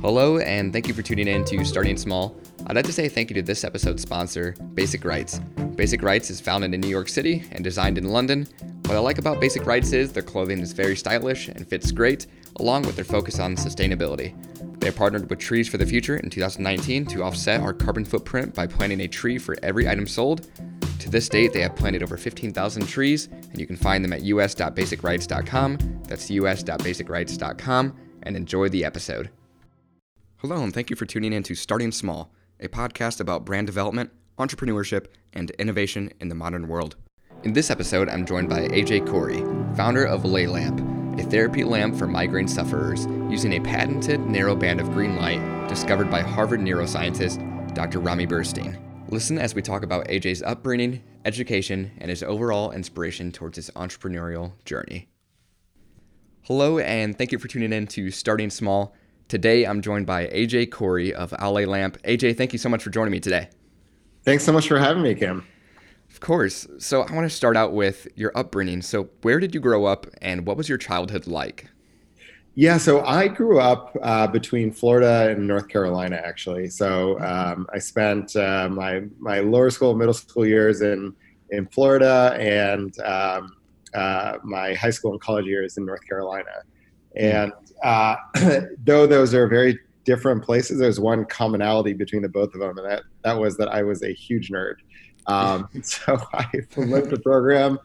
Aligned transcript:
Hello, 0.00 0.38
and 0.38 0.72
thank 0.72 0.88
you 0.88 0.94
for 0.94 1.02
tuning 1.02 1.28
in 1.28 1.44
to 1.44 1.62
Starting 1.62 1.98
Small. 1.98 2.34
I'd 2.66 2.74
like 2.74 2.86
to 2.86 2.92
say 2.92 3.06
thank 3.06 3.28
you 3.28 3.34
to 3.34 3.42
this 3.42 3.64
episode's 3.64 4.00
sponsor, 4.00 4.54
Basic 4.72 5.04
Rights. 5.04 5.40
Basic 5.76 6.02
Rights 6.02 6.30
is 6.30 6.40
founded 6.40 6.72
in 6.72 6.80
New 6.80 6.88
York 6.88 7.10
City 7.10 7.44
and 7.52 7.62
designed 7.62 7.98
in 7.98 8.08
London. 8.08 8.48
What 8.86 8.96
I 8.96 8.98
like 9.00 9.18
about 9.18 9.42
Basic 9.42 9.66
Rights 9.66 9.92
is 9.92 10.10
their 10.10 10.22
clothing 10.22 10.60
is 10.60 10.72
very 10.72 10.96
stylish 10.96 11.48
and 11.48 11.68
fits 11.68 11.92
great, 11.92 12.28
along 12.56 12.84
with 12.84 12.96
their 12.96 13.04
focus 13.04 13.38
on 13.38 13.56
sustainability. 13.56 14.32
They 14.80 14.90
partnered 14.90 15.28
with 15.28 15.38
Trees 15.38 15.68
for 15.68 15.76
the 15.76 15.84
Future 15.84 16.16
in 16.16 16.30
2019 16.30 17.04
to 17.04 17.22
offset 17.22 17.60
our 17.60 17.74
carbon 17.74 18.06
footprint 18.06 18.54
by 18.54 18.66
planting 18.66 19.00
a 19.00 19.08
tree 19.08 19.36
for 19.36 19.54
every 19.62 19.86
item 19.86 20.06
sold. 20.06 20.48
To 21.00 21.10
this 21.10 21.28
date, 21.28 21.52
they 21.52 21.60
have 21.60 21.76
planted 21.76 22.02
over 22.02 22.16
15,000 22.16 22.86
trees, 22.86 23.26
and 23.26 23.60
you 23.60 23.66
can 23.66 23.76
find 23.76 24.02
them 24.02 24.14
at 24.14 24.22
us.basicrights.com. 24.22 26.00
That's 26.08 26.30
us.basicrights.com, 26.30 27.96
and 28.22 28.36
enjoy 28.36 28.70
the 28.70 28.82
episode. 28.82 29.28
Hello, 30.40 30.62
and 30.62 30.72
thank 30.72 30.88
you 30.88 30.96
for 30.96 31.04
tuning 31.04 31.34
in 31.34 31.42
to 31.42 31.54
Starting 31.54 31.92
Small, 31.92 32.32
a 32.60 32.68
podcast 32.68 33.20
about 33.20 33.44
brand 33.44 33.66
development, 33.66 34.10
entrepreneurship, 34.38 35.08
and 35.34 35.50
innovation 35.58 36.10
in 36.18 36.30
the 36.30 36.34
modern 36.34 36.66
world. 36.66 36.96
In 37.42 37.52
this 37.52 37.68
episode, 37.68 38.08
I'm 38.08 38.24
joined 38.24 38.48
by 38.48 38.66
AJ 38.68 39.06
Kori, 39.06 39.44
founder 39.76 40.02
of 40.02 40.24
Allay 40.24 40.46
Lamp, 40.46 40.80
a 41.20 41.24
therapy 41.24 41.62
lamp 41.62 41.94
for 41.94 42.06
migraine 42.06 42.48
sufferers 42.48 43.04
using 43.28 43.52
a 43.52 43.60
patented 43.60 44.18
narrow 44.20 44.56
band 44.56 44.80
of 44.80 44.90
green 44.92 45.14
light 45.14 45.68
discovered 45.68 46.10
by 46.10 46.22
Harvard 46.22 46.60
neuroscientist 46.60 47.74
Dr. 47.74 48.00
Rami 48.00 48.26
Burstein. 48.26 48.80
Listen 49.10 49.36
as 49.36 49.54
we 49.54 49.60
talk 49.60 49.82
about 49.82 50.08
AJ's 50.08 50.40
upbringing, 50.40 51.02
education, 51.26 51.90
and 51.98 52.08
his 52.08 52.22
overall 52.22 52.70
inspiration 52.70 53.30
towards 53.30 53.56
his 53.56 53.68
entrepreneurial 53.72 54.52
journey. 54.64 55.10
Hello, 56.44 56.78
and 56.78 57.18
thank 57.18 57.30
you 57.30 57.38
for 57.38 57.48
tuning 57.48 57.74
in 57.74 57.86
to 57.88 58.10
Starting 58.10 58.48
Small. 58.48 58.94
Today, 59.30 59.64
I'm 59.64 59.80
joined 59.80 60.06
by 60.06 60.26
AJ 60.26 60.72
Kori 60.72 61.14
of 61.14 61.32
Allay 61.38 61.64
Lamp. 61.64 62.02
AJ, 62.02 62.36
thank 62.36 62.52
you 62.52 62.58
so 62.58 62.68
much 62.68 62.82
for 62.82 62.90
joining 62.90 63.12
me 63.12 63.20
today. 63.20 63.48
Thanks 64.24 64.42
so 64.42 64.52
much 64.52 64.66
for 64.66 64.76
having 64.76 65.04
me, 65.04 65.14
Kim. 65.14 65.46
Of 66.10 66.18
course. 66.18 66.66
So, 66.80 67.02
I 67.02 67.14
want 67.14 67.30
to 67.30 67.36
start 67.36 67.56
out 67.56 67.72
with 67.72 68.08
your 68.16 68.32
upbringing. 68.34 68.82
So, 68.82 69.08
where 69.22 69.38
did 69.38 69.54
you 69.54 69.60
grow 69.60 69.84
up 69.84 70.08
and 70.20 70.44
what 70.44 70.56
was 70.56 70.68
your 70.68 70.78
childhood 70.78 71.28
like? 71.28 71.68
Yeah, 72.56 72.76
so 72.76 73.04
I 73.04 73.28
grew 73.28 73.60
up 73.60 73.96
uh, 74.02 74.26
between 74.26 74.72
Florida 74.72 75.30
and 75.30 75.46
North 75.46 75.68
Carolina, 75.68 76.20
actually. 76.24 76.68
So 76.68 77.16
um, 77.20 77.68
I 77.72 77.78
spent 77.78 78.34
uh, 78.34 78.68
my 78.68 79.04
my 79.20 79.38
lower 79.38 79.70
school, 79.70 79.94
middle 79.94 80.12
school 80.12 80.44
years 80.44 80.80
in 80.80 81.14
in 81.50 81.68
Florida, 81.68 82.36
and 82.36 82.98
um, 83.02 83.52
uh, 83.94 84.38
my 84.42 84.74
high 84.74 84.90
school 84.90 85.12
and 85.12 85.20
college 85.20 85.46
years 85.46 85.76
in 85.76 85.86
North 85.86 86.04
Carolina. 86.08 86.50
And 87.16 87.52
uh, 87.82 88.16
though 88.84 89.06
those 89.06 89.34
are 89.34 89.46
very 89.46 89.78
different 90.04 90.42
places, 90.44 90.78
there's 90.78 91.00
one 91.00 91.24
commonality 91.24 91.92
between 91.92 92.22
the 92.22 92.28
both 92.28 92.54
of 92.54 92.60
them, 92.60 92.76
and 92.78 92.90
that 92.90 93.02
that 93.22 93.38
was 93.38 93.56
that 93.58 93.68
I 93.68 93.82
was 93.82 94.02
a 94.02 94.12
huge 94.12 94.50
nerd. 94.50 94.76
Um, 95.26 95.68
so 95.82 96.18
I 96.32 96.46
lived 96.76 97.10
the 97.10 97.20
program 97.20 97.78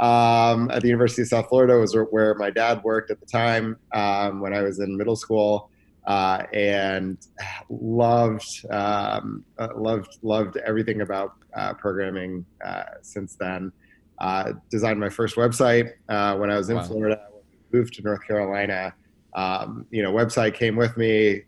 um, 0.00 0.70
at 0.70 0.80
the 0.80 0.88
University 0.88 1.22
of 1.22 1.28
South 1.28 1.48
Florida 1.48 1.76
was 1.76 1.94
where 2.10 2.34
my 2.34 2.50
dad 2.50 2.82
worked 2.82 3.10
at 3.10 3.20
the 3.20 3.26
time 3.26 3.76
um, 3.92 4.40
when 4.40 4.54
I 4.54 4.62
was 4.62 4.80
in 4.80 4.96
middle 4.96 5.16
school, 5.16 5.70
uh, 6.06 6.44
and 6.54 7.18
loved 7.68 8.46
um, 8.70 9.44
uh, 9.58 9.68
loved 9.76 10.18
loved 10.22 10.56
everything 10.56 11.02
about 11.02 11.34
uh, 11.54 11.74
programming 11.74 12.46
uh, 12.64 12.84
since 13.02 13.36
then. 13.36 13.70
Uh, 14.18 14.52
designed 14.70 15.00
my 15.00 15.08
first 15.08 15.36
website 15.36 15.92
uh, 16.08 16.36
when 16.36 16.50
I 16.50 16.56
was 16.56 16.70
in 16.70 16.76
wow. 16.76 16.82
Florida. 16.84 17.26
Moved 17.72 17.94
to 17.94 18.02
North 18.02 18.26
Carolina. 18.26 18.94
Um, 19.34 19.86
you 19.90 20.02
know, 20.02 20.12
website 20.12 20.54
came 20.54 20.76
with 20.76 20.96
me. 20.96 21.42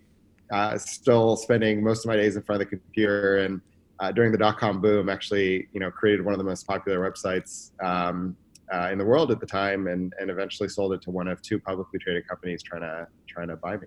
still 0.78 1.36
spending 1.36 1.82
most 1.82 2.04
of 2.04 2.08
my 2.08 2.16
days 2.16 2.36
in 2.36 2.42
front 2.42 2.62
of 2.62 2.70
the 2.70 2.76
computer 2.76 3.38
and. 3.38 3.60
Uh, 4.00 4.10
during 4.10 4.32
the 4.32 4.38
dot 4.38 4.58
com 4.58 4.80
boom, 4.80 5.08
actually, 5.08 5.68
you 5.72 5.78
know, 5.78 5.88
created 5.88 6.24
one 6.24 6.34
of 6.34 6.38
the 6.38 6.44
most 6.44 6.66
popular 6.66 6.98
websites 6.98 7.70
um, 7.84 8.36
uh, 8.74 8.88
in 8.90 8.98
the 8.98 9.04
world 9.04 9.30
at 9.30 9.38
the 9.38 9.46
time, 9.46 9.86
and 9.86 10.12
and 10.18 10.28
eventually 10.28 10.68
sold 10.68 10.92
it 10.92 11.00
to 11.02 11.12
one 11.12 11.28
of 11.28 11.40
two 11.40 11.56
publicly 11.60 12.00
traded 12.00 12.26
companies 12.26 12.64
trying 12.64 12.80
to 12.80 13.06
trying 13.28 13.46
to 13.46 13.54
buy 13.54 13.76
me. 13.76 13.86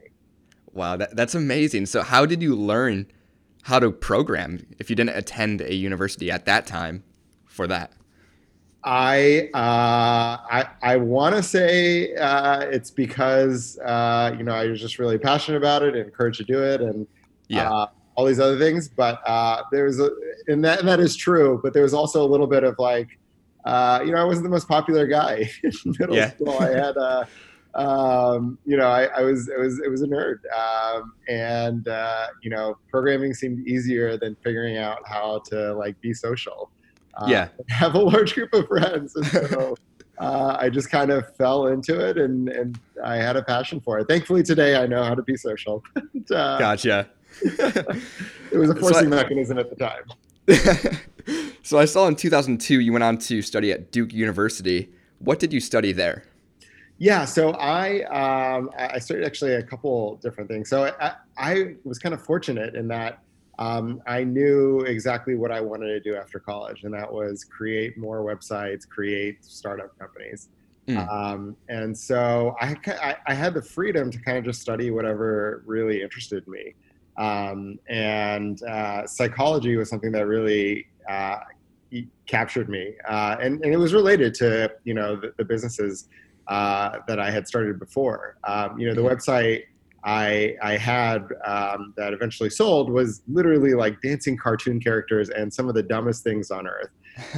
Wow, 0.71 0.95
that, 0.95 1.17
that's 1.17 1.35
amazing. 1.35 1.87
So, 1.87 2.01
how 2.01 2.25
did 2.25 2.41
you 2.41 2.55
learn 2.55 3.07
how 3.63 3.77
to 3.79 3.91
program 3.91 4.65
if 4.79 4.89
you 4.89 4.95
didn't 4.95 5.17
attend 5.17 5.59
a 5.59 5.75
university 5.75 6.31
at 6.31 6.45
that 6.45 6.65
time 6.65 7.03
for 7.43 7.67
that? 7.67 7.91
I 8.85 9.49
uh, 9.53 10.37
I 10.49 10.67
I 10.81 10.97
want 10.97 11.35
to 11.35 11.43
say 11.43 12.15
uh, 12.15 12.61
it's 12.61 12.91
because 12.91 13.77
uh, 13.79 14.33
you 14.37 14.43
know 14.43 14.53
I 14.53 14.67
was 14.67 14.79
just 14.79 14.99
really 14.99 15.17
passionate 15.17 15.57
about 15.57 15.83
it, 15.83 15.95
and 15.95 16.05
encouraged 16.05 16.37
to 16.37 16.43
do 16.43 16.63
it, 16.63 16.81
and 16.81 17.07
yeah. 17.47 17.71
Uh, 17.71 17.87
all 18.17 18.23
these 18.23 18.39
other 18.39 18.57
things. 18.57 18.87
But 18.87 19.19
uh, 19.27 19.63
there's 19.73 19.99
a, 19.99 20.09
and 20.47 20.63
that 20.63 20.79
and 20.79 20.87
that 20.87 21.01
is 21.01 21.17
true. 21.17 21.59
But 21.61 21.73
there 21.73 21.83
was 21.83 21.93
also 21.93 22.23
a 22.23 22.29
little 22.29 22.47
bit 22.47 22.63
of 22.63 22.79
like 22.79 23.09
uh, 23.65 23.99
you 24.05 24.11
know, 24.11 24.19
I 24.19 24.23
wasn't 24.23 24.43
the 24.43 24.49
most 24.49 24.67
popular 24.67 25.07
guy 25.07 25.49
in 25.63 25.71
middle 25.99 26.15
yeah. 26.15 26.31
school. 26.31 26.57
I 26.59 26.69
had, 26.69 26.95
uh, 26.97 27.25
um, 27.73 28.57
you 28.65 28.77
know, 28.77 28.87
I, 28.87 29.05
I, 29.05 29.21
was, 29.21 29.49
it 29.49 29.59
was, 29.59 29.79
it 29.79 29.89
was 29.89 30.03
a 30.03 30.07
nerd. 30.07 30.37
Um, 30.55 31.13
and, 31.27 31.87
uh, 31.87 32.27
you 32.41 32.51
know, 32.51 32.77
programming 32.89 33.33
seemed 33.33 33.67
easier 33.67 34.17
than 34.17 34.35
figuring 34.43 34.77
out 34.77 34.99
how 35.05 35.41
to 35.47 35.73
like 35.73 35.99
be 35.99 36.13
social. 36.13 36.69
Uh, 37.15 37.25
yeah. 37.27 37.47
Have 37.69 37.95
a 37.95 37.99
large 37.99 38.33
group 38.33 38.53
of 38.53 38.67
friends. 38.67 39.15
And 39.15 39.25
so, 39.25 39.75
uh, 40.17 40.57
I 40.59 40.69
just 40.69 40.89
kind 40.89 41.11
of 41.11 41.35
fell 41.35 41.67
into 41.67 41.99
it 41.99 42.17
and, 42.17 42.49
and 42.49 42.79
I 43.03 43.17
had 43.17 43.35
a 43.35 43.43
passion 43.43 43.81
for 43.81 43.99
it. 43.99 44.07
Thankfully 44.07 44.43
today 44.43 44.75
I 44.75 44.87
know 44.87 45.03
how 45.03 45.15
to 45.15 45.23
be 45.23 45.35
social. 45.35 45.83
uh, 45.97 46.57
gotcha. 46.57 47.09
it 47.41 48.57
was 48.57 48.69
a 48.69 48.75
forcing 48.75 49.09
so 49.09 49.17
I, 49.17 49.23
mechanism 49.23 49.59
at 49.59 49.69
the 49.69 49.75
time. 49.75 50.03
so 51.63 51.77
I 51.77 51.85
saw 51.85 52.07
in 52.07 52.15
2002 52.15 52.79
you 52.79 52.93
went 52.93 53.03
on 53.03 53.17
to 53.17 53.41
study 53.41 53.71
at 53.71 53.91
Duke 53.91 54.13
University. 54.13 54.89
What 55.19 55.39
did 55.39 55.51
you 55.51 55.59
study 55.59 55.91
there? 55.91 56.23
Yeah, 56.97 57.25
so 57.25 57.51
I 57.51 58.03
um, 58.03 58.69
I 58.77 58.99
studied 58.99 59.25
actually 59.25 59.55
a 59.55 59.63
couple 59.63 60.15
different 60.17 60.49
things. 60.49 60.69
So 60.69 60.93
I, 61.01 61.15
I 61.37 61.75
was 61.83 61.99
kind 61.99 62.15
of 62.15 62.23
fortunate 62.23 62.75
in 62.75 62.87
that 62.87 63.19
um, 63.57 64.01
I 64.05 64.23
knew 64.23 64.81
exactly 64.81 65.35
what 65.35 65.51
I 65.51 65.61
wanted 65.61 65.87
to 65.87 65.99
do 65.99 66.15
after 66.15 66.39
college, 66.39 66.83
and 66.83 66.93
that 66.93 67.11
was 67.11 67.43
create 67.43 67.97
more 67.97 68.21
websites, 68.21 68.87
create 68.87 69.45
startup 69.45 69.97
companies. 69.97 70.49
Mm. 70.87 71.09
Um, 71.09 71.57
and 71.69 71.97
so 71.97 72.55
I, 72.61 72.75
I, 72.87 73.15
I, 73.25 73.33
had 73.33 73.55
the 73.55 73.61
freedom 73.61 74.11
to 74.11 74.19
kind 74.19 74.37
of 74.37 74.43
just 74.45 74.61
study 74.61 74.91
whatever 74.91 75.63
really 75.65 76.03
interested 76.03 76.47
me. 76.47 76.75
Um, 77.17 77.79
and 77.87 78.61
uh, 78.61 79.07
psychology 79.07 79.77
was 79.77 79.89
something 79.89 80.11
that 80.11 80.27
really 80.27 80.85
uh, 81.09 81.39
captured 82.27 82.69
me, 82.69 82.93
uh, 83.07 83.37
and, 83.41 83.63
and 83.63 83.73
it 83.73 83.77
was 83.77 83.93
related 83.93 84.33
to 84.35 84.71
you 84.83 84.93
know 84.93 85.15
the, 85.15 85.33
the 85.37 85.45
businesses 85.45 86.07
uh, 86.47 86.99
that 87.07 87.19
I 87.19 87.31
had 87.31 87.47
started 87.47 87.79
before. 87.79 88.37
Um, 88.43 88.77
you 88.77 88.87
know, 88.87 88.93
the 88.93 89.01
mm-hmm. 89.01 89.15
website 89.15 89.63
I 90.05 90.55
I 90.61 90.77
had 90.77 91.27
um, 91.45 91.93
that 91.97 92.13
eventually 92.13 92.51
sold 92.51 92.91
was 92.91 93.23
literally 93.27 93.73
like 93.73 93.99
dancing 94.01 94.37
cartoon 94.37 94.79
characters 94.79 95.29
and 95.29 95.51
some 95.51 95.67
of 95.67 95.73
the 95.73 95.83
dumbest 95.83 96.23
things 96.23 96.51
on 96.51 96.67
earth. 96.67 96.91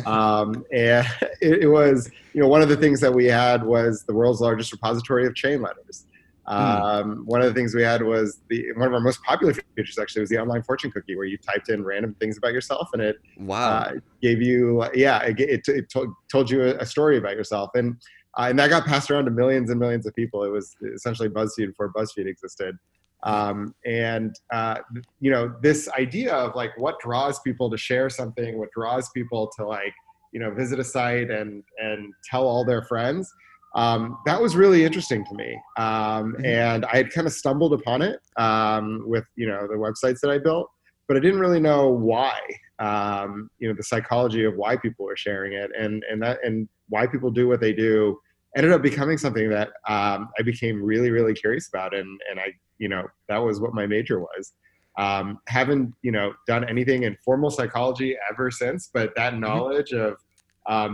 um, 0.05 0.65
and 0.73 1.07
it, 1.41 1.63
it, 1.63 1.67
was 1.67 2.11
you 2.33 2.41
know 2.41 2.47
one 2.47 2.61
of 2.61 2.67
the 2.67 2.75
things 2.75 2.99
that 2.99 3.13
we 3.13 3.25
had 3.25 3.63
was 3.63 4.03
the 4.03 4.13
world's 4.13 4.41
largest 4.41 4.71
repository 4.73 5.25
of 5.25 5.33
chain 5.33 5.61
letters. 5.61 6.05
Hmm. 6.45 6.53
Um, 6.53 7.23
one 7.25 7.41
of 7.41 7.47
the 7.47 7.53
things 7.53 7.75
we 7.75 7.83
had 7.83 8.01
was 8.01 8.39
the 8.49 8.71
one 8.73 8.87
of 8.87 8.93
our 8.93 9.01
most 9.01 9.21
popular 9.23 9.53
features 9.53 9.97
actually 9.97 10.21
was 10.21 10.29
the 10.29 10.37
online 10.37 10.63
fortune 10.63 10.91
cookie, 10.91 11.15
where 11.15 11.25
you 11.25 11.37
typed 11.37 11.69
in 11.69 11.83
random 11.83 12.15
things 12.19 12.37
about 12.37 12.53
yourself 12.53 12.89
and 12.93 13.01
it 13.01 13.17
wow 13.37 13.79
uh, 13.79 13.91
gave 14.21 14.41
you 14.41 14.85
yeah 14.93 15.21
it, 15.23 15.39
it, 15.39 15.67
it 15.67 15.89
told, 15.89 16.09
told 16.31 16.49
you 16.49 16.63
a, 16.63 16.85
story 16.85 17.17
about 17.17 17.35
yourself 17.35 17.71
and 17.75 17.97
uh, 18.37 18.47
and 18.49 18.59
that 18.59 18.69
got 18.69 18.85
passed 18.85 19.09
around 19.11 19.25
to 19.25 19.31
millions 19.31 19.69
and 19.69 19.79
millions 19.79 20.05
of 20.05 20.15
people. 20.15 20.43
It 20.43 20.49
was 20.49 20.75
essentially 20.93 21.29
BuzzFeed 21.29 21.67
before 21.67 21.91
BuzzFeed 21.93 22.27
existed. 22.27 22.77
Um, 23.23 23.73
and 23.85 24.35
uh, 24.53 24.77
you 25.19 25.31
know 25.31 25.55
this 25.61 25.89
idea 25.89 26.33
of 26.33 26.55
like 26.55 26.77
what 26.77 26.99
draws 26.99 27.39
people 27.39 27.69
to 27.71 27.77
share 27.77 28.09
something, 28.09 28.57
what 28.59 28.69
draws 28.71 29.09
people 29.09 29.51
to 29.57 29.65
like 29.65 29.93
you 30.31 30.39
know 30.39 30.51
visit 30.51 30.79
a 30.79 30.83
site 30.83 31.31
and 31.31 31.63
and 31.79 32.13
tell 32.29 32.47
all 32.47 32.63
their 32.63 32.83
friends 32.83 33.33
um, 33.77 34.17
that 34.25 34.41
was 34.41 34.55
really 34.55 34.83
interesting 34.83 35.23
to 35.25 35.35
me. 35.35 35.53
Um, 35.77 36.33
mm-hmm. 36.33 36.45
and 36.45 36.85
I 36.85 36.97
had 36.97 37.11
kind 37.11 37.27
of 37.27 37.33
stumbled 37.33 37.73
upon 37.73 38.01
it 38.01 38.19
um, 38.37 39.03
with, 39.05 39.25
you 39.35 39.47
know, 39.47 39.67
the 39.67 39.75
websites 39.75 40.19
that 40.21 40.31
I 40.31 40.39
built, 40.39 40.69
but 41.07 41.15
I 41.15 41.19
didn't 41.19 41.39
really 41.39 41.59
know 41.59 41.89
why, 41.89 42.39
um, 42.79 43.49
you 43.59 43.67
know, 43.67 43.75
the 43.75 43.83
psychology 43.83 44.43
of 44.45 44.55
why 44.55 44.77
people 44.77 45.05
were 45.05 45.15
sharing 45.15 45.53
it 45.53 45.69
and, 45.77 46.03
and 46.09 46.21
that, 46.23 46.39
and 46.43 46.67
why 46.89 47.05
people 47.05 47.29
do 47.29 47.47
what 47.47 47.59
they 47.59 47.71
do 47.71 48.19
ended 48.55 48.71
up 48.71 48.81
becoming 48.81 49.17
something 49.17 49.49
that 49.49 49.69
um, 49.87 50.29
I 50.39 50.43
became 50.43 50.81
really, 50.81 51.11
really 51.11 51.33
curious 51.33 51.67
about. 51.67 51.93
And, 51.93 52.19
and 52.29 52.39
I, 52.39 52.53
you 52.77 52.89
know, 52.89 53.03
that 53.29 53.37
was 53.37 53.59
what 53.59 53.73
my 53.73 53.85
major 53.85 54.19
was. 54.19 54.53
Um, 54.97 55.39
haven't, 55.47 55.93
you 56.01 56.11
know, 56.11 56.33
done 56.47 56.67
anything 56.67 57.03
in 57.03 57.15
formal 57.23 57.51
psychology 57.51 58.17
ever 58.31 58.49
since, 58.49 58.89
but 58.91 59.13
that 59.15 59.33
mm-hmm. 59.33 59.41
knowledge 59.41 59.93
of 59.93 60.17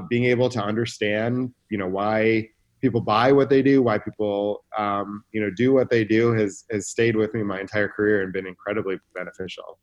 being 0.10 0.26
able 0.26 0.50
to 0.50 0.62
understand, 0.62 1.54
you 1.70 1.78
know, 1.78 1.88
why 1.88 2.50
people 2.84 3.00
buy 3.00 3.32
what 3.32 3.50
they 3.50 3.62
do, 3.62 3.82
why 3.82 3.98
people 3.98 4.66
um, 4.78 5.24
you 5.32 5.42
know 5.42 5.50
do 5.50 5.74
what 5.74 5.90
they 5.90 6.04
do 6.04 6.34
has 6.34 6.66
has 6.70 6.90
stayed 6.90 7.16
with 7.16 7.34
me 7.34 7.42
my 7.42 7.60
entire 7.60 7.88
career 7.88 8.22
and 8.22 8.34
been 8.34 8.46
incredibly 8.46 9.00
beneficial. 9.16 9.80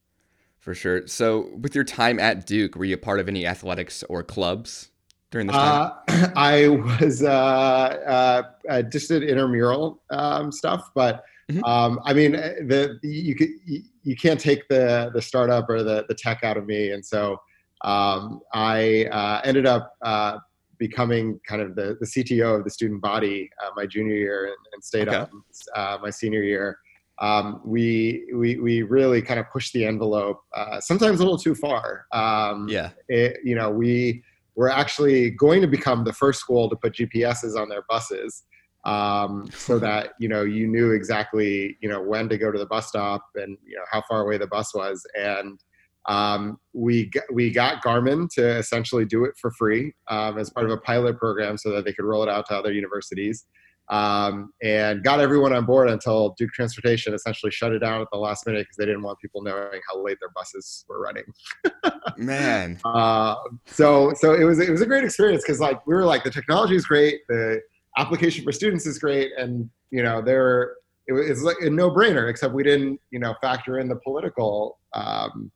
For 0.59 0.75
sure. 0.75 1.07
So, 1.07 1.49
with 1.59 1.75
your 1.75 1.85
time 1.85 2.21
at 2.21 2.47
Duke, 2.47 2.77
were 2.77 2.85
you 2.85 2.95
a 2.95 2.99
part 2.99 3.19
of 3.19 3.29
any 3.29 3.47
athletics 3.47 4.05
or 4.05 4.23
clubs 4.23 4.90
during 5.31 5.47
this 5.47 5.57
time? 5.57 5.93
Uh, 6.09 6.29
I 6.37 6.69
was 6.69 7.23
uh, 7.23 7.29
uh, 7.29 8.43
I 8.69 8.83
just 8.83 9.09
did 9.09 9.23
intramural 9.23 10.03
um, 10.11 10.53
stuff, 10.53 10.91
but 10.95 11.25
mm-hmm. 11.51 11.65
um, 11.65 12.01
I 12.05 12.13
mean, 12.13 12.33
the 12.33 12.99
you 13.03 13.35
could 13.35 13.51
you, 13.65 13.83
you, 14.03 14.17
can't 14.17 14.41
take 14.41 14.69
the 14.69 15.11
the 15.15 15.23
startup 15.23 15.69
or 15.69 15.83
the 15.83 16.05
the 16.09 16.15
tech 16.15 16.43
out 16.43 16.57
of 16.57 16.67
me, 16.67 16.93
and 16.93 17.05
so 17.05 17.39
um, 17.83 18.41
I 18.53 19.07
uh, 19.07 19.41
ended 19.45 19.67
up 19.67 19.95
uh, 20.03 20.39
becoming 20.79 21.39
kind 21.47 21.63
of 21.63 21.77
the, 21.77 21.97
the 22.01 22.07
CTO 22.07 22.59
of 22.59 22.65
the 22.65 22.71
student 22.71 23.01
body 23.01 23.49
uh, 23.63 23.71
my 23.77 23.87
junior 23.87 24.17
year 24.17 24.47
and, 24.47 24.57
and 24.73 24.83
stayed 24.83 25.09
okay. 25.09 25.19
up 25.19 25.31
uh, 25.77 25.99
my 26.03 26.11
senior 26.11 26.43
year. 26.43 26.79
Um, 27.21 27.61
we, 27.65 28.27
we, 28.35 28.59
we 28.59 28.83
really 28.83 29.21
kind 29.21 29.39
of 29.39 29.47
pushed 29.51 29.75
the 29.75 29.85
envelope, 29.85 30.41
uh, 30.57 30.81
sometimes 30.81 31.21
a 31.21 31.23
little 31.23 31.39
too 31.39 31.55
far. 31.55 32.07
Um, 32.13 32.67
yeah. 32.67 32.91
It, 33.09 33.37
you 33.45 33.55
know, 33.55 33.71
we 33.71 34.25
were 34.57 34.71
actually 34.71 35.31
going 35.31 35.61
to 35.61 35.67
become 35.67 36.05
the 36.05 36.13
first 36.13 36.41
school 36.41 36.69
to 36.69 36.77
put 36.77 36.95
GPSs 36.95 37.57
on 37.57 37.69
their 37.69 37.83
buses. 37.89 38.45
Um, 38.85 39.51
so 39.55 39.79
that 39.81 40.13
you 40.19 40.29
know 40.29 40.43
you 40.43 40.67
knew 40.67 40.93
exactly 40.93 41.77
you 41.81 41.89
know 41.89 42.01
when 42.01 42.29
to 42.29 42.39
go 42.39 42.51
to 42.51 42.59
the 42.59 42.67
bus 42.67 42.89
stop 42.89 43.23
and 43.35 43.59
you 43.65 43.77
know 43.77 43.85
how 43.91 44.03
far 44.09 44.23
away 44.23 44.39
the 44.39 44.47
bus 44.47 44.75
was 44.75 45.05
and 45.19 45.61
um, 46.07 46.59
we 46.73 47.11
we 47.33 47.51
got 47.51 47.83
Garmin 47.83 48.29
to 48.35 48.57
essentially 48.59 49.05
do 49.05 49.25
it 49.25 49.35
for 49.37 49.51
free 49.53 49.93
um, 50.09 50.39
as 50.39 50.51
part 50.51 50.67
of 50.67 50.73
a 50.73 50.79
pilot 50.79 51.19
program, 51.19 51.59
so 51.59 51.71
that 51.71 51.85
they 51.85 51.93
could 51.93 52.05
roll 52.05 52.23
it 52.23 52.29
out 52.29 52.47
to 52.47 52.55
other 52.55 52.73
universities, 52.73 53.47
um, 53.91 54.53
and 54.63 55.03
got 55.03 55.21
everyone 55.21 55.53
on 55.53 55.67
board 55.67 55.91
until 55.91 56.35
Duke 56.39 56.53
Transportation 56.53 57.13
essentially 57.13 57.51
shut 57.51 57.73
it 57.73 57.81
down 57.81 58.01
at 58.01 58.07
the 58.13 58.19
last 58.19 58.47
minute 58.47 58.61
because 58.61 58.77
they 58.77 58.87
didn't 58.87 59.03
want 59.03 59.19
people 59.19 59.43
knowing 59.43 59.81
how 59.91 60.03
late 60.03 60.19
their 60.21 60.31
buses 60.31 60.85
were 60.89 61.01
running. 61.01 61.25
Man, 62.17 62.79
uh, 62.85 63.35
so 63.67 64.13
so 64.15 64.35
it 64.35 64.45
was 64.45 64.61
it 64.61 64.71
was 64.71 64.81
a 64.81 64.87
great 64.87 65.05
experience 65.05 65.43
because 65.43 65.61
like 65.61 65.85
we 65.87 65.95
were 65.95 66.05
like 66.05 66.23
the 66.23 66.31
technology 66.31 66.77
is 66.77 66.87
great, 66.87 67.23
the 67.29 67.61
application 67.99 68.45
for 68.45 68.53
students 68.53 68.87
is 68.87 68.99
great, 68.99 69.33
and 69.37 69.69
you 69.91 70.05
know 70.05 70.23
there 70.23 70.77
it 71.09 71.13
was 71.13 71.43
like 71.43 71.57
a 71.61 71.69
no 71.69 71.91
brainer 71.91 72.31
except 72.31 72.55
we 72.55 72.63
didn't 72.63 73.01
you 73.11 73.19
know 73.19 73.35
factor 73.41 73.79
in 73.79 73.89
the 73.89 73.97
political. 73.97 74.79
Um, 74.95 75.51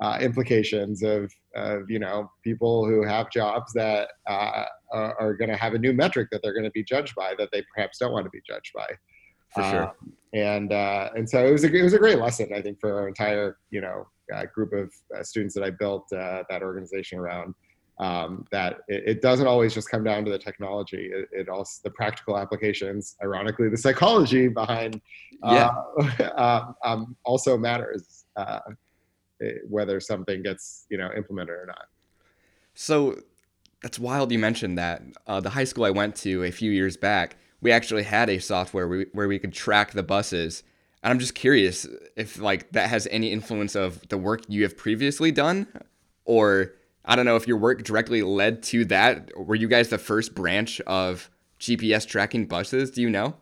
uh, 0.00 0.18
implications 0.20 1.04
of, 1.04 1.32
of 1.54 1.88
you 1.88 2.00
know 2.00 2.28
people 2.42 2.84
who 2.84 3.04
have 3.04 3.30
jobs 3.30 3.72
that 3.72 4.08
uh, 4.26 4.64
are, 4.94 5.18
are 5.20 5.34
going 5.34 5.50
to 5.50 5.56
have 5.56 5.74
a 5.74 5.78
new 5.78 5.92
metric 5.92 6.28
that 6.30 6.42
they're 6.42 6.52
going 6.52 6.64
to 6.64 6.70
be 6.70 6.84
judged 6.84 7.14
by 7.14 7.34
that 7.38 7.50
they 7.52 7.62
perhaps 7.74 7.98
don't 7.98 8.12
want 8.12 8.24
to 8.24 8.30
be 8.30 8.40
judged 8.46 8.72
by. 8.74 8.86
For 9.54 9.62
sure. 9.62 9.88
Um, 9.88 10.12
and 10.32 10.72
uh, 10.72 11.10
and 11.16 11.28
so 11.28 11.46
it 11.46 11.52
was 11.52 11.64
a 11.64 11.72
it 11.72 11.82
was 11.82 11.92
a 11.92 11.98
great 11.98 12.18
lesson 12.18 12.52
I 12.54 12.60
think 12.60 12.80
for 12.80 12.98
our 12.98 13.08
entire 13.08 13.58
you 13.70 13.80
know 13.80 14.08
uh, 14.34 14.46
group 14.52 14.72
of 14.72 14.92
uh, 15.16 15.22
students 15.22 15.54
that 15.54 15.62
I 15.62 15.70
built 15.70 16.12
uh, 16.12 16.42
that 16.48 16.62
organization 16.62 17.18
around. 17.18 17.54
Um, 18.00 18.44
that 18.50 18.78
it, 18.88 19.04
it, 19.06 19.22
doesn't 19.22 19.46
always 19.46 19.72
just 19.72 19.88
come 19.88 20.02
down 20.02 20.24
to 20.24 20.30
the 20.32 20.38
technology. 20.38 21.12
It, 21.12 21.28
it, 21.30 21.48
also 21.48 21.80
the 21.84 21.92
practical 21.92 22.36
applications, 22.36 23.14
ironically, 23.22 23.68
the 23.68 23.76
psychology 23.76 24.48
behind 24.48 25.00
yeah. 25.44 25.70
um, 26.34 26.74
um, 26.84 27.16
also 27.24 27.56
matters. 27.56 28.24
Eh, 29.42 29.54
whether 29.68 29.98
something 29.98 30.42
gets 30.42 30.86
you 30.90 30.98
know 30.98 31.10
implemented 31.16 31.54
or 31.54 31.66
not. 31.66 31.86
So 32.74 33.18
that's 33.84 33.98
wild. 33.98 34.32
You 34.32 34.38
mentioned 34.38 34.78
that 34.78 35.02
uh, 35.26 35.40
the 35.40 35.50
high 35.50 35.64
school 35.64 35.84
I 35.84 35.90
went 35.90 36.16
to 36.16 36.42
a 36.42 36.50
few 36.50 36.70
years 36.70 36.96
back, 36.96 37.36
we 37.60 37.70
actually 37.70 38.02
had 38.02 38.30
a 38.30 38.38
software 38.38 38.88
where 38.88 38.98
we, 39.00 39.06
where 39.12 39.28
we 39.28 39.38
could 39.38 39.52
track 39.52 39.92
the 39.92 40.02
buses. 40.02 40.62
And 41.02 41.10
I'm 41.10 41.18
just 41.18 41.34
curious 41.34 41.86
if 42.16 42.38
like 42.38 42.72
that 42.72 42.88
has 42.88 43.06
any 43.10 43.30
influence 43.30 43.76
of 43.76 44.08
the 44.08 44.16
work 44.16 44.40
you 44.48 44.62
have 44.62 44.78
previously 44.78 45.30
done, 45.30 45.66
or 46.24 46.72
I 47.04 47.14
don't 47.14 47.26
know 47.26 47.36
if 47.36 47.46
your 47.46 47.58
work 47.58 47.84
directly 47.84 48.22
led 48.22 48.62
to 48.64 48.86
that. 48.86 49.30
Were 49.36 49.54
you 49.54 49.68
guys 49.68 49.90
the 49.90 49.98
first 49.98 50.34
branch 50.34 50.80
of 50.86 51.28
GPS 51.60 52.08
tracking 52.08 52.46
buses? 52.46 52.90
Do 52.90 53.02
you 53.02 53.10
know? 53.10 53.34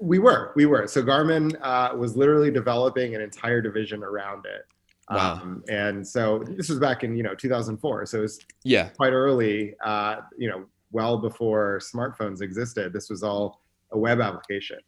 We 0.00 0.20
were, 0.20 0.52
we 0.54 0.64
were. 0.66 0.86
So 0.86 1.02
Garmin 1.02 1.58
uh, 1.60 1.96
was 1.96 2.16
literally 2.16 2.52
developing 2.52 3.16
an 3.16 3.20
entire 3.20 3.60
division 3.60 4.04
around 4.04 4.46
it. 4.46 4.64
Wow. 5.10 5.34
Um, 5.34 5.64
and 5.68 6.06
so 6.06 6.44
this 6.46 6.68
was 6.68 6.78
back 6.78 7.02
in 7.02 7.16
you 7.16 7.22
know 7.22 7.34
2004, 7.34 8.06
so 8.06 8.18
it 8.18 8.22
was 8.22 8.40
yeah 8.64 8.90
quite 8.90 9.12
early. 9.12 9.74
Uh, 9.84 10.16
you 10.36 10.48
know, 10.48 10.66
well 10.92 11.18
before 11.18 11.80
smartphones 11.80 12.42
existed. 12.42 12.92
This 12.92 13.08
was 13.08 13.22
all 13.22 13.62
a 13.92 13.98
web 13.98 14.20
application 14.20 14.78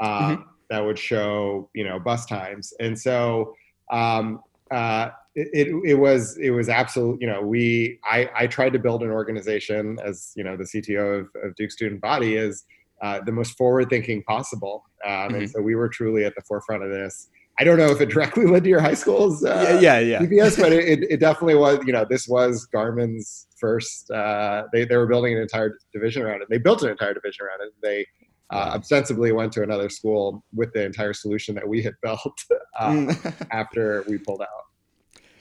uh, 0.00 0.28
mm-hmm. 0.30 0.42
that 0.70 0.84
would 0.84 0.98
show 0.98 1.70
you 1.74 1.84
know 1.84 1.98
bus 1.98 2.26
times, 2.26 2.72
and 2.78 2.98
so 2.98 3.54
um, 3.90 4.40
uh, 4.70 5.10
it, 5.34 5.48
it, 5.52 5.80
it 5.84 5.94
was 5.94 6.36
it 6.38 6.50
was 6.50 6.68
absolute. 6.68 7.20
You 7.20 7.26
know, 7.26 7.42
we 7.42 7.98
I 8.04 8.30
I 8.34 8.46
tried 8.46 8.72
to 8.74 8.78
build 8.78 9.02
an 9.02 9.10
organization 9.10 9.98
as 10.04 10.32
you 10.36 10.44
know 10.44 10.56
the 10.56 10.64
CTO 10.64 11.20
of, 11.20 11.28
of 11.42 11.54
Duke 11.56 11.70
Student 11.70 12.00
Body 12.00 12.36
is 12.36 12.64
uh, 13.02 13.20
the 13.24 13.32
most 13.32 13.56
forward 13.56 13.90
thinking 13.90 14.22
possible, 14.22 14.84
um, 15.04 15.10
mm-hmm. 15.10 15.34
and 15.34 15.50
so 15.50 15.60
we 15.60 15.74
were 15.74 15.88
truly 15.88 16.24
at 16.24 16.34
the 16.34 16.42
forefront 16.42 16.82
of 16.82 16.90
this. 16.90 17.28
I 17.58 17.64
don't 17.64 17.78
know 17.78 17.86
if 17.86 18.00
it 18.00 18.08
directly 18.10 18.46
led 18.46 18.64
to 18.64 18.68
your 18.68 18.80
high 18.80 18.94
school's 18.94 19.44
uh, 19.44 19.78
yeah, 19.80 20.00
yeah, 20.00 20.20
yeah. 20.20 20.26
GPS, 20.26 20.60
but 20.60 20.72
it, 20.72 21.04
it 21.04 21.20
definitely 21.20 21.54
was. 21.54 21.78
You 21.86 21.92
know, 21.92 22.04
this 22.08 22.26
was 22.26 22.66
Garmin's 22.66 23.46
first. 23.58 24.10
Uh, 24.10 24.64
they 24.72 24.84
they 24.84 24.96
were 24.96 25.06
building 25.06 25.34
an 25.34 25.42
entire 25.42 25.78
division 25.92 26.22
around 26.22 26.42
it. 26.42 26.48
They 26.50 26.58
built 26.58 26.82
an 26.82 26.90
entire 26.90 27.14
division 27.14 27.46
around 27.46 27.66
it. 27.66 27.72
They 27.82 28.06
uh, 28.50 28.72
ostensibly 28.74 29.32
went 29.32 29.52
to 29.52 29.62
another 29.62 29.88
school 29.88 30.44
with 30.52 30.72
the 30.72 30.84
entire 30.84 31.12
solution 31.12 31.54
that 31.54 31.66
we 31.66 31.82
had 31.82 31.94
built 32.02 32.44
uh, 32.78 32.90
mm. 32.90 33.46
after 33.50 34.04
we 34.08 34.18
pulled 34.18 34.42
out. 34.42 34.48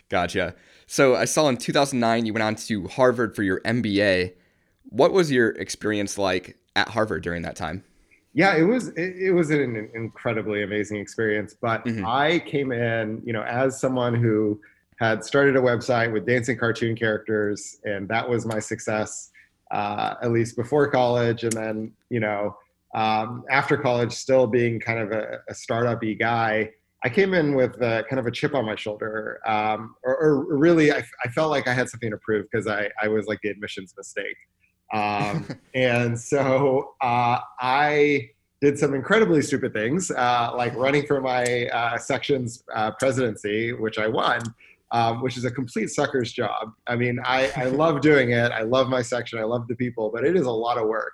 Gotcha. 0.10 0.56
So 0.86 1.16
I 1.16 1.26
saw 1.26 1.50
in 1.50 1.58
2009 1.58 2.26
you 2.26 2.34
went 2.34 2.44
on 2.44 2.56
to 2.56 2.88
Harvard 2.88 3.36
for 3.36 3.44
your 3.44 3.62
MBA. 3.62 4.34
What 4.84 5.12
was 5.12 5.32
your 5.32 5.50
experience 5.52 6.18
like 6.18 6.58
at 6.76 6.90
Harvard 6.90 7.24
during 7.24 7.42
that 7.44 7.56
time? 7.56 7.84
Yeah 8.34 8.56
it 8.56 8.64
was 8.64 8.90
it, 8.90 9.16
it, 9.18 9.32
was 9.32 9.52
an 9.52 9.90
incredibly 9.94 10.64
amazing 10.64 10.98
experience 10.98 11.56
but 11.60 11.84
mm-hmm. 11.86 12.06
i 12.06 12.40
came 12.40 12.72
in 12.72 13.22
you 13.26 13.34
know 13.34 13.44
as 13.44 13.80
someone 13.80 14.14
who 14.14 14.60
had 15.00 15.24
started 15.24 15.56
a 15.56 15.60
website 15.60 16.12
with 16.12 16.26
dancing 16.26 16.58
cartoon 16.58 16.96
characters 16.96 17.80
and 17.84 18.08
that 18.10 18.28
was 18.28 18.46
my 18.46 18.60
success 18.60 19.32
uh, 19.72 20.16
at 20.22 20.32
least 20.32 20.56
before 20.56 20.88
college 20.90 21.44
and 21.44 21.54
then 21.54 21.92
you 22.10 22.20
know 22.20 22.56
um, 22.96 23.44
after 23.50 23.76
college 23.76 24.12
still 24.12 24.46
being 24.46 24.80
kind 24.80 25.00
of 25.00 25.12
a, 25.12 25.40
a 25.50 25.54
startup-y 25.54 26.14
guy 26.14 26.70
i 27.04 27.10
came 27.10 27.34
in 27.34 27.56
with 27.56 27.76
a, 27.82 28.04
kind 28.10 28.20
of 28.20 28.28
a 28.28 28.32
chip 28.32 28.54
on 28.54 28.66
my 28.66 28.76
shoulder 28.76 29.40
um, 29.48 29.96
or, 30.04 30.16
or, 30.16 30.58
really 30.58 30.92
I, 30.92 31.04
I, 31.24 31.30
felt 31.30 31.50
like 31.50 31.68
i 31.68 31.74
had 31.74 31.90
something 31.90 32.12
to 32.12 32.18
prove 32.18 32.46
because 32.52 32.68
I, 32.68 32.90
I 33.02 33.08
was 33.08 33.26
like 33.26 33.40
the 33.42 33.50
admissions 33.50 33.94
mistake 33.98 34.38
um, 34.94 35.48
and 35.74 36.20
so 36.20 36.94
uh, 37.02 37.40
I 37.60 38.30
did 38.62 38.80
some 38.80 38.94
incredibly 38.94 39.42
stupid 39.42 39.74
things, 39.74 40.10
uh, 40.12 40.52
like 40.56 40.74
running 40.76 41.06
for 41.06 41.20
my 41.20 41.68
uh, 41.68 41.98
section's 41.98 42.64
uh, 42.74 42.92
presidency, 42.92 43.74
which 43.74 43.98
I 43.98 44.08
won, 44.08 44.40
um, 44.92 45.22
which 45.22 45.36
is 45.36 45.44
a 45.44 45.52
complete 45.52 45.90
sucker's 45.90 46.32
job. 46.32 46.72
I 46.88 46.96
mean, 46.96 47.20
I, 47.26 47.52
I 47.58 47.66
love 47.84 48.00
doing 48.00 48.32
it. 48.32 48.54
I 48.54 48.62
love 48.62 48.88
my 48.88 49.02
section. 49.02 49.38
I 49.40 49.44
love 49.44 49.68
the 49.68 49.76
people, 49.76 50.12
but 50.14 50.24
it 50.24 50.38
is 50.38 50.46
a 50.46 50.52
lot 50.52 50.78
of 50.78 50.88
work. 50.88 51.14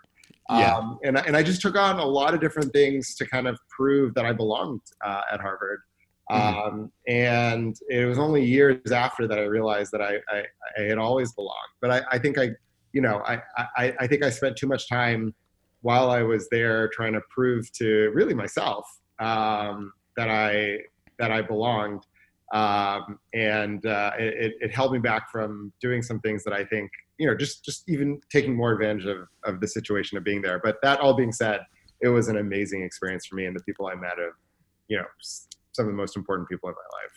Yeah. 0.51 0.75
Um, 0.75 0.99
and, 1.03 1.17
and 1.17 1.35
I 1.35 1.43
just 1.43 1.61
took 1.61 1.75
on 1.75 1.99
a 1.99 2.05
lot 2.05 2.33
of 2.33 2.39
different 2.39 2.71
things 2.73 3.15
to 3.15 3.25
kind 3.25 3.47
of 3.47 3.59
prove 3.69 4.13
that 4.15 4.25
I 4.25 4.33
belonged 4.33 4.81
uh, 5.03 5.21
at 5.31 5.41
Harvard. 5.41 5.81
Mm-hmm. 6.29 6.57
Um, 6.57 6.91
and 7.07 7.75
it 7.89 8.05
was 8.05 8.19
only 8.19 8.45
years 8.45 8.91
after 8.91 9.27
that 9.27 9.39
I 9.39 9.43
realized 9.43 9.91
that 9.91 10.01
I, 10.01 10.17
I, 10.29 10.43
I 10.77 10.81
had 10.83 10.97
always 10.97 11.33
belonged. 11.33 11.57
But 11.81 11.91
I, 11.91 12.01
I 12.11 12.19
think 12.19 12.37
I 12.37 12.51
you 12.93 13.01
know, 13.01 13.21
I, 13.25 13.41
I, 13.77 13.93
I 13.99 14.07
think 14.07 14.23
I 14.23 14.29
spent 14.29 14.57
too 14.57 14.67
much 14.67 14.89
time 14.89 15.33
while 15.81 16.09
I 16.09 16.23
was 16.23 16.47
there 16.49 16.89
trying 16.89 17.13
to 17.13 17.21
prove 17.29 17.71
to 17.73 18.11
really 18.13 18.33
myself 18.33 18.85
um, 19.19 19.93
that 20.17 20.29
I 20.29 20.79
that 21.19 21.31
I 21.31 21.41
belonged, 21.41 22.03
um, 22.53 23.19
and 23.33 23.85
uh, 23.85 24.11
it, 24.17 24.53
it 24.61 24.73
held 24.73 24.93
me 24.93 24.99
back 24.99 25.29
from 25.31 25.71
doing 25.81 26.01
some 26.01 26.19
things 26.21 26.43
that 26.45 26.53
I 26.53 26.65
think 26.65 26.89
you 27.17 27.27
know 27.27 27.35
just 27.35 27.63
just 27.63 27.87
even 27.87 28.19
taking 28.31 28.55
more 28.55 28.73
advantage 28.73 29.05
of 29.05 29.27
of 29.43 29.59
the 29.61 29.67
situation 29.67 30.17
of 30.17 30.23
being 30.23 30.41
there. 30.41 30.59
But 30.63 30.77
that 30.81 30.99
all 30.99 31.13
being 31.13 31.31
said, 31.31 31.61
it 32.01 32.09
was 32.09 32.27
an 32.27 32.37
amazing 32.37 32.83
experience 32.83 33.25
for 33.25 33.35
me 33.35 33.45
and 33.45 33.55
the 33.55 33.63
people 33.63 33.87
I 33.87 33.95
met 33.95 34.19
of 34.19 34.33
you 34.87 34.97
know 34.97 35.05
some 35.71 35.85
of 35.85 35.91
the 35.91 35.97
most 35.97 36.17
important 36.17 36.49
people 36.49 36.69
in 36.69 36.75
my 36.75 36.97
life. 37.01 37.13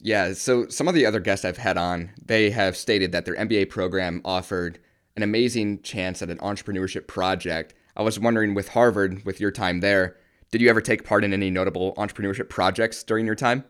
Yeah, 0.00 0.32
so 0.34 0.68
some 0.68 0.88
of 0.88 0.94
the 0.94 1.06
other 1.06 1.20
guests 1.20 1.44
I've 1.44 1.56
had 1.56 1.78
on, 1.78 2.10
they 2.22 2.50
have 2.50 2.76
stated 2.76 3.12
that 3.12 3.24
their 3.24 3.36
MBA 3.36 3.70
program 3.70 4.20
offered 4.24 4.78
an 5.16 5.22
amazing 5.22 5.82
chance 5.82 6.22
at 6.22 6.30
an 6.30 6.38
entrepreneurship 6.38 7.06
project. 7.06 7.74
I 7.96 8.02
was 8.02 8.18
wondering 8.18 8.54
with 8.54 8.68
Harvard, 8.70 9.24
with 9.24 9.40
your 9.40 9.50
time 9.50 9.80
there, 9.80 10.16
did 10.50 10.60
you 10.60 10.68
ever 10.70 10.80
take 10.80 11.04
part 11.04 11.24
in 11.24 11.32
any 11.32 11.50
notable 11.50 11.94
entrepreneurship 11.94 12.48
projects 12.48 13.02
during 13.02 13.26
your 13.26 13.34
time? 13.34 13.64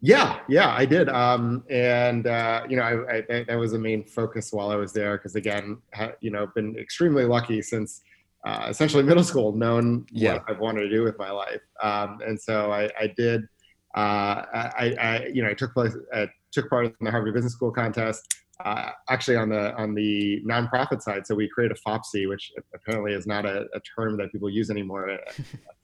Yeah, 0.00 0.40
yeah, 0.48 0.74
I 0.74 0.84
did. 0.84 1.08
Um, 1.08 1.62
and 1.70 2.26
uh, 2.26 2.64
you 2.68 2.76
know, 2.76 2.82
I, 2.82 3.18
I, 3.18 3.44
that 3.44 3.56
was 3.58 3.72
the 3.72 3.78
main 3.78 4.04
focus 4.04 4.52
while 4.52 4.70
I 4.70 4.76
was 4.76 4.92
there 4.92 5.16
because 5.16 5.36
again, 5.36 5.78
ha, 5.94 6.12
you 6.20 6.30
know, 6.30 6.48
been 6.54 6.76
extremely 6.76 7.24
lucky 7.24 7.62
since 7.62 8.02
uh, 8.44 8.66
essentially 8.68 9.02
middle 9.04 9.22
school, 9.22 9.52
known 9.52 10.06
Yeah. 10.10 10.34
what 10.34 10.44
I've 10.48 10.58
wanted 10.58 10.80
to 10.80 10.90
do 10.90 11.02
with 11.02 11.16
my 11.18 11.30
life. 11.30 11.60
Um, 11.82 12.18
and 12.26 12.40
so 12.40 12.72
I, 12.72 12.90
I 12.98 13.12
did. 13.16 13.42
Uh, 13.94 14.42
I, 14.54 14.96
I, 15.00 15.26
you 15.32 15.42
know, 15.42 15.50
I 15.50 15.54
took 15.54 15.72
place, 15.74 15.94
uh, 16.12 16.26
took 16.50 16.68
part 16.68 16.86
in 16.86 16.94
the 17.00 17.10
Harvard 17.10 17.34
Business 17.34 17.52
School 17.52 17.70
contest. 17.70 18.26
Uh, 18.64 18.90
actually, 19.08 19.36
on 19.36 19.48
the 19.48 19.74
on 19.74 19.94
the 19.94 20.40
nonprofit 20.46 21.02
side, 21.02 21.26
so 21.26 21.34
we 21.34 21.48
created 21.48 21.76
a 21.76 21.88
FOPSI, 21.88 22.28
which 22.28 22.52
apparently 22.74 23.12
is 23.12 23.26
not 23.26 23.44
a, 23.44 23.66
a 23.74 23.80
term 23.80 24.16
that 24.18 24.30
people 24.30 24.48
use 24.48 24.70
anymore. 24.70 25.10
uh, 25.10 25.16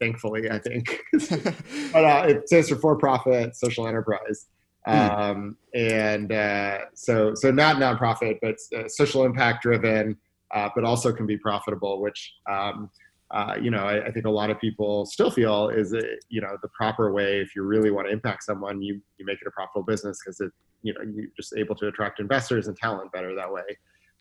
thankfully, 0.00 0.50
I 0.50 0.58
think, 0.58 1.00
but 1.92 2.04
uh, 2.04 2.26
it 2.28 2.47
stands 2.49 2.68
for 2.68 2.76
for-profit 2.76 3.56
social 3.56 3.88
enterprise. 3.88 4.47
Um, 4.87 5.56
and 5.75 6.32
uh, 6.32 6.78
so, 6.94 7.35
so 7.35 7.50
not 7.50 7.76
nonprofit, 7.76 8.38
but 8.40 8.56
uh, 8.76 8.88
social 8.88 9.25
impact 9.25 9.62
driven, 9.62 10.16
uh, 10.54 10.70
but 10.75 10.85
also 10.85 11.12
can 11.12 11.26
be 11.26 11.37
profitable, 11.37 12.00
which 12.00 12.35
um, 12.50 12.90
uh, 13.30 13.54
you 13.61 13.70
know 13.70 13.85
I, 13.85 14.06
I 14.06 14.11
think 14.11 14.26
a 14.26 14.30
lot 14.30 14.50
of 14.50 14.61
people 14.61 15.06
still 15.06 15.30
feel 15.30 15.68
is 15.68 15.92
uh, 15.92 16.00
you 16.28 16.40
know 16.40 16.56
the 16.62 16.68
proper 16.68 17.12
way. 17.12 17.40
If 17.40 17.54
you 17.54 17.62
really 17.62 17.90
want 17.90 18.06
to 18.06 18.12
impact 18.12 18.44
someone, 18.44 18.80
you 18.82 19.00
you 19.18 19.26
make 19.26 19.40
it 19.40 19.47
a 19.47 19.50
profitable 19.50 19.85
business 19.85 20.18
because 20.25 20.40
it 20.40 20.50
you 20.82 20.94
know 20.94 21.00
you're 21.14 21.26
just 21.37 21.54
able 21.56 21.75
to 21.76 21.88
attract 21.88 22.20
investors 22.20 22.68
and 22.68 22.76
talent 22.76 23.12
better 23.12 23.35
that 23.35 23.52
way. 23.52 23.62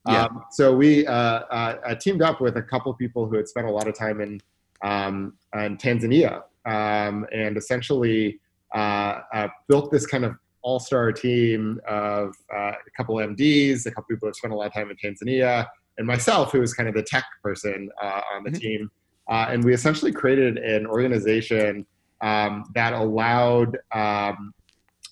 Yeah. 0.08 0.24
Um, 0.24 0.44
so 0.52 0.76
we 0.76 1.06
uh, 1.06 1.12
uh, 1.12 1.96
teamed 1.96 2.22
up 2.22 2.40
with 2.40 2.58
a 2.58 2.62
couple 2.62 2.94
people 2.94 3.28
who 3.28 3.36
had 3.36 3.48
spent 3.48 3.68
a 3.68 3.72
lot 3.72 3.88
of 3.88 3.98
time 3.98 4.22
in 4.22 4.40
um, 4.84 5.34
in 5.54 5.78
Tanzania 5.78 6.44
um, 6.66 7.26
and 7.34 7.58
essentially 7.58 8.40
uh, 8.76 9.22
uh, 9.34 9.48
built 9.68 9.92
this 9.92 10.06
kind 10.06 10.26
of 10.26 10.36
all-star 10.62 11.14
team 11.14 11.80
of 11.88 12.36
uh, 12.54 12.72
a 12.72 12.92
couple 12.98 13.16
MDs, 13.16 13.86
a 13.86 13.92
couple 13.92 14.04
people 14.10 14.28
who 14.28 14.34
spent 14.34 14.54
a 14.54 14.58
lot 14.58 14.68
of 14.68 14.74
time 14.74 14.92
in 14.92 14.98
Tanzania, 14.98 15.66
and 15.98 16.06
myself, 16.06 16.52
who 16.52 16.60
was 16.60 16.74
kind 16.74 16.90
of 16.90 16.96
the 16.96 17.04
tech 17.04 17.24
person 17.42 17.90
uh, 18.02 18.22
on 18.36 18.44
the 18.44 18.52
Mhm. 18.52 18.60
team. 18.60 18.92
Uh, 19.30 19.48
and 19.50 19.64
we 19.64 19.74
essentially 19.74 20.12
created 20.12 20.58
an 20.58 20.86
organization 20.88 21.86
um, 22.22 22.64
that 22.74 22.94
allowed 22.94 23.78
um, 23.94 24.54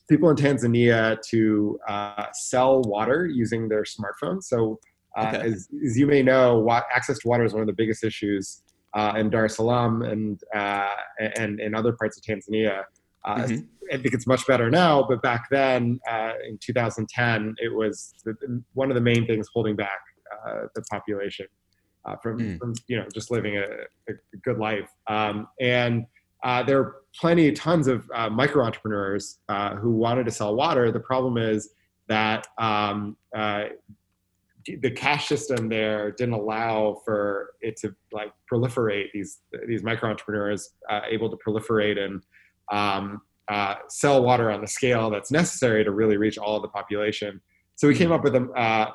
people 0.09 0.29
in 0.29 0.35
Tanzania 0.35 1.19
to 1.29 1.79
uh, 1.87 2.27
sell 2.33 2.81
water 2.83 3.25
using 3.27 3.67
their 3.67 3.83
smartphones. 3.83 4.43
So, 4.43 4.79
uh, 5.17 5.31
Okay. 5.33 5.47
as, 5.47 5.67
as 5.85 5.97
you 5.97 6.07
may 6.07 6.21
know, 6.21 6.59
wa- 6.59 6.83
access 6.93 7.19
to 7.19 7.27
water 7.27 7.43
is 7.45 7.53
one 7.53 7.61
of 7.61 7.67
the 7.67 7.73
biggest 7.73 8.03
issues 8.03 8.63
uh, 8.93 9.13
in 9.17 9.29
Dar 9.29 9.45
es 9.45 9.55
Salaam 9.57 10.01
and 10.01 10.39
uh, 10.53 10.89
and 11.37 11.59
in 11.59 11.73
other 11.75 11.93
parts 11.93 12.17
of 12.17 12.23
Tanzania. 12.23 12.83
Uh, 13.25 13.35
Mhm. 13.37 13.67
I 13.93 13.97
think 13.97 14.13
it's 14.15 14.25
much 14.27 14.47
better 14.47 14.69
now, 14.71 15.03
but 15.07 15.21
back 15.21 15.47
then, 15.51 15.99
uh, 16.09 16.33
in 16.47 16.57
2010, 16.57 17.55
it 17.59 17.71
was 17.73 18.15
the, 18.25 18.33
one 18.73 18.89
of 18.89 18.95
the 18.95 19.01
main 19.01 19.27
things 19.27 19.47
holding 19.53 19.75
back 19.75 19.99
uh, 20.47 20.61
the 20.73 20.81
population 20.91 21.45
uh, 22.05 22.15
from, 22.17 22.39
Mm. 22.39 22.59
from 22.59 22.73
you 22.87 22.97
know 22.97 23.05
just 23.13 23.31
living 23.31 23.57
a, 23.57 23.63
a 24.09 24.37
good 24.43 24.57
life. 24.57 24.89
Um, 25.07 25.47
and 25.59 26.05
uh, 26.43 26.61
there 26.63 26.79
are 26.79 26.95
plenty, 27.19 27.51
tons 27.51 27.87
of 27.87 28.09
uh, 28.13 28.29
micro 28.29 28.63
entrepreneurs 28.63 29.39
uh, 29.49 29.75
who 29.75 29.91
wanted 29.91 30.25
to 30.25 30.31
sell 30.31 30.55
water. 30.55 30.91
The 30.91 30.99
problem 30.99 31.37
is 31.37 31.69
that 32.07 32.47
um, 32.59 33.17
uh, 33.35 33.65
the 34.65 34.91
cash 34.91 35.27
system 35.27 35.69
there 35.69 36.11
didn't 36.11 36.33
allow 36.33 37.01
for 37.05 37.53
it 37.61 37.77
to 37.77 37.95
like 38.11 38.31
proliferate 38.51 39.07
these 39.13 39.39
these 39.67 39.83
micro 39.83 40.09
entrepreneurs 40.09 40.71
uh, 40.89 41.01
able 41.09 41.29
to 41.29 41.37
proliferate 41.37 41.97
and 41.99 42.21
um, 42.71 43.21
uh, 43.47 43.75
sell 43.89 44.23
water 44.23 44.51
on 44.51 44.61
the 44.61 44.67
scale 44.67 45.09
that's 45.09 45.31
necessary 45.31 45.83
to 45.83 45.91
really 45.91 46.17
reach 46.17 46.37
all 46.37 46.55
of 46.55 46.61
the 46.63 46.67
population. 46.67 47.41
So 47.75 47.87
we 47.87 47.95
came 47.95 48.11
up 48.11 48.23
with 48.23 48.35
a, 48.35 48.93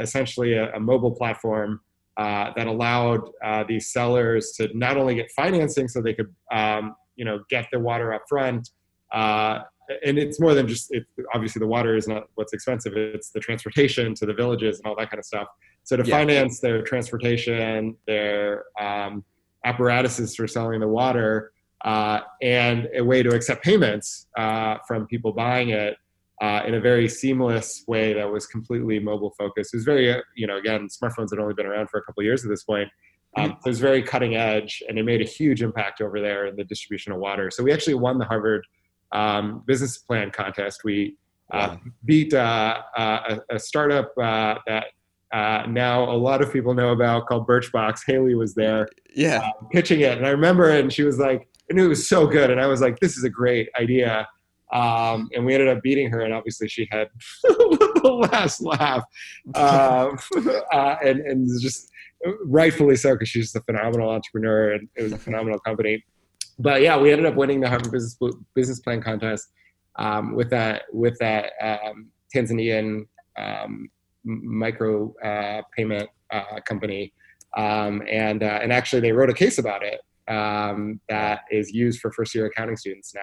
essentially 0.00 0.54
a, 0.54 0.72
a 0.74 0.80
mobile 0.80 1.12
platform 1.12 1.80
uh, 2.16 2.50
that 2.56 2.66
allowed 2.66 3.28
uh, 3.44 3.64
these 3.66 3.92
sellers 3.92 4.52
to 4.52 4.68
not 4.76 4.96
only 4.96 5.14
get 5.14 5.30
financing 5.32 5.88
so 5.88 6.00
they 6.00 6.14
could 6.14 6.32
um, 6.52 6.94
you 7.16 7.24
know 7.24 7.40
get 7.48 7.66
the 7.72 7.78
water 7.78 8.12
up 8.12 8.22
front 8.28 8.70
uh, 9.12 9.60
and 10.04 10.18
it's 10.18 10.40
more 10.40 10.54
than 10.54 10.66
just 10.66 10.92
it, 10.92 11.04
obviously 11.34 11.60
the 11.60 11.66
water 11.66 11.96
is 11.96 12.06
not 12.08 12.24
what's 12.34 12.52
expensive 12.52 12.96
it's 12.96 13.30
the 13.30 13.40
transportation 13.40 14.14
to 14.14 14.26
the 14.26 14.34
villages 14.34 14.78
and 14.78 14.86
all 14.86 14.96
that 14.96 15.10
kind 15.10 15.18
of 15.18 15.24
stuff 15.24 15.48
so 15.84 15.96
to 15.96 16.04
Yeah. 16.06 16.18
finance 16.18 16.60
their 16.60 16.82
transportation 16.82 17.96
their 18.06 18.64
um, 18.80 19.24
apparatuses 19.64 20.34
for 20.36 20.46
selling 20.46 20.80
the 20.80 20.88
water 20.88 21.52
uh, 21.84 22.20
and 22.42 22.88
a 22.94 23.02
way 23.02 23.22
to 23.22 23.30
accept 23.30 23.64
payments 23.64 24.28
uh, 24.36 24.76
from 24.86 25.06
people 25.06 25.32
buying 25.32 25.70
it 25.70 25.96
uh, 26.42 26.60
in 26.66 26.74
a 26.74 26.80
very 26.80 27.08
seamless 27.08 27.84
way 27.86 28.12
that 28.12 28.28
was 28.30 28.46
completely 28.46 28.98
mobile 28.98 29.32
focused. 29.38 29.72
It 29.72 29.76
was 29.78 29.84
very, 29.84 30.12
uh, 30.12 30.20
you 30.34 30.46
know, 30.48 30.58
again, 30.58 30.88
smartphones 30.88 31.30
had 31.30 31.38
only 31.38 31.54
been 31.54 31.66
around 31.66 31.88
for 31.88 31.98
a 32.00 32.02
couple 32.02 32.20
of 32.20 32.24
years 32.24 32.44
at 32.44 32.50
this 32.50 32.64
point. 32.64 32.88
Um, 33.36 33.50
so 33.62 33.68
it 33.68 33.70
was 33.70 33.80
very 33.80 34.02
cutting 34.02 34.34
edge, 34.34 34.82
and 34.88 34.98
it 34.98 35.04
made 35.04 35.22
a 35.22 35.24
huge 35.24 35.62
impact 35.62 36.02
over 36.02 36.20
there 36.20 36.46
in 36.48 36.56
the 36.56 36.64
distribution 36.64 37.12
of 37.12 37.18
water. 37.18 37.50
So 37.50 37.62
we 37.62 37.72
actually 37.72 37.94
won 37.94 38.18
the 38.18 38.26
Harvard 38.26 38.62
um, 39.12 39.62
Business 39.66 39.98
Plan 39.98 40.30
contest. 40.30 40.80
We 40.84 41.16
uh, 41.52 41.76
Wow. 41.76 41.80
beat 42.04 42.34
uh, 42.34 42.82
uh, 42.96 43.38
a, 43.50 43.54
a 43.56 43.58
startup 43.58 44.10
uh, 44.18 44.56
that 44.66 44.86
uh, 45.32 45.64
now 45.68 46.10
a 46.10 46.16
lot 46.16 46.42
of 46.42 46.52
people 46.52 46.74
know 46.74 46.90
about 46.90 47.26
called 47.26 47.46
Birchbox. 47.46 48.00
Hayley 48.06 48.34
was 48.34 48.54
there 48.54 48.88
Yeah. 49.14 49.48
pitching 49.70 50.00
it, 50.00 50.18
and 50.18 50.26
I 50.26 50.30
remember 50.30 50.70
it, 50.70 50.80
and 50.80 50.92
she 50.92 51.04
was 51.04 51.18
like, 51.18 51.46
I 51.70 51.74
knew 51.74 51.86
it 51.86 51.88
was 51.88 52.08
so 52.08 52.26
good, 52.26 52.50
and 52.50 52.60
I 52.60 52.66
was 52.66 52.80
like, 52.80 52.98
this 53.00 53.16
is 53.16 53.24
a 53.24 53.30
great 53.30 53.68
idea. 53.80 54.28
Um, 54.72 55.28
and 55.34 55.44
we 55.44 55.52
ended 55.52 55.68
up 55.68 55.82
beating 55.82 56.10
her, 56.10 56.20
and 56.22 56.32
obviously 56.32 56.66
she 56.66 56.88
had 56.90 57.08
the 57.42 58.28
last 58.32 58.62
laugh, 58.62 59.04
um, 59.54 60.18
uh, 60.72 60.96
and 61.04 61.20
and 61.20 61.60
just 61.60 61.90
rightfully 62.44 62.96
so 62.96 63.12
because 63.12 63.28
she's 63.28 63.54
a 63.54 63.60
phenomenal 63.62 64.10
entrepreneur, 64.10 64.72
and 64.72 64.88
it 64.96 65.02
was 65.02 65.12
a 65.12 65.18
phenomenal 65.18 65.58
company. 65.58 66.02
But 66.58 66.80
yeah, 66.80 66.98
we 66.98 67.12
ended 67.12 67.26
up 67.26 67.34
winning 67.34 67.60
the 67.60 67.68
Harvard 67.68 67.92
Business 67.92 68.16
Business 68.54 68.80
Plan 68.80 69.02
contest 69.02 69.48
um, 69.96 70.34
with 70.34 70.48
that 70.50 70.82
with 70.90 71.18
that 71.18 71.52
um, 71.60 72.08
Tanzanian 72.34 73.06
um, 73.36 73.90
micro 74.24 75.14
uh, 75.22 75.62
payment 75.76 76.08
uh, 76.30 76.60
company, 76.66 77.12
um, 77.58 78.02
and 78.10 78.42
uh, 78.42 78.60
and 78.62 78.72
actually 78.72 79.00
they 79.00 79.12
wrote 79.12 79.28
a 79.28 79.34
case 79.34 79.58
about 79.58 79.82
it 79.82 80.00
um, 80.28 80.98
that 81.10 81.40
is 81.50 81.72
used 81.72 82.00
for 82.00 82.10
first 82.10 82.34
year 82.34 82.46
accounting 82.46 82.76
students 82.78 83.14
now 83.14 83.20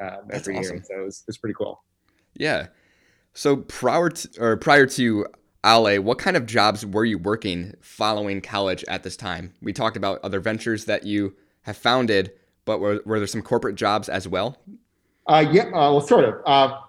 um, 0.00 0.20
every 0.30 0.56
awesome. 0.56 0.76
year. 0.76 0.84
So 0.86 1.04
it's 1.06 1.24
it's 1.28 1.38
pretty 1.38 1.54
cool. 1.54 1.82
Yeah. 2.34 2.68
So 3.34 3.56
prior 3.56 4.08
to, 4.10 4.28
or 4.40 4.56
prior 4.56 4.86
to 4.86 5.26
Allay, 5.62 5.98
what 5.98 6.18
kind 6.18 6.36
of 6.36 6.46
jobs 6.46 6.84
were 6.86 7.04
you 7.04 7.18
working 7.18 7.74
following 7.80 8.40
college 8.40 8.84
at 8.88 9.02
this 9.02 9.16
time? 9.16 9.52
We 9.60 9.72
talked 9.72 9.96
about 9.96 10.20
other 10.22 10.40
ventures 10.40 10.86
that 10.86 11.04
you 11.04 11.34
have 11.62 11.76
founded, 11.76 12.32
but 12.64 12.80
were, 12.80 13.00
were 13.04 13.18
there 13.18 13.26
some 13.26 13.42
corporate 13.42 13.76
jobs 13.76 14.08
as 14.08 14.26
well? 14.26 14.56
Uh, 15.26 15.44
yeah, 15.50 15.64
uh, 15.64 15.92
well, 15.92 16.00
sort 16.00 16.24
of. 16.24 16.34
Uh, 16.46 16.80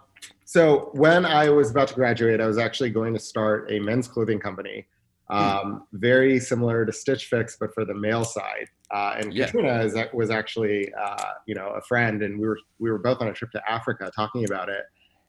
so 0.45 0.89
when 0.93 1.25
I 1.25 1.49
was 1.49 1.69
about 1.69 1.89
to 1.89 1.93
graduate, 1.93 2.41
I 2.41 2.47
was 2.47 2.57
actually 2.57 2.89
going 2.89 3.13
to 3.13 3.19
start 3.19 3.71
a 3.71 3.79
men's 3.79 4.07
clothing 4.07 4.39
company, 4.39 4.87
um, 5.31 5.87
very 5.93 6.39
similar 6.39 6.85
to 6.85 6.91
Stitch 6.91 7.25
Fix, 7.25 7.55
but 7.59 7.73
for 7.73 7.85
the 7.85 7.93
male 7.93 8.25
side. 8.25 8.67
Uh, 8.93 9.15
and 9.17 9.33
Yeah. 9.33 9.45
Katrina 9.45 9.81
is, 9.83 9.95
was 10.13 10.29
actually, 10.29 10.93
uh, 10.93 11.31
you 11.45 11.55
know, 11.55 11.69
a 11.69 11.81
friend, 11.81 12.21
and 12.21 12.39
we 12.39 12.47
were 12.47 12.59
we 12.79 12.91
were 12.91 12.99
both 12.99 13.21
on 13.21 13.29
a 13.29 13.33
trip 13.33 13.51
to 13.51 13.61
Africa 13.69 14.11
talking 14.13 14.45
about 14.45 14.69
it. 14.69 14.83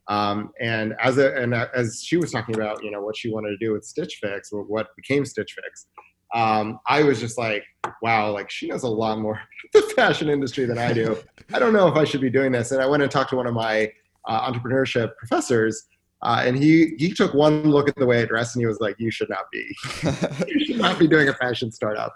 Um, 0.09 0.51
and 0.61 0.95
as 1.01 1.19
a 1.19 1.35
and 1.37 1.55
as 1.55 2.03
she 2.05 2.17
was 2.17 2.33
talking 2.33 2.57
about, 2.57 2.83
you 2.83 2.91
know, 2.91 3.01
what 3.01 3.17
she 3.17 3.31
wanted 3.31 3.51
to 3.51 3.59
do 3.59 3.73
with 3.73 3.85
Stitch 3.85 4.19
Fix, 4.21 4.53
or 4.53 4.65
what 4.65 4.89
became 4.97 5.25
Stitch 5.25 5.55
Fix, 5.55 5.87
um, 6.35 6.81
I 6.89 7.05
was 7.05 7.21
just 7.21 7.39
like, 7.39 7.63
wow, 8.03 8.33
like 8.33 8.51
she 8.51 8.69
knows 8.69 8.83
a 8.83 8.89
lot 8.89 9.21
more 9.21 9.41
the 9.73 9.83
fashion 9.95 10.29
industry 10.29 10.65
than 10.65 10.79
I 10.79 10.93
do. 10.93 11.17
I 11.55 11.61
don't 11.61 11.73
know 11.73 11.87
if 11.87 11.95
I 11.95 12.05
should 12.05 12.21
be 12.21 12.31
doing 12.31 12.51
this. 12.51 12.73
And 12.73 12.83
I 12.83 12.87
went 12.87 13.03
and 13.03 13.13
talked 13.13 13.31
to 13.31 13.37
one 13.37 13.47
of 13.47 13.55
my 13.55 13.93
uh, 14.27 14.51
entrepreneurship 14.51 15.17
professors, 15.17 15.87
uh, 16.23 16.43
and 16.45 16.57
he 16.57 16.95
he 16.99 17.13
took 17.13 17.35
one 17.35 17.63
look 17.65 17.89
at 17.89 17.97
the 17.97 18.07
way 18.07 18.23
I 18.23 18.25
dressed, 18.27 18.55
and 18.55 18.63
he 18.63 18.67
was 18.67 18.81
like, 18.81 18.95
"You 18.99 19.11
should 19.11 19.29
not 19.29 19.47
be, 19.53 19.65
you 20.49 20.65
should 20.65 20.79
not 20.79 20.99
be 20.99 21.09
doing 21.09 21.29
a 21.29 21.35
fashion 21.35 21.73
startup." 21.73 22.13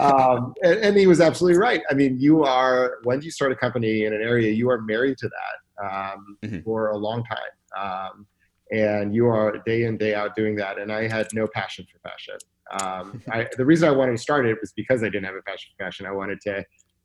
Um, 0.00 0.54
and, 0.62 0.78
and 0.80 0.96
he 0.96 1.06
was 1.06 1.20
absolutely 1.20 1.58
right. 1.58 1.82
I 1.90 1.94
mean, 1.94 2.18
you 2.20 2.44
are 2.44 2.98
when 3.04 3.20
you 3.22 3.30
start 3.30 3.50
a 3.52 3.56
company 3.56 4.04
in 4.04 4.12
an 4.14 4.22
area, 4.22 4.50
you 4.52 4.70
are 4.70 4.80
married 4.82 5.18
to 5.18 5.28
that 5.28 5.84
um, 5.84 6.38
Mhm. 6.44 6.64
for 6.64 6.90
a 6.90 6.96
long 6.96 7.24
time, 7.24 7.82
um, 8.10 8.26
and 8.70 9.14
you 9.14 9.26
are 9.26 9.58
day 9.66 9.84
in 9.84 9.96
day 9.96 10.14
out 10.14 10.36
doing 10.36 10.54
that. 10.56 10.78
And 10.78 10.92
I 10.92 11.08
had 11.08 11.28
no 11.32 11.46
passion 11.48 11.84
for 11.90 11.98
fashion. 12.08 12.36
Um, 12.80 13.22
I, 13.32 13.48
the 13.56 13.64
reason 13.64 13.88
I 13.88 13.92
wanted 13.92 14.12
to 14.12 14.18
start 14.18 14.46
it 14.46 14.58
was 14.60 14.72
because 14.72 15.02
I 15.02 15.06
didn't 15.06 15.24
have 15.24 15.34
a 15.34 15.42
passion 15.42 15.72
for 15.76 15.84
fashion. 15.84 16.06
I 16.06 16.12
wanted 16.12 16.40
to 16.42 16.64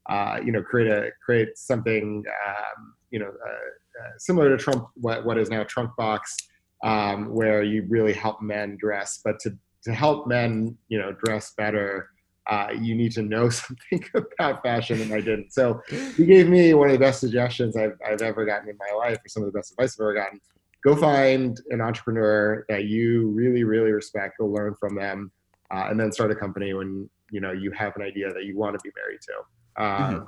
uh, 0.09 0.37
you 0.43 0.51
know, 0.51 0.61
create 0.61 0.91
a 0.91 1.11
create 1.25 1.57
something, 1.57 2.23
um, 2.47 2.93
you 3.13 3.19
know, 3.19 3.27
uh, 3.27 4.03
uh, 4.03 4.11
similar 4.17 4.49
to 4.49 4.61
Trump, 4.61 4.87
what, 4.95 5.23
what 5.23 5.37
is 5.37 5.49
now 5.49 5.63
Trunk 5.63 5.91
Box, 5.95 6.35
um, 6.83 7.31
where 7.31 7.61
you 7.61 7.85
really 7.87 8.11
help 8.11 8.41
men 8.41 8.75
dress. 8.77 9.21
But 9.23 9.39
to 9.41 9.55
to 9.83 9.93
help 9.93 10.27
men, 10.27 10.77
you 10.87 10.97
know, 10.97 11.11
dress 11.11 11.53
better, 11.57 12.09
uh, 12.49 12.69
you 12.79 12.95
need 12.95 13.11
to 13.11 13.21
know 13.21 13.49
something 13.61 14.03
about 14.15 14.63
fashion, 14.63 14.99
and 14.99 15.13
I 15.13 15.21
didn't. 15.21 15.53
So 15.53 15.79
he 16.17 16.25
gave 16.25 16.49
me 16.49 16.73
one 16.73 16.89
of 16.89 16.93
the 16.93 16.99
best 16.99 17.19
suggestions 17.19 17.77
I've 17.77 17.97
I've 18.05 18.23
ever 18.23 18.45
gotten 18.45 18.67
in 18.67 18.77
my 18.77 18.97
life, 18.97 19.19
or 19.23 19.29
some 19.29 19.43
of 19.43 19.53
the 19.53 19.57
best 19.57 19.71
advice 19.71 19.95
I've 19.95 20.03
ever 20.03 20.15
gotten. 20.15 20.41
Go 20.83 20.95
find 20.95 21.61
an 21.69 21.81
entrepreneur 21.81 22.65
that 22.67 22.85
you 22.85 23.27
really, 23.29 23.63
really 23.63 23.91
respect. 23.91 24.39
Go 24.39 24.47
learn 24.47 24.73
from 24.79 24.95
them, 24.95 25.31
uh, 25.71 25.87
and 25.89 25.99
then 25.99 26.11
start 26.11 26.31
a 26.31 26.35
company 26.35 26.73
when 26.73 27.07
you 27.29 27.41
know 27.41 27.51
you 27.51 27.71
have 27.71 27.95
an 27.95 28.01
idea 28.01 28.33
that 28.33 28.45
you 28.45 28.57
want 28.57 28.73
to 28.73 28.79
be 28.83 28.89
married 28.97 29.19
to. 29.21 29.83
Um, 29.83 30.15
mm-hmm. 30.15 30.25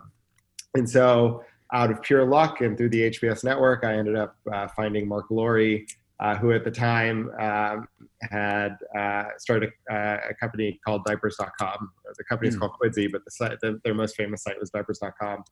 And 0.76 0.90
so, 0.90 1.44
out 1.74 1.92
of 1.92 2.02
pure 2.02 2.26
luck 2.26 2.62
and 2.62 2.78
through 2.78 2.90
the 2.90 3.10
HBS 3.10 3.44
network, 3.44 3.84
I 3.84 3.96
ended 3.96 4.16
up 4.16 4.36
uh, 4.52 4.68
finding 4.76 5.08
Marc 5.08 5.32
Lore, 5.32 5.80
uh, 6.20 6.36
who 6.36 6.52
at 6.54 6.64
the 6.64 6.72
time 6.72 7.30
um, 7.40 7.88
had 8.30 8.78
uh, 8.98 9.26
started 9.38 9.72
a, 9.90 10.18
a, 10.30 10.34
company 10.40 10.80
called 10.86 11.04
Diapers.com. 11.06 11.92
The 12.18 12.24
company 12.24 12.50
is 12.50 12.56
mm. 12.56 12.60
called 12.60 12.72
Quidsy, 12.82 13.12
but 13.12 13.26
the 13.26 13.32
site, 13.32 13.58
the, 13.62 13.80
their 13.84 13.94
most 13.94 14.16
famous 14.16 14.44
site 14.44 14.60
was 14.60 14.70
Diapers.com. 14.70 15.44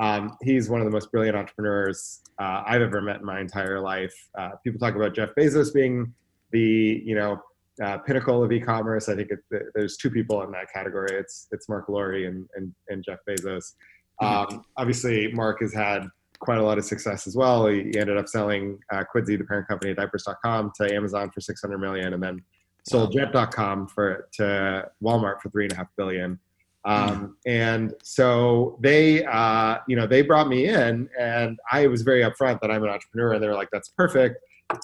Um, 0.00 0.36
he's 0.42 0.68
one 0.68 0.80
of 0.80 0.86
the 0.86 0.90
most 0.90 1.10
brilliant 1.10 1.36
entrepreneurs 1.36 2.20
uh, 2.40 2.62
I've 2.66 2.82
ever 2.82 3.00
met 3.00 3.20
in 3.20 3.24
my 3.24 3.40
entire 3.40 3.80
life. 3.80 4.14
Uh, 4.36 4.50
people 4.64 4.78
talk 4.78 4.94
about 4.94 5.14
Jeff 5.14 5.30
Bezos 5.38 5.72
being 5.72 6.12
the 6.50 7.02
you 7.04 7.14
know 7.14 7.40
uh, 7.82 7.98
pinnacle 7.98 8.42
of 8.42 8.50
e-commerce. 8.52 9.08
I 9.08 9.16
think 9.16 9.30
it, 9.30 9.62
there's 9.74 9.96
two 9.96 10.10
people 10.10 10.42
in 10.42 10.52
that 10.52 10.72
category. 10.72 11.10
It's 11.12 11.48
it's 11.52 11.68
Marc 11.68 11.88
Lore 11.88 12.12
and, 12.12 12.48
and, 12.56 12.72
and 12.88 13.04
Jeff 13.04 13.18
Bezos. 13.28 13.74
Um, 14.20 14.64
obviously, 14.76 15.32
Marc 15.32 15.60
has 15.60 15.72
had 15.72 16.08
quite 16.40 16.58
a 16.58 16.62
lot 16.62 16.78
of 16.78 16.84
success 16.84 17.26
as 17.26 17.36
well. 17.36 17.66
He, 17.66 17.98
ended 17.98 18.16
up 18.16 18.28
selling 18.28 18.78
uh, 18.92 19.04
Quidsy, 19.14 19.38
the 19.38 19.44
parent 19.44 19.68
company, 19.68 19.90
of 19.90 19.96
diapers.com, 19.96 20.72
to 20.76 20.94
Amazon 20.94 21.30
for 21.30 21.40
600 21.40 21.78
million, 21.78 22.14
and 22.14 22.22
then 22.22 22.42
sold 22.88 23.12
Jet.com 23.12 23.88
for 23.88 24.28
to 24.34 24.88
Walmart 25.02 25.40
for 25.40 25.50
three 25.50 25.64
and 25.64 25.72
a 25.72 25.76
half 25.76 25.88
billion. 25.96 26.38
Um, 26.84 27.36
and 27.44 27.92
so 28.02 28.78
they, 28.80 29.24
uh, 29.24 29.78
you 29.88 29.96
know, 29.96 30.06
they 30.06 30.22
brought 30.22 30.48
me 30.48 30.68
in, 30.68 31.08
and 31.18 31.58
I 31.70 31.86
was 31.86 32.02
very 32.02 32.22
upfront 32.22 32.60
that 32.60 32.70
I'm 32.70 32.82
an 32.82 32.88
entrepreneur, 32.88 33.34
and 33.34 33.42
they 33.42 33.48
were 33.48 33.54
like, 33.54 33.68
"That's 33.70 33.88
perfect." 33.88 34.36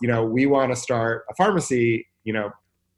You 0.03 0.09
know, 0.09 0.25
we 0.25 0.47
want 0.47 0.73
to 0.73 0.77
start 0.77 1.25
a 1.31 1.35
pharmacy. 1.35 2.07
You 2.25 2.35
know, 2.35 2.51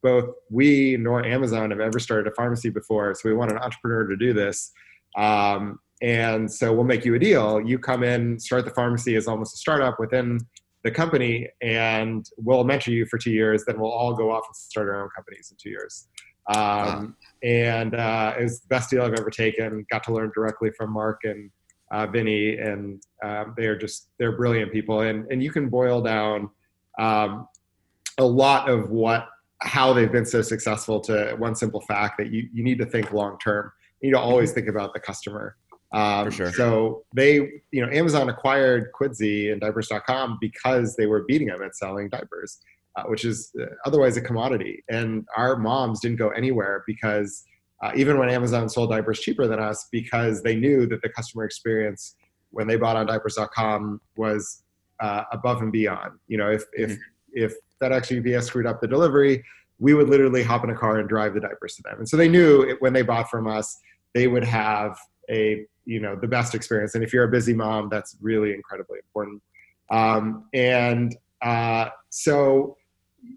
both 0.03 0.31
we 0.51 0.97
nor 0.97 1.25
Amazon 1.25 1.71
have 1.71 1.81
ever 1.81 1.99
started 1.99 2.27
a 2.27 2.35
pharmacy 2.35 2.71
before, 2.71 3.15
so 3.15 3.29
we 3.29 3.35
want 3.35 3.53
an 3.53 3.59
entrepreneur 3.59 4.07
to 4.09 4.17
do 4.17 4.33
this. 4.33 4.73
Um, 5.17 5.79
and 6.03 6.51
so 6.51 6.73
we'll 6.73 6.85
make 6.85 7.05
you 7.05 7.15
a 7.15 7.19
deal. 7.19 7.61
You 7.61 7.79
come 7.79 8.03
in, 8.03 8.39
start 8.39 8.65
the 8.65 8.71
pharmacy 8.71 9.17
as 9.17 9.27
almost 9.27 9.55
a 9.55 9.59
startup 9.59 9.99
within 9.99 10.39
the 10.85 10.91
company, 10.91 11.49
and 11.63 12.29
we'll 12.37 12.65
mentor 12.65 12.91
you 12.93 13.07
for 13.07 13.19
two 13.19 13.33
years. 13.33 13.65
Then 13.67 13.81
we'll 13.81 13.91
all 13.91 14.15
go 14.15 14.31
off 14.31 14.45
and 14.47 14.55
start 14.55 14.89
our 14.89 15.03
own 15.03 15.09
companies 15.15 15.51
in 15.51 15.57
two 15.61 15.71
years. 15.71 16.09
Um, 16.55 17.17
and 17.43 17.95
uh, 17.95 18.35
it 18.39 18.43
was 18.45 18.61
the 18.61 18.69
best 18.69 18.91
deal 18.91 19.03
I've 19.03 19.15
ever 19.15 19.31
taken. 19.31 19.85
Got 19.91 20.05
to 20.05 20.13
learn 20.13 20.31
directly 20.35 20.71
from 20.77 20.93
Marc 20.93 21.25
and 21.25 21.51
uh, 21.91 22.07
Vinny, 22.07 22.57
and 22.59 23.03
um, 23.25 23.55
they 23.57 23.67
are 23.67 23.77
just 23.77 24.11
they're 24.19 24.37
brilliant 24.37 24.73
people. 24.73 25.01
And 25.01 25.31
and 25.31 25.43
you 25.43 25.51
can 25.51 25.69
boil 25.69 26.03
down 26.03 26.51
um, 26.99 27.49
a 28.19 28.25
lot 28.25 28.69
of 28.69 28.91
what 28.91 29.29
how 29.63 29.93
they've 29.93 30.13
been 30.13 30.27
so 30.27 30.43
successful 30.43 31.01
to 31.01 31.35
one 31.39 31.55
simple 31.55 31.81
fact 31.81 32.19
that 32.19 32.31
you 32.31 32.49
you 32.53 32.63
need 32.63 32.79
to 32.79 32.87
think 32.87 33.13
long 33.13 33.39
term. 33.39 33.73
You 34.01 34.09
need 34.09 34.15
to 34.15 34.21
always 34.21 34.53
think 34.53 34.69
about 34.69 34.93
the 34.93 35.01
customer. 35.01 35.57
Um, 35.93 36.27
For 36.27 36.31
sure. 36.31 36.53
So 36.53 37.05
they, 37.15 37.61
you 37.71 37.85
know, 37.85 37.91
Amazon 37.91 38.29
acquired 38.29 38.91
Quidsy 38.93 39.53
and 39.53 39.61
Diapers.com 39.61 40.39
because 40.41 40.97
they 40.97 41.07
were 41.07 41.25
beating 41.27 41.49
them 41.49 41.63
at 41.63 41.77
selling 41.77 42.09
diapers 42.09 42.59
uh, 42.97 43.03
which 43.05 43.25
is 43.25 43.53
uh, 43.61 43.67
otherwise 43.85 44.17
a 44.17 44.21
commodity. 44.21 44.83
And 44.89 45.27
our 45.37 45.57
moms 45.57 46.01
didn't 46.01 46.17
go 46.17 46.31
anywhere 46.31 46.83
because 46.87 47.45
uh, 47.83 47.93
even 47.95 48.19
when 48.19 48.31
Amazon 48.31 48.69
sold 48.69 48.91
diapers 48.91 49.21
cheaper 49.21 49.47
than 49.47 49.59
us, 49.59 49.87
because 49.93 50.43
they 50.43 50.57
knew 50.57 50.87
that 50.87 51.03
the 51.03 51.11
customer 51.11 51.45
experience 51.45 52.17
when 52.51 52.67
they 52.67 52.77
bought 52.77 52.97
on 52.97 53.07
diapers.com 53.07 54.01
was 54.17 54.63
uh, 55.01 55.25
above 55.31 55.61
and 55.61 55.73
beyond. 55.73 56.13
You 56.27 56.39
know, 56.39 56.51
if 56.51 56.65
if 56.73 56.93
mm-hmm. 56.93 57.01
if 57.33 57.55
FedEx 57.83 58.37
UPS 58.37 58.47
screwed 58.47 58.67
up 58.67 58.81
the 58.81 58.89
delivery, 58.89 59.45
we 59.79 59.93
would 59.93 60.09
literally 60.09 60.43
hop 60.43 60.65
in 60.65 60.71
a 60.71 60.75
car 60.75 60.99
and 60.99 61.07
drive 61.07 61.35
the 61.35 61.41
diapers 61.41 61.75
to 61.77 61.83
them. 61.83 61.99
And 61.99 62.09
so 62.09 62.17
they 62.17 62.29
knew 62.29 62.63
it, 62.63 62.81
when 62.81 62.95
they 62.95 63.03
bought 63.03 63.29
from 63.29 63.47
us, 63.47 63.79
they 64.15 64.27
would 64.27 64.45
have 64.45 64.99
a 65.31 65.67
you 65.87 66.01
know 66.01 66.17
the 66.17 66.29
best 66.29 66.55
experience. 66.55 66.95
And 66.95 67.03
if 67.03 67.13
you're 67.13 67.25
a 67.25 67.31
busy 67.31 67.55
mom, 67.55 67.89
that's 67.89 68.17
really 68.21 68.53
incredibly 68.53 68.99
important. 68.99 69.43
Um, 69.91 70.47
and 70.53 71.17
uh, 71.43 71.89
so 72.11 72.77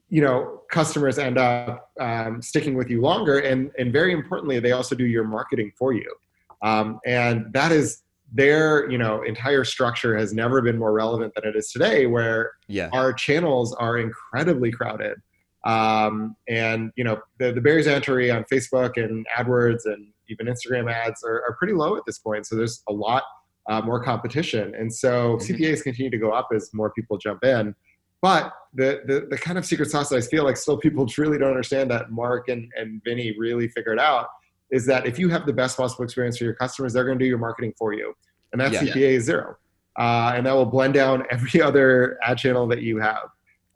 you 0.10 0.22
know 0.22 0.62
customers 0.70 1.18
end 1.18 1.38
up 1.38 1.92
um, 2.00 2.42
sticking 2.42 2.76
with 2.76 2.90
you 2.90 3.02
longer 3.02 3.40
and 3.40 3.72
and 3.78 3.92
very 3.92 4.12
importantly 4.12 4.60
they 4.60 4.72
also 4.72 4.96
do 4.96 5.06
your 5.06 5.24
marketing 5.24 5.72
for 5.78 5.94
you 5.94 6.14
um, 6.62 7.00
and 7.06 7.52
that 7.54 7.72
is 7.72 8.04
their 8.32 8.90
you 8.90 8.98
know 8.98 9.24
entire 9.24 9.64
structure 9.64 10.18
has 10.18 10.34
never 10.34 10.62
been 10.62 10.78
more 10.78 10.94
relevant 10.94 11.34
than 11.36 11.46
it 11.46 11.56
is 11.56 11.72
today 11.72 12.06
where 12.06 12.52
yeah. 12.68 12.90
our 12.94 13.12
channels 13.12 13.74
are 13.76 13.98
incredibly 13.98 14.72
crowded 14.72 15.18
um, 15.64 16.36
and 16.48 16.92
you 16.96 17.04
know 17.04 17.20
the, 17.40 17.52
the 17.52 17.62
barriers 17.62 17.86
to 17.86 17.94
entry 17.94 18.30
on 18.30 18.44
facebook 18.46 19.04
and 19.04 19.26
adwords 19.38 19.86
and 19.86 20.08
even 20.30 20.48
instagram 20.48 20.92
ads 20.92 21.24
are, 21.24 21.44
are 21.48 21.56
pretty 21.58 21.74
low 21.74 21.96
at 21.96 22.04
this 22.06 22.20
point 22.20 22.46
so 22.46 22.56
there's 22.56 22.84
a 22.88 22.94
lot 22.94 23.24
uh, 23.70 23.82
more 23.82 24.04
competition 24.04 24.74
and 24.76 24.94
so 24.94 25.38
mm-hmm. 25.38 25.54
cpas 25.56 25.84
continue 25.84 26.10
to 26.10 26.18
go 26.18 26.32
up 26.32 26.48
as 26.54 26.70
more 26.74 26.92
people 26.92 27.18
jump 27.18 27.44
in 27.44 27.76
but 28.22 28.54
the, 28.74 29.02
the, 29.06 29.28
the 29.30 29.38
kind 29.38 29.58
of 29.58 29.66
secret 29.66 29.90
sauce 29.90 30.10
that 30.10 30.18
I 30.18 30.22
feel 30.22 30.44
like 30.44 30.58
still 30.58 30.78
people 30.78 31.06
truly 31.08 31.38
don't 31.38 31.50
understand 31.50 31.90
that 31.92 32.12
Marc 32.12 32.50
and, 32.50 32.72
and 32.76 33.02
Vinny 33.04 33.36
really 33.38 33.68
figured 33.68 34.00
out 34.00 34.28
is 34.72 34.86
that 34.86 35.06
if 35.08 35.18
you 35.18 35.30
have 35.30 35.46
the 35.46 35.54
best 35.54 35.78
possible 35.78 36.04
experience 36.04 36.38
for 36.38 36.44
your 36.44 36.54
customers, 36.54 36.94
they're 36.94 37.06
going 37.06 37.18
to 37.18 37.24
do 37.24 37.28
your 37.28 37.40
marketing 37.40 37.74
for 37.78 37.94
you. 37.94 38.14
And 38.52 38.62
that 38.62 38.72
yeah, 38.72 38.82
CPA 38.82 38.96
yeah. 38.96 39.08
is 39.08 39.24
zero. 39.24 39.56
Uh, 39.98 40.34
and 40.36 40.46
that 40.46 40.54
will 40.54 40.66
blend 40.66 40.94
down 40.94 41.24
every 41.32 41.62
other 41.62 42.18
ad 42.24 42.38
channel 42.38 42.68
that 42.68 42.82
you 42.82 43.00
have. 43.00 43.30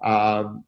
Um, 0.03 0.63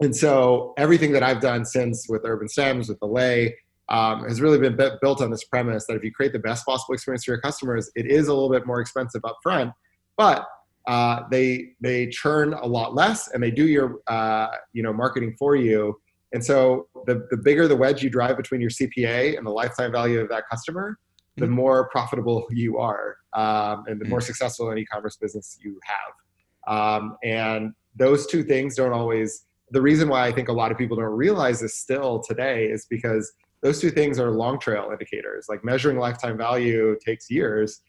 and 0.00 0.14
so 0.14 0.74
everything 0.76 1.12
that 1.12 1.22
I've 1.22 1.40
done 1.40 1.64
since 1.64 2.06
with 2.08 2.22
Urban 2.24 2.48
Stems, 2.48 2.88
with 2.88 2.98
Allay, 3.02 3.56
um, 3.88 4.24
has 4.24 4.40
really 4.40 4.58
been 4.58 4.76
built 5.00 5.20
on 5.22 5.30
this 5.30 5.44
premise 5.44 5.86
that 5.86 5.94
if 5.94 6.02
you 6.02 6.12
create 6.12 6.32
the 6.32 6.38
best 6.38 6.66
possible 6.66 6.94
experience 6.94 7.24
for 7.24 7.32
your 7.32 7.40
customers, 7.40 7.90
it 7.94 8.06
is 8.06 8.28
a 8.28 8.34
little 8.34 8.50
bit 8.50 8.66
more 8.66 8.80
expensive 8.80 9.22
upfront, 9.22 9.72
but 10.16 10.46
uh, 10.86 11.22
they 11.30 11.72
they 11.80 12.06
churn 12.08 12.54
a 12.54 12.66
lot 12.66 12.94
less 12.94 13.28
and 13.32 13.42
they 13.42 13.50
do 13.50 13.66
your 13.66 14.00
uh, 14.06 14.48
you 14.72 14.82
know 14.82 14.92
marketing 14.92 15.34
for 15.38 15.56
you 15.56 15.98
and 16.32 16.44
so 16.44 16.88
the, 17.06 17.26
the 17.30 17.36
bigger 17.36 17.66
the 17.68 17.76
wedge 17.76 18.02
you 18.02 18.10
drive 18.10 18.36
between 18.36 18.60
your 18.60 18.70
cpa 18.70 19.36
and 19.36 19.46
the 19.46 19.50
lifetime 19.50 19.90
value 19.90 20.20
of 20.20 20.28
that 20.28 20.44
customer 20.48 20.98
the 21.36 21.44
mm-hmm. 21.44 21.54
more 21.54 21.88
profitable 21.88 22.46
you 22.50 22.78
are 22.78 23.16
um, 23.32 23.84
and 23.86 24.00
the 24.00 24.04
more 24.06 24.18
mm-hmm. 24.18 24.26
successful 24.26 24.70
an 24.70 24.78
e-commerce 24.78 25.16
business 25.16 25.58
you 25.62 25.78
have 25.84 26.72
um, 26.72 27.16
and 27.24 27.72
those 27.96 28.26
two 28.26 28.42
things 28.42 28.76
don't 28.76 28.92
always 28.92 29.46
the 29.70 29.80
reason 29.82 30.08
why 30.08 30.26
i 30.26 30.32
think 30.32 30.48
a 30.48 30.52
lot 30.52 30.70
of 30.70 30.78
people 30.78 30.96
don't 30.96 31.06
realize 31.06 31.60
this 31.60 31.78
still 31.78 32.20
today 32.20 32.66
is 32.66 32.86
because 32.86 33.32
those 33.62 33.80
two 33.80 33.90
things 33.90 34.18
are 34.18 34.30
long 34.30 34.58
trail 34.58 34.90
indicators 34.92 35.46
like 35.48 35.64
measuring 35.64 35.98
lifetime 35.98 36.36
value 36.36 36.96
takes 37.04 37.30
years 37.30 37.82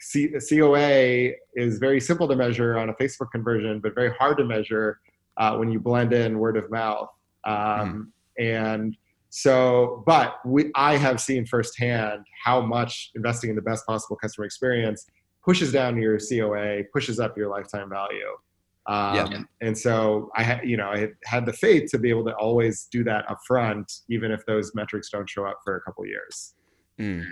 C- 0.00 0.34
COA 0.48 1.32
is 1.54 1.78
very 1.78 2.00
simple 2.00 2.28
to 2.28 2.36
measure 2.36 2.76
on 2.76 2.90
a 2.90 2.94
Facebook 2.94 3.30
conversion, 3.32 3.80
but 3.80 3.94
very 3.94 4.12
hard 4.18 4.36
to 4.38 4.44
measure 4.44 5.00
uh, 5.36 5.56
when 5.56 5.70
you 5.70 5.80
blend 5.80 6.12
in 6.12 6.38
word 6.38 6.56
of 6.56 6.70
mouth. 6.70 7.08
Um, 7.44 8.12
mm. 8.38 8.44
And 8.44 8.96
so, 9.30 10.02
but 10.06 10.36
we, 10.44 10.70
I 10.74 10.96
have 10.96 11.20
seen 11.20 11.46
firsthand 11.46 12.24
how 12.44 12.60
much 12.60 13.10
investing 13.14 13.50
in 13.50 13.56
the 13.56 13.62
best 13.62 13.86
possible 13.86 14.16
customer 14.16 14.44
experience 14.44 15.06
pushes 15.44 15.72
down 15.72 16.00
your 16.00 16.18
COA, 16.18 16.84
pushes 16.92 17.18
up 17.18 17.36
your 17.36 17.48
lifetime 17.48 17.88
value. 17.88 18.36
Um, 18.86 19.14
yeah. 19.14 19.42
And 19.62 19.76
so 19.76 20.30
I 20.36 20.42
had, 20.42 20.64
you 20.64 20.76
know, 20.76 20.88
I 20.88 21.08
had 21.24 21.46
the 21.46 21.52
faith 21.52 21.90
to 21.92 21.98
be 21.98 22.10
able 22.10 22.24
to 22.26 22.34
always 22.36 22.86
do 22.90 23.02
that 23.04 23.24
upfront, 23.28 24.02
even 24.08 24.30
if 24.30 24.44
those 24.46 24.72
metrics 24.74 25.10
don't 25.10 25.28
show 25.28 25.46
up 25.46 25.60
for 25.64 25.76
a 25.76 25.80
couple 25.82 26.04
years. 26.06 26.54
Mm. 26.98 27.26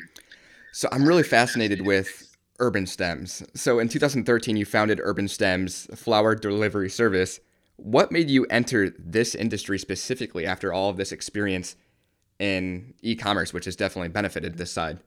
So 0.72 0.88
I'm 0.90 1.04
really 1.04 1.22
fascinated 1.22 1.82
with 1.82 2.34
Urban 2.58 2.86
Stems. 2.86 3.42
So 3.54 3.78
in 3.78 3.88
2013, 3.88 4.56
you 4.56 4.64
founded 4.64 5.00
Urban 5.02 5.28
Stems, 5.28 5.86
flower 5.94 6.34
delivery 6.34 6.88
service. 6.88 7.40
What 7.76 8.10
made 8.10 8.30
you 8.30 8.46
enter 8.46 8.94
this 8.98 9.34
industry 9.34 9.78
specifically 9.78 10.46
after 10.46 10.72
all 10.72 10.88
of 10.88 10.96
this 10.96 11.12
experience 11.12 11.76
in 12.38 12.94
e-commerce, 13.02 13.52
which 13.52 13.66
has 13.66 13.76
definitely 13.76 14.08
benefited 14.08 14.56
this 14.56 14.72
side? 14.72 14.98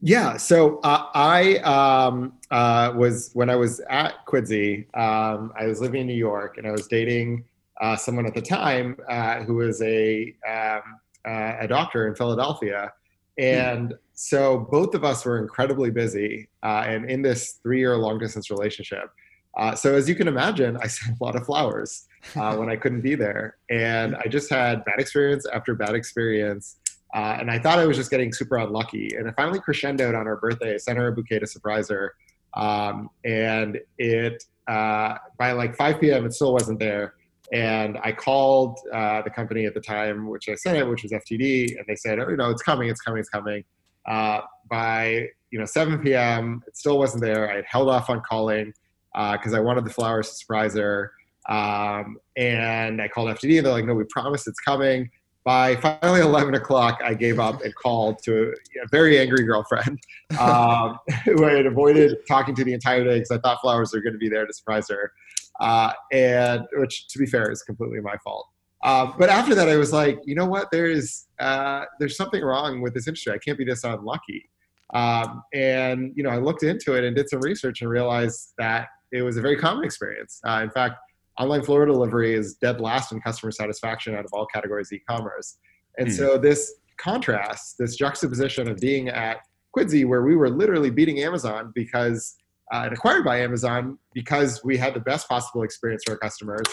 Yeah, 0.00 0.36
so 0.36 0.78
uh, 0.80 1.06
I 1.14 1.56
um, 1.58 2.34
uh, 2.50 2.92
was 2.94 3.30
when 3.32 3.48
I 3.48 3.56
was 3.56 3.80
at 3.88 4.26
Quidsy, 4.26 4.86
um, 4.96 5.52
I 5.58 5.66
was 5.66 5.80
living 5.80 6.02
in 6.02 6.06
New 6.06 6.14
York, 6.14 6.58
and 6.58 6.66
I 6.66 6.70
was 6.70 6.86
dating 6.86 7.44
uh, 7.80 7.96
someone 7.96 8.26
at 8.26 8.34
the 8.34 8.42
time 8.42 8.98
uh, 9.08 9.42
who 9.44 9.54
was 9.54 9.80
a 9.82 10.34
um, 10.46 10.82
uh, 11.26 11.56
a 11.60 11.66
doctor 11.66 12.06
in 12.06 12.14
Philadelphia, 12.14 12.92
and 13.38 13.94
so 14.12 14.58
both 14.70 14.94
of 14.94 15.04
us 15.04 15.24
were 15.24 15.38
incredibly 15.38 15.90
busy 15.90 16.48
uh, 16.62 16.84
and 16.86 17.10
in 17.10 17.22
this 17.22 17.58
three 17.62 17.78
year 17.78 17.96
long 17.96 18.18
distance 18.18 18.50
relationship. 18.50 19.10
Uh, 19.56 19.74
so 19.74 19.94
as 19.94 20.08
you 20.08 20.14
can 20.14 20.28
imagine, 20.28 20.76
I 20.82 20.86
sent 20.86 21.18
a 21.18 21.24
lot 21.24 21.36
of 21.36 21.46
flowers 21.46 22.06
uh, 22.34 22.56
when 22.56 22.68
I 22.68 22.76
couldn't 22.76 23.00
be 23.00 23.14
there. 23.14 23.56
And 23.70 24.16
I 24.16 24.26
just 24.28 24.50
had 24.50 24.84
bad 24.84 24.98
experience 24.98 25.46
after 25.52 25.74
bad 25.74 25.94
experience. 25.94 26.76
Uh, 27.14 27.36
and 27.40 27.50
I 27.50 27.58
thought 27.58 27.78
I 27.78 27.86
was 27.86 27.96
just 27.96 28.10
getting 28.10 28.32
super 28.32 28.56
unlucky. 28.56 29.10
And 29.16 29.28
I 29.28 29.32
finally 29.32 29.60
crescendoed 29.60 30.18
on 30.18 30.26
her 30.26 30.36
birthday. 30.36 30.74
I 30.74 30.76
sent 30.76 30.98
her 30.98 31.08
a 31.08 31.12
bouquet 31.12 31.38
to 31.38 31.46
surprise 31.46 31.88
her. 31.88 32.14
Um, 32.54 33.10
and 33.24 33.78
it, 33.98 34.44
uh, 34.66 35.16
by 35.38 35.52
like 35.52 35.76
5 35.76 36.00
p.m., 36.00 36.26
it 36.26 36.32
still 36.32 36.52
wasn't 36.52 36.78
there. 36.78 37.14
And 37.52 37.98
I 38.02 38.12
called 38.12 38.78
uh, 38.92 39.22
the 39.22 39.30
company 39.30 39.66
at 39.66 39.74
the 39.74 39.80
time, 39.80 40.28
which 40.28 40.48
I 40.48 40.54
sent 40.56 40.76
it, 40.76 40.88
which 40.88 41.04
was 41.04 41.12
FTD, 41.12 41.76
and 41.76 41.86
they 41.86 41.94
said, 41.94 42.18
"Oh, 42.18 42.28
you 42.28 42.36
know, 42.36 42.50
it's 42.50 42.62
coming, 42.62 42.88
it's 42.88 43.00
coming, 43.00 43.20
it's 43.20 43.28
coming." 43.28 43.64
Uh, 44.04 44.40
by 44.68 45.28
you 45.50 45.58
know 45.58 45.64
7 45.64 46.00
p.m., 46.00 46.62
it 46.66 46.76
still 46.76 46.98
wasn't 46.98 47.22
there. 47.22 47.50
I 47.50 47.56
had 47.56 47.64
held 47.68 47.88
off 47.88 48.10
on 48.10 48.20
calling 48.28 48.72
because 49.14 49.54
uh, 49.54 49.58
I 49.58 49.60
wanted 49.60 49.84
the 49.84 49.90
flowers 49.90 50.28
to 50.30 50.34
surprise 50.34 50.74
her. 50.74 51.12
Um, 51.48 52.18
and 52.36 53.00
I 53.00 53.06
called 53.06 53.28
FTD, 53.28 53.58
and 53.58 53.66
they're 53.66 53.72
like, 53.72 53.84
"No, 53.84 53.94
we 53.94 54.04
promise 54.10 54.48
it's 54.48 54.60
coming." 54.60 55.08
By 55.46 55.76
finally 55.76 56.22
11 56.22 56.54
o'clock, 56.54 57.00
I 57.04 57.14
gave 57.14 57.38
up 57.38 57.62
and 57.62 57.72
called 57.76 58.20
to 58.24 58.52
a 58.82 58.88
very 58.90 59.16
angry 59.16 59.44
girlfriend 59.44 60.00
um, 60.40 60.98
who 61.24 61.44
I 61.44 61.52
had 61.52 61.66
avoided 61.66 62.16
talking 62.26 62.52
to 62.56 62.64
the 62.64 62.74
entire 62.74 63.04
day 63.04 63.14
because 63.14 63.30
I 63.30 63.38
thought 63.38 63.60
flowers 63.62 63.92
were 63.94 64.00
going 64.00 64.14
to 64.14 64.18
be 64.18 64.28
there 64.28 64.44
to 64.44 64.52
surprise 64.52 64.88
her 64.88 65.12
uh, 65.60 65.92
and 66.10 66.62
which, 66.72 67.06
to 67.08 67.18
be 67.20 67.26
fair, 67.26 67.48
is 67.50 67.62
completely 67.62 68.00
my 68.00 68.16
fault. 68.24 68.48
Uh, 68.82 69.12
but 69.18 69.30
after 69.30 69.54
that, 69.54 69.68
I 69.68 69.76
was 69.76 69.92
like, 69.92 70.18
you 70.24 70.34
know 70.34 70.46
what? 70.46 70.68
There's 70.72 71.28
uh, 71.38 71.84
there's 72.00 72.16
something 72.16 72.42
wrong 72.42 72.82
with 72.82 72.94
this 72.94 73.06
industry. 73.06 73.32
I 73.32 73.38
can't 73.38 73.56
be 73.56 73.64
this 73.64 73.84
unlucky. 73.84 74.50
Um, 74.94 75.42
and 75.54 76.12
you 76.16 76.24
know, 76.24 76.30
I 76.30 76.38
looked 76.38 76.64
into 76.64 76.94
it 76.94 77.04
and 77.04 77.14
did 77.14 77.28
some 77.28 77.40
research 77.40 77.82
and 77.82 77.90
realized 77.90 78.52
that 78.58 78.88
it 79.12 79.22
was 79.22 79.36
a 79.36 79.40
very 79.40 79.56
common 79.56 79.84
experience. 79.84 80.40
Uh, 80.46 80.60
in 80.62 80.70
fact, 80.70 80.96
online 81.38 81.62
floral 81.62 81.92
delivery 81.92 82.34
is 82.34 82.54
dead 82.54 82.80
last 82.80 83.12
in 83.12 83.20
customer 83.20 83.50
satisfaction 83.50 84.14
out 84.14 84.24
of 84.24 84.30
all 84.32 84.46
categories 84.46 84.88
of 84.88 84.96
e-commerce. 84.96 85.58
And 85.98 86.08
mm. 86.08 86.12
so 86.12 86.38
this 86.38 86.74
contrast, 86.96 87.76
this 87.78 87.96
juxtaposition 87.96 88.68
of 88.68 88.78
being 88.78 89.08
at 89.08 89.38
Quidsy, 89.76 90.06
where 90.06 90.22
we 90.22 90.36
were 90.36 90.48
literally 90.48 90.90
beating 90.90 91.20
Amazon 91.20 91.72
because 91.74 92.36
uh, 92.72 92.82
and 92.84 92.92
acquired 92.92 93.24
by 93.24 93.40
Amazon 93.40 93.98
because 94.12 94.64
we 94.64 94.76
had 94.76 94.94
the 94.94 95.00
best 95.00 95.28
possible 95.28 95.62
experience 95.62 96.02
for 96.04 96.12
our 96.12 96.18
customers. 96.18 96.64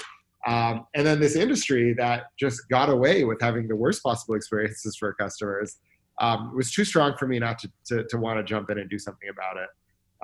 Um, 0.48 0.88
and 0.96 1.06
then 1.06 1.20
this 1.20 1.36
industry 1.36 1.94
that 1.98 2.24
just 2.38 2.68
got 2.70 2.90
away 2.90 3.24
with 3.24 3.40
having 3.40 3.68
the 3.68 3.76
worst 3.76 4.04
possible 4.04 4.36
experiences 4.36 4.96
for 4.98 5.10
our 5.10 5.14
customers 5.14 5.78
um, 6.20 6.56
was 6.56 6.72
too 6.72 6.84
strong 6.84 7.16
for 7.18 7.28
me 7.28 7.40
not 7.40 7.60
to, 7.60 7.72
to, 7.88 8.04
to 8.06 8.18
want 8.18 8.40
to 8.40 8.44
jump 8.44 8.70
in 8.70 8.80
and 8.80 8.90
do 8.90 9.00
something 9.00 9.30
about 9.30 9.58
it. 9.58 9.70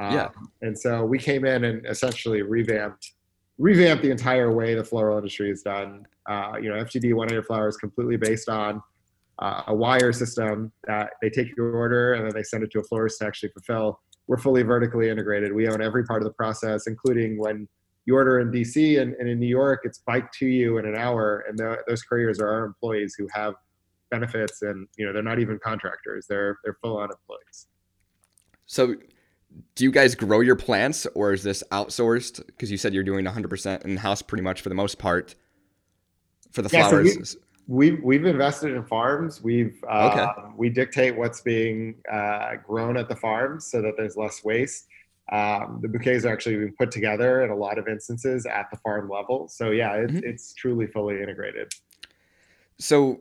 Um, 0.01 0.13
yeah. 0.13 0.29
And 0.61 0.77
so 0.77 1.05
we 1.05 1.19
came 1.19 1.45
in 1.45 1.63
and 1.63 1.85
essentially 1.85 2.41
revamped 2.41 3.13
revamped 3.59 4.03
the 4.03 4.09
entire 4.09 4.51
way 4.51 4.73
the 4.73 4.83
floral 4.83 5.17
industry 5.17 5.51
is 5.51 5.61
done. 5.61 6.07
Uh, 6.27 6.53
you 6.59 6.69
know, 6.69 6.75
One 7.15 7.27
Hundred 7.27 7.45
Flowers 7.45 7.75
is 7.75 7.79
completely 7.79 8.17
based 8.17 8.49
on 8.49 8.81
uh, 9.37 9.63
a 9.67 9.75
wire 9.75 10.11
system 10.11 10.71
that 10.87 11.11
they 11.21 11.29
take 11.29 11.55
your 11.55 11.75
order 11.75 12.13
and 12.13 12.25
then 12.25 12.33
they 12.33 12.43
send 12.43 12.63
it 12.63 12.71
to 12.71 12.79
a 12.79 12.83
florist 12.83 13.19
to 13.19 13.27
actually 13.27 13.49
fulfill 13.49 13.99
we're 14.29 14.37
fully 14.37 14.61
vertically 14.61 15.09
integrated. 15.09 15.51
We 15.51 15.67
own 15.67 15.81
every 15.81 16.05
part 16.05 16.21
of 16.21 16.27
the 16.27 16.33
process, 16.33 16.85
including 16.85 17.39
when 17.39 17.67
you 18.05 18.13
order 18.13 18.39
in 18.39 18.51
DC 18.51 19.01
and, 19.01 19.15
and 19.15 19.27
in 19.27 19.39
New 19.39 19.47
York, 19.47 19.81
it's 19.83 19.97
biked 20.05 20.35
to 20.35 20.45
you 20.45 20.77
in 20.77 20.85
an 20.85 20.95
hour, 20.95 21.45
and 21.49 21.57
those 21.87 22.03
couriers 22.03 22.39
are 22.39 22.47
our 22.47 22.65
employees 22.65 23.15
who 23.17 23.27
have 23.33 23.55
benefits, 24.11 24.61
and 24.61 24.87
you 24.97 25.05
know 25.05 25.13
they're 25.13 25.23
not 25.23 25.39
even 25.39 25.59
contractors; 25.63 26.27
they're 26.29 26.59
they're 26.63 26.77
full 26.79 26.97
on 26.97 27.09
employees. 27.09 27.67
So, 28.67 28.95
do 29.75 29.83
you 29.83 29.91
guys 29.91 30.15
grow 30.15 30.41
your 30.41 30.55
plants, 30.55 31.07
or 31.15 31.33
is 31.33 31.43
this 31.43 31.63
outsourced? 31.71 32.45
Because 32.45 32.69
you 32.69 32.77
said 32.77 32.93
you're 32.93 33.03
doing 33.03 33.25
100% 33.25 33.85
in 33.85 33.97
house, 33.97 34.21
pretty 34.21 34.43
much 34.43 34.61
for 34.61 34.69
the 34.69 34.75
most 34.75 34.99
part, 34.99 35.35
for 36.51 36.61
the 36.61 36.69
yeah, 36.71 36.89
flowers. 36.89 37.31
So 37.31 37.39
We've 37.67 38.01
we've 38.03 38.25
invested 38.25 38.71
in 38.73 38.83
farms. 38.83 39.43
We've 39.43 39.77
uh, 39.87 40.31
okay. 40.33 40.51
we 40.57 40.69
dictate 40.69 41.15
what's 41.15 41.41
being 41.41 41.95
uh, 42.11 42.55
grown 42.65 42.97
at 42.97 43.07
the 43.07 43.15
farms 43.15 43.67
so 43.67 43.79
that 43.83 43.93
there's 43.95 44.17
less 44.17 44.43
waste. 44.43 44.87
Um, 45.31 45.77
the 45.79 45.87
bouquets 45.87 46.25
are 46.25 46.33
actually 46.33 46.55
being 46.55 46.73
put 46.79 46.89
together 46.89 47.43
in 47.43 47.51
a 47.51 47.55
lot 47.55 47.77
of 47.77 47.87
instances 47.87 48.47
at 48.47 48.71
the 48.71 48.77
farm 48.77 49.07
level. 49.07 49.47
So 49.47 49.69
yeah, 49.69 49.93
it's, 49.93 50.13
mm-hmm. 50.13 50.27
it's 50.27 50.53
truly 50.55 50.87
fully 50.87 51.21
integrated. 51.21 51.71
So 52.79 53.19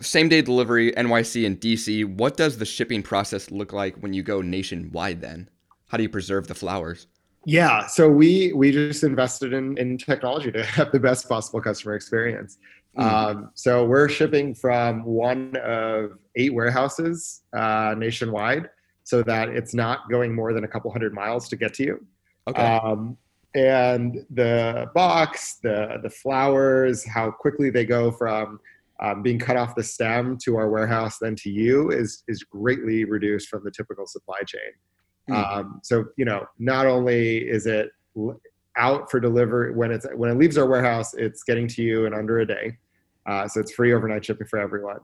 same 0.00 0.28
day 0.28 0.42
delivery, 0.42 0.92
NYC 0.92 1.46
and 1.46 1.60
DC. 1.60 2.04
What 2.04 2.36
does 2.36 2.58
the 2.58 2.64
shipping 2.64 3.02
process 3.02 3.50
look 3.50 3.72
like 3.72 3.96
when 3.96 4.12
you 4.12 4.22
go 4.22 4.40
nationwide? 4.40 5.20
Then, 5.20 5.48
how 5.88 5.96
do 5.96 6.02
you 6.02 6.08
preserve 6.08 6.46
the 6.46 6.54
flowers? 6.54 7.06
Yeah, 7.46 7.86
so 7.86 8.08
we 8.08 8.52
we 8.54 8.72
just 8.72 9.04
invested 9.04 9.52
in 9.52 9.76
in 9.78 9.98
technology 9.98 10.50
to 10.52 10.64
have 10.64 10.92
the 10.92 11.00
best 11.00 11.28
possible 11.28 11.60
customer 11.60 11.94
experience. 11.94 12.58
Mm. 12.98 13.02
Um, 13.02 13.50
so 13.54 13.84
we're 13.84 14.08
shipping 14.08 14.54
from 14.54 15.04
one 15.04 15.56
of 15.62 16.18
eight 16.36 16.54
warehouses 16.54 17.42
uh, 17.52 17.94
nationwide, 17.96 18.70
so 19.02 19.22
that 19.22 19.48
it's 19.48 19.74
not 19.74 20.10
going 20.10 20.34
more 20.34 20.52
than 20.52 20.64
a 20.64 20.68
couple 20.68 20.90
hundred 20.90 21.12
miles 21.12 21.48
to 21.48 21.56
get 21.56 21.74
to 21.74 21.84
you. 21.84 22.06
Okay. 22.48 22.62
Um, 22.62 23.16
and 23.54 24.26
the 24.30 24.90
box, 24.94 25.58
the 25.62 25.98
the 26.02 26.10
flowers, 26.10 27.06
how 27.06 27.30
quickly 27.30 27.70
they 27.70 27.84
go 27.84 28.10
from 28.10 28.58
um, 29.04 29.22
being 29.22 29.38
cut 29.38 29.56
off 29.56 29.74
the 29.74 29.82
stem 29.82 30.38
to 30.44 30.56
our 30.56 30.70
warehouse, 30.70 31.18
then 31.20 31.34
to 31.36 31.50
you, 31.50 31.90
is 31.90 32.22
is 32.28 32.42
greatly 32.42 33.04
reduced 33.04 33.48
from 33.48 33.62
the 33.64 33.70
typical 33.70 34.06
supply 34.06 34.40
chain. 34.46 34.60
Mm. 35.28 35.56
Um, 35.56 35.80
so 35.82 36.06
you 36.16 36.24
know, 36.24 36.46
not 36.58 36.86
only 36.86 37.38
is 37.38 37.66
it 37.66 37.90
out 38.76 39.10
for 39.10 39.20
delivery 39.20 39.74
when 39.74 39.90
it's 39.90 40.06
when 40.14 40.30
it 40.30 40.38
leaves 40.38 40.56
our 40.58 40.66
warehouse, 40.66 41.14
it's 41.14 41.42
getting 41.42 41.68
to 41.68 41.82
you 41.82 42.06
in 42.06 42.14
under 42.14 42.40
a 42.40 42.46
day. 42.46 42.76
Uh, 43.26 43.48
so 43.48 43.60
it's 43.60 43.72
free 43.72 43.92
overnight 43.92 44.24
shipping 44.24 44.46
for 44.46 44.58
everyone. 44.58 45.00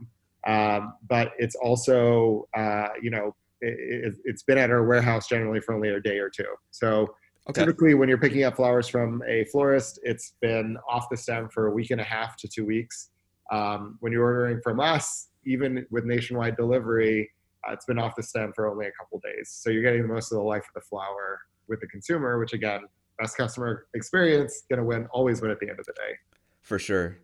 Um, 0.46 0.94
but 1.08 1.32
it's 1.38 1.54
also 1.56 2.48
uh, 2.56 2.88
you 3.02 3.10
know 3.10 3.34
it, 3.60 4.14
has 4.26 4.42
been 4.44 4.58
at 4.58 4.70
our 4.70 4.86
warehouse 4.86 5.28
generally 5.28 5.60
for 5.60 5.74
only 5.74 5.90
a 5.90 6.00
day 6.00 6.18
or 6.18 6.30
two. 6.30 6.54
So 6.70 7.14
okay. 7.48 7.60
typically 7.60 7.94
when 7.94 8.08
you're 8.08 8.18
picking 8.18 8.44
up 8.44 8.56
flowers 8.56 8.88
from 8.88 9.22
a 9.28 9.44
florist, 9.46 10.00
it's 10.02 10.34
been 10.40 10.76
off 10.88 11.08
the 11.10 11.16
stem 11.16 11.48
for 11.50 11.66
a 11.66 11.70
week 11.70 11.90
and 11.90 12.00
a 12.00 12.04
half 12.04 12.36
to 12.38 12.48
two 12.48 12.64
weeks. 12.64 13.10
Um, 13.50 13.96
when 14.00 14.12
you're 14.12 14.24
ordering 14.24 14.60
from 14.62 14.80
us, 14.80 15.28
even 15.44 15.86
with 15.90 16.04
nationwide 16.04 16.56
delivery, 16.56 17.30
uh, 17.66 17.72
it's 17.72 17.84
been 17.84 17.98
off 17.98 18.14
the 18.16 18.22
stem 18.22 18.52
for 18.54 18.68
only 18.68 18.86
a 18.86 18.92
couple 18.92 19.20
days. 19.20 19.50
So 19.50 19.70
you're 19.70 19.82
getting 19.82 20.06
most 20.06 20.32
of 20.32 20.38
the 20.38 20.44
life 20.44 20.62
of 20.62 20.74
the 20.74 20.80
flower 20.80 21.40
with 21.68 21.80
the 21.80 21.86
consumer, 21.88 22.38
which 22.38 22.52
again, 22.52 22.82
best 23.18 23.36
customer 23.36 23.86
experience, 23.94 24.62
gonna 24.70 24.84
win, 24.84 25.06
always 25.12 25.42
win 25.42 25.50
at 25.50 25.60
the 25.60 25.68
end 25.68 25.78
of 25.78 25.86
the 25.86 25.92
day. 25.92 26.14
For 26.62 26.78
sure. 26.78 27.18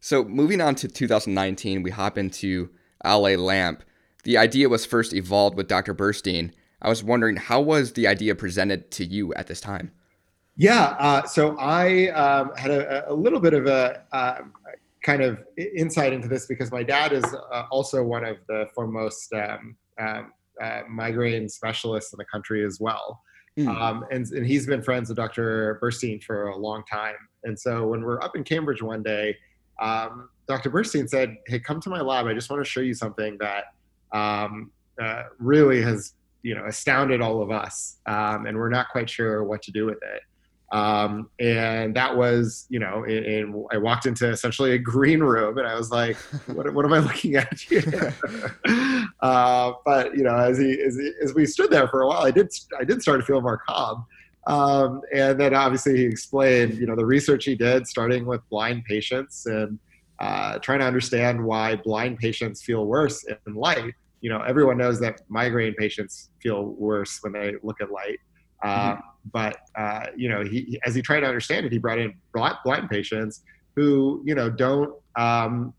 So 0.00 0.24
moving 0.24 0.60
on 0.60 0.74
to 0.76 0.88
2019, 0.88 1.82
we 1.82 1.90
hop 1.90 2.18
into 2.18 2.70
Allay 3.04 3.36
Lamp. 3.36 3.82
The 4.24 4.36
idea 4.36 4.68
was 4.68 4.84
first 4.84 5.14
evolved 5.14 5.56
with 5.56 5.68
Dr. 5.68 5.94
Burstein. 5.94 6.52
I 6.80 6.88
was 6.88 7.02
wondering, 7.02 7.36
how 7.36 7.60
was 7.60 7.94
the 7.94 8.06
idea 8.06 8.34
presented 8.34 8.90
to 8.92 9.04
you 9.04 9.34
at 9.34 9.46
this 9.46 9.60
time? 9.60 9.90
Yeah, 10.56 10.96
uh, 10.98 11.24
so 11.24 11.56
I 11.58 12.08
um, 12.08 12.52
had 12.56 12.70
a, 12.70 13.10
a, 13.12 13.14
little 13.14 13.38
bit 13.38 13.54
of 13.54 13.66
a 13.66 14.02
uh, 14.10 14.40
kind 15.02 15.22
of 15.22 15.38
insight 15.76 16.12
into 16.12 16.28
this 16.28 16.46
because 16.46 16.70
my 16.72 16.82
dad 16.82 17.12
is 17.12 17.24
uh, 17.24 17.64
also 17.70 18.02
one 18.02 18.24
of 18.24 18.36
the 18.48 18.66
foremost 18.74 19.32
um, 19.32 19.76
um, 19.98 20.32
uh, 20.60 20.82
migraine 20.88 21.48
specialists 21.48 22.12
in 22.12 22.18
the 22.18 22.24
country 22.24 22.64
as 22.64 22.80
well. 22.80 23.22
Mm. 23.58 23.68
Um, 23.68 24.04
and, 24.10 24.26
and 24.28 24.46
he's 24.46 24.66
been 24.66 24.82
friends 24.82 25.08
with 25.08 25.16
Dr. 25.16 25.78
Burstein 25.82 26.22
for 26.22 26.48
a 26.48 26.56
long 26.56 26.84
time. 26.90 27.16
And 27.44 27.58
so 27.58 27.86
when 27.88 28.02
we're 28.02 28.22
up 28.22 28.36
in 28.36 28.44
Cambridge 28.44 28.82
one 28.82 29.02
day, 29.02 29.36
um, 29.80 30.28
Dr. 30.46 30.70
Burstein 30.70 31.08
said, 31.08 31.36
Hey, 31.46 31.58
come 31.58 31.80
to 31.80 31.90
my 31.90 32.00
lab. 32.00 32.26
I 32.26 32.34
just 32.34 32.50
want 32.50 32.64
to 32.64 32.68
show 32.68 32.80
you 32.80 32.94
something 32.94 33.36
that 33.38 33.64
um, 34.12 34.70
uh, 35.00 35.24
really 35.38 35.82
has 35.82 36.14
you 36.42 36.54
know 36.54 36.64
astounded 36.66 37.20
all 37.20 37.42
of 37.42 37.50
us 37.50 37.98
um, 38.06 38.46
and 38.46 38.56
we're 38.56 38.68
not 38.68 38.88
quite 38.90 39.08
sure 39.08 39.44
what 39.44 39.62
to 39.62 39.70
do 39.72 39.86
with 39.86 39.98
it 40.02 40.22
um, 40.70 41.30
and 41.40 41.96
that 41.96 42.14
was, 42.16 42.66
you 42.68 42.78
know, 42.78 43.04
in, 43.04 43.24
in, 43.24 43.66
I 43.72 43.78
walked 43.78 44.04
into 44.04 44.28
essentially 44.28 44.72
a 44.72 44.78
green 44.78 45.20
room 45.20 45.56
and 45.56 45.66
I 45.66 45.74
was 45.74 45.90
like, 45.90 46.16
what, 46.46 46.72
what 46.74 46.84
am 46.84 46.92
I 46.92 46.98
looking 46.98 47.36
at 47.36 47.58
here? 47.58 48.14
uh, 49.20 49.72
but, 49.84 50.14
you 50.14 50.24
know, 50.24 50.36
as 50.36 50.58
he, 50.58 50.80
as 50.82 50.96
he, 50.96 51.12
as 51.22 51.34
we 51.34 51.46
stood 51.46 51.70
there 51.70 51.88
for 51.88 52.02
a 52.02 52.08
while, 52.08 52.22
I 52.22 52.30
did, 52.30 52.52
I 52.78 52.84
did 52.84 53.00
start 53.00 53.20
to 53.20 53.26
feel 53.26 53.40
more 53.40 53.62
calm. 53.66 54.04
Um, 54.46 55.02
and 55.12 55.40
then 55.40 55.54
obviously 55.54 55.96
he 55.96 56.04
explained, 56.04 56.74
you 56.74 56.86
know, 56.86 56.96
the 56.96 57.04
research 57.04 57.44
he 57.44 57.54
did 57.54 57.86
starting 57.86 58.26
with 58.26 58.40
blind 58.50 58.84
patients 58.84 59.46
and 59.46 59.78
uh, 60.20 60.58
trying 60.58 60.80
to 60.80 60.86
understand 60.86 61.42
why 61.42 61.76
blind 61.76 62.18
patients 62.18 62.62
feel 62.62 62.86
worse 62.86 63.24
in 63.24 63.54
light. 63.54 63.94
You 64.20 64.30
know, 64.30 64.40
everyone 64.42 64.78
knows 64.78 65.00
that 65.00 65.20
migraine 65.28 65.74
patients 65.74 66.30
feel 66.42 66.64
worse 66.64 67.18
when 67.22 67.32
they 67.32 67.54
look 67.62 67.80
at 67.80 67.90
light. 67.90 68.18
Uh, 68.62 68.92
mm-hmm. 68.92 69.00
But 69.32 69.58
uh, 69.76 70.06
you 70.16 70.28
know, 70.28 70.42
he 70.44 70.80
as 70.84 70.94
he 70.94 71.02
tried 71.02 71.20
to 71.20 71.26
understand 71.26 71.66
it, 71.66 71.72
he 71.72 71.78
brought 71.78 71.98
in 71.98 72.14
blind 72.32 72.90
patients 72.90 73.42
who 73.76 74.22
you 74.24 74.34
know 74.34 74.48
don't 74.50 74.94
um, 75.16 75.74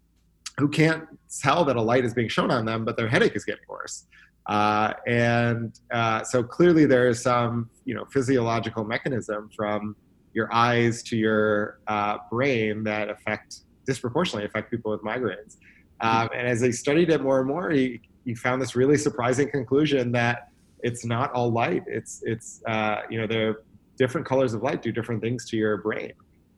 who 0.57 0.67
can't 0.67 1.05
tell 1.41 1.65
that 1.65 1.75
a 1.75 1.81
light 1.81 2.05
is 2.05 2.13
being 2.13 2.29
shown 2.29 2.51
on 2.51 2.65
them, 2.65 2.85
but 2.85 2.97
their 2.97 3.07
headache 3.07 3.35
is 3.35 3.45
getting 3.45 3.63
worse. 3.67 4.05
Uh, 4.45 4.93
and 5.07 5.79
uh, 5.91 6.23
so 6.23 6.43
clearly 6.43 6.85
there 6.85 7.07
is 7.07 7.21
some 7.21 7.69
you 7.85 7.95
know 7.95 8.05
physiological 8.05 8.83
mechanism 8.83 9.49
from 9.55 9.95
your 10.33 10.53
eyes 10.53 11.01
to 11.03 11.17
your 11.17 11.79
uh, 11.87 12.17
brain 12.29 12.83
that 12.83 13.09
affect 13.09 13.61
disproportionately 13.85 14.45
affect 14.45 14.69
people 14.69 14.91
with 14.91 15.01
migraines. 15.01 15.57
Mm-hmm. 16.01 16.07
Um, 16.07 16.29
and 16.35 16.47
as 16.47 16.61
he 16.61 16.71
studied 16.71 17.09
it 17.09 17.21
more 17.21 17.39
and 17.39 17.47
more, 17.47 17.71
he, 17.71 17.99
he 18.25 18.35
found 18.35 18.61
this 18.61 18.75
really 18.75 18.97
surprising 18.97 19.49
conclusion 19.49 20.11
that 20.13 20.48
it's 20.83 21.05
not 21.05 21.31
all 21.33 21.51
light. 21.51 21.83
It's 21.87 22.21
it's 22.23 22.61
uh, 22.67 23.01
you 23.09 23.19
know 23.19 23.27
there 23.27 23.61
different 23.97 24.25
colors 24.25 24.53
of 24.53 24.63
light 24.63 24.81
do 24.81 24.91
different 24.91 25.21
things 25.21 25.45
to 25.49 25.57
your 25.57 25.77
brain. 25.77 26.13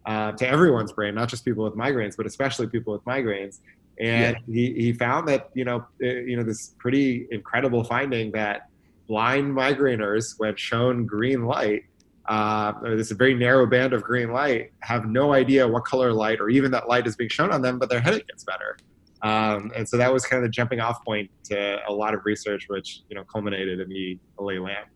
uh, 0.05 0.31
to 0.33 0.47
everyone's 0.47 0.91
brain, 0.91 1.15
not 1.15 1.29
just 1.29 1.45
people 1.45 1.63
with 1.63 1.75
migraines, 1.75 2.17
but 2.17 2.25
especially 2.25 2.67
people 2.67 2.93
with 2.93 3.03
migraines. 3.05 3.59
And 3.99 4.37
yeah. 4.47 4.53
he, 4.53 4.73
he 4.73 4.93
found 4.93 5.27
that 5.27 5.49
you 5.53 5.65
know 5.65 5.85
uh, 6.01 6.07
you 6.07 6.37
know 6.37 6.43
this 6.43 6.75
pretty 6.79 7.27
incredible 7.31 7.83
finding 7.83 8.31
that 8.31 8.69
blind 9.07 9.53
migraineurs, 9.53 10.35
when 10.37 10.55
shown 10.55 11.05
green 11.05 11.45
light, 11.45 11.83
uh, 12.27 12.73
or 12.81 12.95
this 12.95 13.11
very 13.11 13.33
narrow 13.33 13.67
band 13.67 13.93
of 13.93 14.01
green 14.03 14.31
light, 14.31 14.71
have 14.79 15.05
no 15.05 15.33
idea 15.33 15.67
what 15.67 15.85
color 15.85 16.13
light 16.13 16.39
or 16.39 16.49
even 16.49 16.71
that 16.71 16.87
light 16.87 17.05
is 17.05 17.15
being 17.15 17.29
shown 17.29 17.51
on 17.51 17.61
them, 17.61 17.77
but 17.77 17.89
their 17.89 17.99
headache 17.99 18.27
gets 18.27 18.43
better. 18.43 18.77
Um, 19.23 19.71
and 19.75 19.87
so 19.87 19.97
that 19.97 20.11
was 20.11 20.25
kind 20.25 20.43
of 20.43 20.49
the 20.49 20.51
jumping 20.51 20.79
off 20.79 21.03
point 21.05 21.29
to 21.45 21.79
a 21.87 21.93
lot 21.93 22.13
of 22.13 22.25
research, 22.25 22.65
which 22.69 23.01
you 23.09 23.15
know 23.15 23.23
culminated 23.23 23.79
in 23.79 23.89
the 23.89 24.17
Allay 24.39 24.59
lamp. 24.59 24.87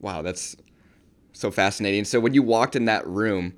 Wow, 0.00 0.22
that's 0.22 0.56
so 1.32 1.50
fascinating. 1.50 2.04
So 2.04 2.20
when 2.20 2.34
you 2.34 2.42
walked 2.42 2.74
in 2.76 2.86
that 2.86 3.06
room, 3.06 3.54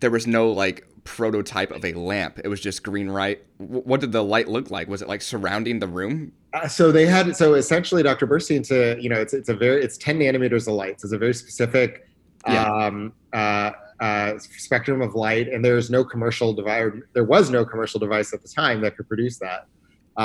there 0.00 0.10
was 0.10 0.26
no 0.26 0.50
like 0.50 0.86
prototype 1.04 1.72
of 1.72 1.84
a 1.84 1.92
lamp. 1.94 2.40
It 2.44 2.48
was 2.48 2.60
just 2.60 2.82
green 2.82 3.08
light. 3.08 3.44
What 3.58 4.00
did 4.00 4.12
the 4.12 4.22
light 4.22 4.48
look 4.48 4.70
like? 4.70 4.88
Was 4.88 5.02
it 5.02 5.08
like 5.08 5.22
surrounding 5.22 5.80
the 5.80 5.88
room? 5.88 6.32
Uh, 6.52 6.68
so 6.68 6.92
they 6.92 7.06
had 7.06 7.34
so 7.36 7.54
essentially 7.54 8.02
Dr. 8.02 8.26
Burstein 8.26 8.66
to 8.68 9.00
you 9.02 9.08
know 9.08 9.20
it's 9.20 9.34
it's 9.34 9.48
a 9.48 9.54
very 9.54 9.82
it's 9.82 9.96
10 9.96 10.20
nanometers 10.20 10.68
of 10.68 10.74
light. 10.74 11.00
So 11.00 11.06
it's 11.06 11.12
a 11.12 11.18
very 11.18 11.34
specific 11.34 12.08
yeah. 12.46 12.64
um, 12.64 13.12
uh, 13.32 13.72
uh, 14.04 14.30
spectrum 14.66 15.00
of 15.06 15.10
light, 15.26 15.46
and 15.52 15.60
there's 15.66 15.88
no 15.96 16.02
commercial 16.12 16.50
device. 16.60 16.90
There 17.16 17.28
was 17.34 17.44
no 17.56 17.62
commercial 17.72 18.00
device 18.06 18.28
at 18.36 18.40
the 18.44 18.48
time 18.62 18.78
that 18.82 18.96
could 18.96 19.08
produce 19.12 19.36
that. 19.46 19.60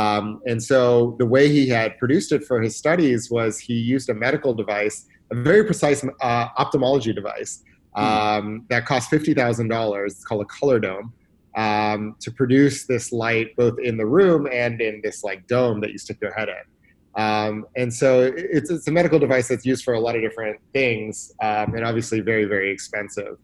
Um, 0.01 0.41
and 0.51 0.59
so 0.61 1.15
the 1.21 1.25
way 1.25 1.45
he 1.57 1.63
had 1.69 1.89
produced 1.97 2.29
it 2.35 2.41
for 2.49 2.57
his 2.65 2.73
studies 2.83 3.21
was 3.37 3.51
he 3.59 3.75
used 3.95 4.09
a 4.09 4.13
medical 4.27 4.53
device, 4.53 4.97
a 5.31 5.35
very 5.49 5.63
precise 5.63 5.99
uh, 6.29 6.47
ophthalmology 6.61 7.13
device 7.21 7.53
Hmm. 7.97 8.03
um, 8.03 8.65
that 8.69 8.85
cost 8.85 9.09
fifty 9.09 9.33
thousand 9.33 9.69
dollars. 9.69 10.13
It's 10.13 10.23
called 10.23 10.43
a 10.43 10.45
color 10.45 10.79
dome 10.79 11.13
um, 11.55 12.15
to 12.19 12.29
produce 12.31 12.85
this 12.85 13.11
light 13.11 13.55
both 13.55 13.79
in 13.79 13.97
the 13.97 14.05
room 14.05 14.47
and 14.51 14.79
in 14.79 15.01
this 15.03 15.23
like 15.23 15.47
dome 15.47 15.81
that 15.81 15.91
you 15.91 15.97
stick 15.97 16.17
your 16.21 16.33
head 16.33 16.49
in. 16.49 17.23
Um, 17.23 17.65
and 17.75 17.91
so 17.91 18.31
it's, 18.37 18.69
it's 18.69 18.87
a 18.87 18.91
medical 18.91 19.17
device 19.17 19.47
that's 19.47 19.65
used 19.65 19.83
for 19.83 19.95
a 19.95 19.99
lot 19.99 20.15
of 20.15 20.21
different 20.21 20.59
things, 20.73 21.33
um, 21.41 21.73
and 21.73 21.83
obviously 21.83 22.19
very 22.19 22.45
very 22.45 22.69
expensive. 22.71 23.37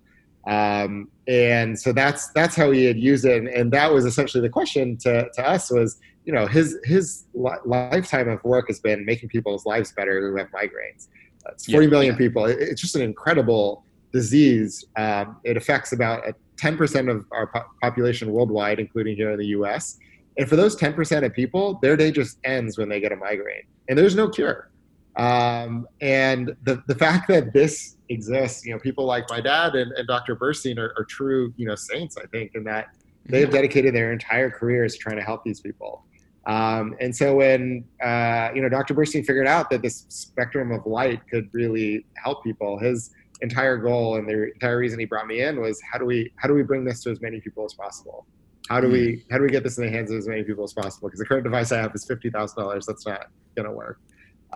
Um, 0.48 1.10
and 1.28 1.80
so 1.80 1.94
that's 1.94 2.30
that's 2.32 2.56
how 2.56 2.72
he 2.72 2.86
had 2.86 2.98
used 2.98 3.26
it, 3.26 3.38
and, 3.38 3.48
and 3.48 3.72
that 3.72 3.94
was 3.94 4.06
essentially 4.06 4.42
the 4.42 4.50
question 4.50 4.98
to, 4.98 5.30
to 5.32 5.48
us 5.48 5.72
was 5.72 6.00
you 6.26 6.34
know 6.34 6.48
his 6.48 6.78
his 6.84 7.26
li- 7.34 7.52
lifetime 7.66 8.28
of 8.28 8.44
work 8.44 8.68
has 8.68 8.80
been 8.80 9.06
making 9.06 9.30
people's 9.30 9.66
lives 9.66 9.94
better 9.94 10.20
who 10.20 10.36
have 10.36 10.50
migraines. 10.52 11.08
It's 11.48 11.72
forty 11.72 11.86
yeah, 11.86 11.92
million 11.92 12.14
yeah. 12.14 12.18
people. 12.18 12.46
It's 12.46 12.82
just 12.82 12.96
an 12.96 13.02
incredible 13.02 13.86
disease, 14.14 14.86
um, 14.96 15.38
it 15.44 15.58
affects 15.58 15.92
about 15.92 16.24
10% 16.58 17.12
of 17.12 17.26
our 17.32 17.48
po- 17.48 17.66
population 17.82 18.32
worldwide, 18.32 18.80
including 18.80 19.16
here 19.18 19.32
in 19.32 19.40
the 19.40 19.48
US. 19.48 19.98
And 20.38 20.48
for 20.48 20.56
those 20.56 20.76
10% 20.76 21.26
of 21.26 21.34
people, 21.34 21.80
their 21.82 21.98
day 21.98 22.12
just 22.12 22.38
ends 22.44 22.78
when 22.78 22.88
they 22.88 23.00
get 23.02 23.12
a 23.12 23.16
migraine, 23.16 23.64
and 23.90 23.98
there's 23.98 24.16
no 24.16 24.30
cure. 24.30 24.70
Um, 25.16 25.88
and 26.02 26.56
the, 26.64 26.82
the 26.88 26.96
fact 26.96 27.28
that 27.28 27.54
this 27.54 27.93
exists, 28.14 28.66
you 28.66 28.74
know, 28.74 28.80
people 28.80 29.06
like 29.06 29.30
my 29.30 29.42
dad 29.42 29.76
and, 29.76 29.92
and 29.94 30.08
Dr. 30.08 30.36
Burstein 30.36 30.78
are, 30.78 30.94
are, 30.98 31.04
true, 31.04 31.54
you 31.58 31.68
know, 31.68 31.76
saints, 31.76 32.18
I 32.18 32.26
think, 32.28 32.52
in 32.56 32.64
that 32.66 32.96
they 33.26 33.42
have 33.42 33.52
dedicated 33.52 33.96
their 33.96 34.12
entire 34.12 34.50
careers 34.50 34.94
to 34.94 35.00
trying 35.00 35.18
to 35.18 35.24
help 35.24 35.44
these 35.44 35.62
people. 35.62 36.06
Um, 36.46 36.96
and 37.00 37.16
so 37.16 37.36
when, 37.36 37.86
uh, 38.04 38.50
you 38.54 38.62
know, 38.62 38.70
Dr. 38.70 38.94
Burstein 38.94 39.26
figured 39.26 39.48
out 39.48 39.70
that 39.70 39.82
this 39.82 40.06
spectrum 40.10 40.72
of 40.72 40.86
light 40.86 41.22
could 41.30 41.50
really 41.54 42.06
help 42.22 42.44
people, 42.44 42.78
his 42.78 43.12
entire 43.42 43.78
goal 43.78 44.16
and 44.16 44.28
the 44.28 44.52
entire 44.54 44.78
reason 44.78 45.00
he 45.00 45.06
brought 45.06 45.28
me 45.28 45.42
in 45.42 45.60
was 45.60 45.82
how 45.92 45.98
do 45.98 46.06
we 46.06 46.32
how 46.38 46.48
do 46.48 46.54
we 46.54 46.64
bring 46.64 46.84
this 46.84 47.04
to 47.04 47.12
as 47.12 47.22
many 47.22 47.40
people 47.40 47.66
as 47.66 47.74
possible? 47.74 48.26
How 48.70 48.80
do 48.80 48.90
we 48.90 49.16
hmm. 49.16 49.32
how 49.32 49.38
do 49.38 49.44
we 49.44 49.50
get 49.50 49.64
this 49.64 49.78
in 49.78 49.86
the 49.86 49.92
hands 49.92 50.12
of 50.12 50.18
as 50.18 50.28
many 50.28 50.44
people 50.44 50.64
as 50.64 50.74
possible? 50.74 51.10
Because 51.10 51.20
the 51.20 51.26
current 51.26 51.44
device 51.44 51.72
I 51.72 51.78
have 51.78 51.94
is 51.94 52.06
fifty 52.06 52.30
thousand 52.30 52.62
dollars. 52.62 52.86
That's 52.86 53.06
not 53.06 53.28
going 53.56 53.68
to 53.68 53.72
work. 53.72 54.00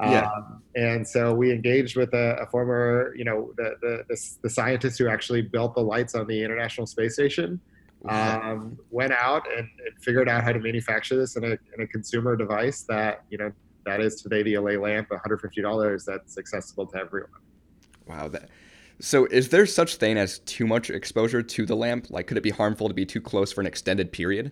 Yeah. 0.02 0.30
Um, 0.36 0.62
and 0.76 1.08
so 1.08 1.34
we 1.34 1.52
engaged 1.52 1.96
with 1.96 2.14
a, 2.14 2.38
a 2.42 2.48
former, 2.48 3.14
you 3.16 3.24
know, 3.24 3.52
the, 3.58 3.76
the, 3.82 4.04
the 4.10 4.30
the 4.44 4.50
scientist 4.50 5.00
who 5.00 5.08
actually 5.08 5.42
built 5.42 5.76
the 5.76 5.82
lights 5.82 6.16
on 6.16 6.28
the 6.28 6.44
International 6.44 6.86
Space 6.86 7.14
Station. 7.14 7.60
Um, 8.08 8.78
went 8.92 9.12
out 9.12 9.48
and, 9.50 9.68
and, 9.86 10.04
figured 10.04 10.30
out 10.30 10.44
how 10.44 10.54
to 10.54 10.60
manufacture 10.60 11.18
this 11.18 11.36
in 11.36 11.44
a, 11.44 11.58
in 11.74 11.82
a 11.82 11.88
consumer 11.88 12.36
device 12.36 12.84
that 12.84 13.24
you 13.32 13.40
know 13.40 13.52
that 13.88 14.02
is 14.02 14.22
today 14.22 14.44
the 14.44 14.54
Allay 14.54 14.78
lamp, 14.78 15.10
one 15.10 15.20
hundred 15.20 15.42
fifty 15.42 15.62
dollars. 15.62 16.06
That's 16.06 16.38
accessible 16.38 16.86
to 16.88 16.98
everyone. 16.98 17.32
Wow, 18.08 18.28
that 18.28 18.50
so, 19.00 19.26
is 19.26 19.50
there 19.50 19.66
such 19.68 19.98
thing 19.98 20.18
as 20.18 20.40
too 20.40 20.66
much 20.66 20.90
exposure 20.90 21.44
to 21.44 21.66
the 21.66 21.76
lamp? 21.76 22.10
Like, 22.10 22.26
could 22.28 22.38
it 22.38 22.42
be 22.42 22.50
harmful 22.50 22.88
to 22.88 22.94
be 22.96 23.06
too 23.06 23.22
close 23.22 23.52
for 23.52 23.62
an 23.62 23.68
extended 23.68 24.12
period? 24.12 24.52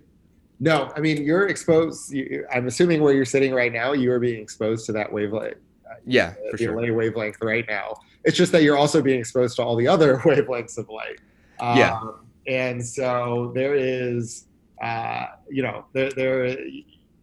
No, 0.60 0.92
I 0.96 1.00
mean 1.00 1.24
you're 1.24 1.48
exposed. 1.48 2.12
You, 2.14 2.46
I'm 2.54 2.68
assuming 2.68 3.02
where 3.02 3.14
you're 3.14 3.26
sitting 3.26 3.54
right 3.54 3.74
now, 3.74 3.94
you 3.94 4.12
are 4.12 4.20
being 4.20 4.42
exposed 4.42 4.86
to 4.88 4.92
that 4.94 5.12
wavelength. 5.12 5.58
Uh, 5.86 5.96
yeah, 6.06 6.34
for 6.52 6.58
sure. 6.58 6.78
Allay 6.78 6.92
wavelength 6.92 7.38
right 7.42 7.66
now. 7.68 7.96
It's 8.24 8.38
just 8.38 8.52
that 8.54 8.64
you're 8.64 8.78
also 8.78 9.02
being 9.02 9.20
exposed 9.20 9.56
to 9.58 9.64
all 9.64 9.76
the 9.76 9.88
other 9.88 10.18
wavelengths 10.26 10.78
of 10.78 10.90
light. 10.90 11.20
Um, 11.60 11.78
yeah, 11.78 12.00
and 12.48 12.86
so 12.86 13.52
there 13.56 13.76
is, 13.76 14.48
uh, 14.82 15.26
you 15.50 15.62
know, 15.62 15.86
there 15.94 16.12
there 16.12 16.58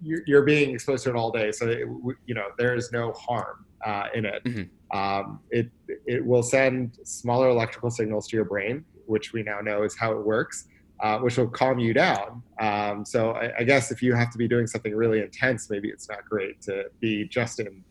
you're, 0.03 0.23
you're, 0.27 0.43
being 0.43 0.75
exposed 0.75 1.05
to 1.05 1.11
it 1.11 1.17
all 1.17 1.31
day. 1.31 1.53
So 1.53 1.69
it, 1.69 1.87
you 2.27 2.35
know, 2.35 2.49
there 2.59 2.75
is 2.75 2.91
no 2.93 3.13
harm 3.13 3.65
uh, 3.85 4.09
in 4.15 4.25
it. 4.27 4.45
Mm-hmm. 4.45 4.99
Um, 4.99 5.41
it 5.51 5.71
it 6.07 6.25
will 6.25 6.43
send 6.43 6.99
smaller 7.05 7.49
electrical 7.49 7.91
signals 7.91 8.29
to 8.29 8.37
your 8.37 8.45
brain, 8.45 8.85
which 9.07 9.33
we 9.33 9.43
now 9.43 9.61
know 9.61 9.85
is 9.85 9.97
how 9.97 10.13
it 10.13 10.25
works, 10.25 10.67
uh, 11.03 11.19
which 11.19 11.37
will 11.37 11.49
calm 11.49 11.81
you 11.81 11.93
down. 11.93 12.43
Um, 12.61 13.05
so 13.05 13.33
I, 13.33 13.53
I, 13.59 13.65
guess 13.65 13.91
if 13.91 14.03
you 14.03 14.15
have 14.15 14.31
to 14.31 14.39
be 14.39 14.47
doing 14.47 14.69
something 14.69 14.95
really 14.95 15.21
intense, 15.21 15.69
maybe 15.69 15.89
it's 15.89 16.09
not 16.09 16.25
great 16.25 16.63
to 16.63 16.85
be 17.01 17.27
just 17.27 17.59
in 17.59 17.83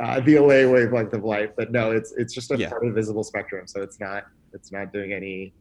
uh, 0.00 0.20
the 0.20 0.36
Allay 0.36 0.66
wavelength 0.66 1.12
of 1.12 1.24
light. 1.24 1.56
But 1.56 1.72
no, 1.72 1.90
it's 1.90 2.12
it's 2.12 2.32
just 2.32 2.52
a 2.52 2.56
yeah. 2.56 2.68
part 2.68 2.84
of 2.84 2.90
the 2.90 2.94
visible 2.94 3.24
spectrum, 3.24 3.66
so 3.66 3.82
it's 3.82 3.98
not 3.98 4.24
it's 4.52 4.70
not 4.70 4.92
doing 4.92 5.12
any 5.12 5.52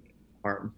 harm. 0.43 0.75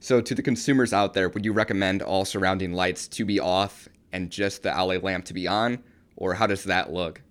So 0.00 0.20
to 0.20 0.34
the 0.34 0.42
consumers 0.42 0.92
out 0.92 1.14
there, 1.14 1.28
would 1.28 1.44
you 1.44 1.52
recommend 1.52 2.02
all 2.02 2.24
surrounding 2.24 2.72
lights 2.72 3.06
to 3.08 3.24
be 3.24 3.38
off 3.38 3.88
and 4.12 4.30
just 4.30 4.64
the 4.64 4.76
Allay 4.76 4.98
lamp 4.98 5.24
to 5.26 5.34
be 5.34 5.46
on, 5.46 5.78
or 6.16 6.34
how 6.34 6.48
does 6.48 6.64
that 6.64 6.92
look? 6.92 7.22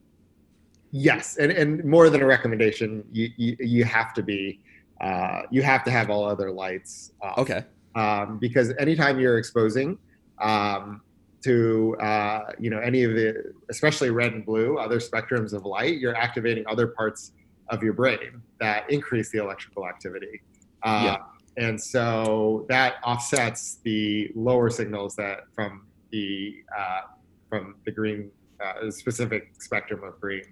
Yes, 0.92 1.36
and, 1.36 1.52
and 1.52 1.84
more 1.84 2.10
than 2.10 2.22
a 2.22 2.26
recommendation, 2.26 3.04
you 3.12 3.30
you, 3.36 3.58
you 3.60 3.84
have 3.84 4.14
to 4.14 4.24
be 4.24 4.62
uh, 5.02 5.42
you 5.52 5.64
have 5.64 5.84
to 5.84 5.92
have 5.92 6.10
all 6.10 6.24
other 6.24 6.50
lights 6.50 7.12
off. 7.22 7.38
Okay. 7.38 7.66
Um, 7.96 8.38
because 8.40 8.74
anytime 8.80 9.20
you're 9.20 9.38
exposing 9.38 9.98
um, 10.40 11.02
to 11.44 11.96
uh, 12.00 12.52
you 12.60 12.70
know 12.70 12.80
any 12.80 13.04
of 13.04 13.14
the 13.14 13.54
especially 13.70 14.10
red 14.10 14.34
and 14.34 14.46
blue 14.46 14.78
other 14.78 15.00
spectrums 15.00 15.54
of 15.54 15.66
light, 15.66 15.98
you're 15.98 16.16
activating 16.16 16.64
other 16.68 16.88
parts 16.88 17.34
of 17.70 17.82
your 17.84 17.94
brain 17.94 18.42
that 18.60 18.90
increase 18.90 19.32
the 19.32 19.40
electrical 19.40 19.88
activity. 19.88 20.42
Uh, 20.84 21.02
yeah. 21.04 21.18
And 21.58 21.82
so 21.82 22.66
that 22.70 22.96
offsets 23.04 23.80
the 23.84 24.32
lower 24.36 24.70
signals 24.70 25.16
that 25.18 25.42
from 25.54 25.86
the 26.12 26.56
uh, 26.78 27.02
from 27.50 27.76
the 27.86 27.92
green 27.92 28.32
uh, 28.64 28.90
specific 28.90 29.52
spectrum 29.60 30.04
of 30.04 30.20
green. 30.20 30.44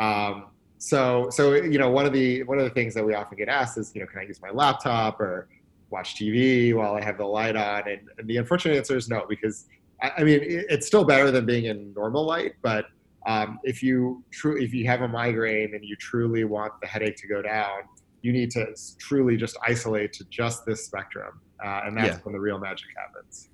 Um, 0.00 0.46
so, 0.78 1.28
so 1.30 1.54
you 1.54 1.78
know, 1.78 1.90
one 1.90 2.06
of 2.06 2.12
the 2.12 2.42
one 2.42 2.58
of 2.58 2.64
the 2.64 2.70
things 2.70 2.94
that 2.94 3.04
we 3.04 3.14
often 3.14 3.38
get 3.38 3.48
asked 3.48 3.78
is, 3.78 3.92
you 3.94 4.00
know, 4.00 4.06
can 4.06 4.18
I 4.18 4.24
use 4.24 4.40
my 4.42 4.50
laptop 4.50 5.20
or 5.20 5.48
watch 5.92 6.16
TV 6.16 6.74
while 6.74 6.94
I 6.94 7.04
have 7.04 7.18
the 7.18 7.26
light 7.26 7.54
on? 7.54 7.88
And, 7.88 8.08
and 8.18 8.26
the 8.26 8.38
unfortunate 8.38 8.76
answer 8.76 8.96
is 8.96 9.08
no, 9.08 9.24
because 9.28 9.66
I, 10.02 10.12
I 10.18 10.24
mean, 10.24 10.40
it, 10.42 10.66
it's 10.68 10.86
still 10.86 11.04
better 11.04 11.30
than 11.30 11.46
being 11.46 11.66
in 11.66 11.92
normal 11.94 12.24
light, 12.24 12.54
but 12.62 12.86
um, 13.26 13.60
if 13.62 13.82
you 13.82 14.24
true 14.30 14.60
if 14.60 14.74
you 14.74 14.86
have 14.86 15.02
a 15.02 15.08
migraine 15.08 15.74
and 15.74 15.84
you 15.84 15.94
truly 15.96 16.44
want 16.44 16.72
the 16.80 16.86
headache 16.86 17.16
to 17.18 17.28
go 17.28 17.40
down, 17.40 17.82
you 18.22 18.32
need 18.32 18.50
to 18.52 18.74
truly 18.98 19.36
just 19.36 19.56
isolate 19.66 20.12
to 20.14 20.24
just 20.24 20.66
this 20.66 20.84
spectrum, 20.84 21.40
uh, 21.64 21.82
and 21.84 21.96
that's 21.96 22.16
yeah. 22.16 22.18
when 22.24 22.32
the 22.32 22.40
real 22.40 22.58
magic 22.58 22.88
happens. 22.96 23.48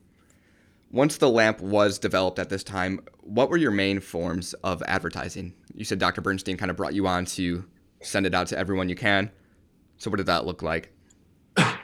Once 0.91 1.19
the 1.19 1.29
lamp 1.29 1.61
was 1.61 1.99
developed 1.99 2.39
at 2.39 2.49
this 2.49 2.65
time, 2.65 2.99
what 3.21 3.51
were 3.51 3.59
your 3.59 3.71
main 3.71 4.01
forms 4.01 4.55
of 4.65 4.83
advertising? 4.87 5.53
You 5.75 5.85
said 5.85 5.99
Dr. 5.99 6.23
Burstein 6.23 6.59
kind 6.59 6.71
of 6.71 6.79
brought 6.79 6.95
you 6.95 7.07
on 7.07 7.27
to 7.27 7.67
send 8.01 8.25
it 8.25 8.35
out 8.35 8.47
to 8.49 8.59
everyone 8.59 8.89
you 8.89 8.95
can. 8.95 9.31
So 9.99 10.11
what 10.11 10.17
did 10.17 10.27
that 10.27 10.47
look 10.47 10.63
like? 10.63 10.91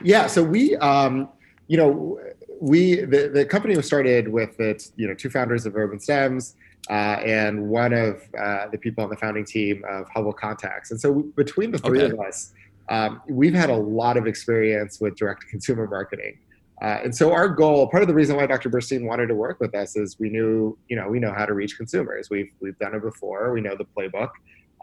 Yeah, 0.03 0.27
so 0.27 0.43
we, 0.43 0.75
um, 0.77 1.29
you 1.67 1.77
know, 1.77 2.19
we 2.61 3.01
the, 3.01 3.29
the 3.33 3.45
company 3.45 3.75
was 3.75 3.85
started 3.85 4.27
with 4.27 4.59
its 4.59 4.91
you 4.95 5.07
know 5.07 5.13
two 5.13 5.29
founders 5.29 5.65
of 5.65 5.75
Urban 5.75 5.99
Stems 5.99 6.55
uh, 6.89 6.93
and 6.93 7.67
one 7.67 7.93
of 7.93 8.21
uh, 8.39 8.67
the 8.67 8.77
people 8.77 9.03
on 9.03 9.09
the 9.09 9.17
founding 9.17 9.45
team 9.45 9.83
of 9.89 10.07
Hubble 10.09 10.33
Contacts. 10.33 10.91
And 10.91 10.99
so 10.99 11.11
we, 11.11 11.23
between 11.35 11.71
the 11.71 11.79
three 11.79 12.01
okay. 12.01 12.13
of 12.13 12.19
us, 12.19 12.53
um, 12.89 13.21
we've 13.27 13.53
had 13.53 13.69
a 13.69 13.75
lot 13.75 14.17
of 14.17 14.27
experience 14.27 14.99
with 15.01 15.15
direct 15.15 15.47
consumer 15.47 15.87
marketing. 15.87 16.37
Uh, 16.81 16.99
and 17.03 17.15
so 17.15 17.31
our 17.31 17.47
goal, 17.47 17.87
part 17.87 18.03
of 18.03 18.07
the 18.07 18.13
reason 18.13 18.35
why 18.35 18.45
Dr. 18.45 18.69
Burstein 18.69 19.05
wanted 19.05 19.27
to 19.27 19.35
work 19.35 19.59
with 19.59 19.73
us 19.73 19.95
is 19.95 20.19
we 20.19 20.29
knew, 20.29 20.77
you 20.89 20.95
know, 20.95 21.07
we 21.07 21.19
know 21.19 21.33
how 21.33 21.45
to 21.45 21.53
reach 21.53 21.77
consumers. 21.77 22.29
We've 22.29 22.51
we've 22.59 22.77
done 22.79 22.93
it 22.93 23.01
before. 23.01 23.53
We 23.53 23.61
know 23.61 23.75
the 23.75 23.85
playbook, 23.85 24.31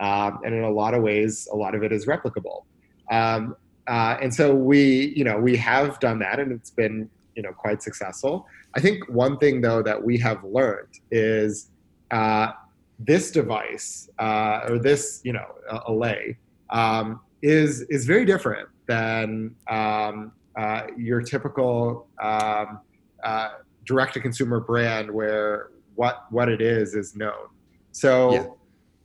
um, 0.00 0.40
and 0.44 0.54
in 0.54 0.64
a 0.64 0.70
lot 0.70 0.94
of 0.94 1.02
ways, 1.02 1.48
a 1.52 1.56
lot 1.56 1.74
of 1.74 1.82
it 1.82 1.92
is 1.92 2.06
replicable. 2.06 2.64
Um, 3.10 3.56
uh, 3.88 4.16
and 4.22 4.32
so 4.32 4.54
we, 4.54 5.12
you 5.16 5.24
know, 5.24 5.38
we 5.38 5.56
have 5.56 5.98
done 6.00 6.18
that, 6.20 6.38
and 6.38 6.52
it's 6.52 6.70
been, 6.70 7.08
you 7.34 7.42
know, 7.42 7.52
quite 7.52 7.82
successful. 7.82 8.46
I 8.74 8.80
think 8.80 9.08
one 9.08 9.38
thing 9.38 9.60
though 9.60 9.82
that 9.82 10.02
we 10.02 10.18
have 10.18 10.42
learned 10.44 10.88
is 11.10 11.70
uh, 12.10 12.52
this 12.98 13.30
device 13.30 14.08
uh, 14.18 14.66
or 14.68 14.78
this, 14.78 15.20
you 15.24 15.32
know, 15.32 15.46
Allay 15.86 16.38
um, 16.70 17.20
is 17.42 17.82
is 17.82 18.06
very 18.06 18.24
different 18.24 18.68
than 18.86 19.54
um, 19.68 20.32
uh, 20.56 20.82
your 20.96 21.20
typical 21.22 22.06
um, 22.22 22.80
uh, 23.24 23.50
direct 23.84 24.14
to 24.14 24.20
consumer 24.20 24.60
brand 24.60 25.10
where 25.10 25.70
what 25.94 26.24
what 26.30 26.48
it 26.48 26.60
is 26.60 26.94
is 26.94 27.16
known. 27.16 27.48
So 27.90 28.58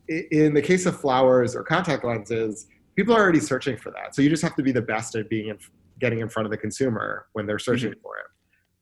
yeah. 0.08 0.22
in 0.32 0.54
the 0.54 0.62
case 0.62 0.86
of 0.86 1.00
flowers 1.00 1.56
or 1.56 1.64
contact 1.64 2.06
lenses, 2.06 2.68
people 2.98 3.16
are 3.16 3.22
already 3.22 3.40
searching 3.40 3.78
for 3.78 3.92
that. 3.92 4.14
So 4.14 4.22
you 4.22 4.30
just 4.30 4.44
have 4.44 4.56
to 4.56 4.64
be 4.64 4.74
the 4.74 4.82
best 4.82 5.16
at 5.16 5.30
being 5.30 5.48
in, 5.50 5.60
getting 6.00 6.20
in 6.20 6.28
front 6.28 6.46
of 6.46 6.52
the 6.52 6.58
consumer 6.58 7.28
when 7.34 7.46
they're 7.46 7.60
searching 7.60 7.92
mm-hmm. 7.92 8.02
for 8.02 8.18
it. 8.18 8.26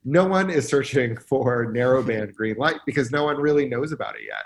No 0.05 0.25
one 0.25 0.49
is 0.49 0.67
searching 0.67 1.17
for 1.29 1.67
narrowband 1.67 2.33
green 2.33 2.55
light 2.55 2.77
because 2.85 3.11
no 3.11 3.25
one 3.25 3.37
really 3.37 3.67
knows 3.67 3.91
about 3.91 4.15
it 4.15 4.21
yet. 4.25 4.45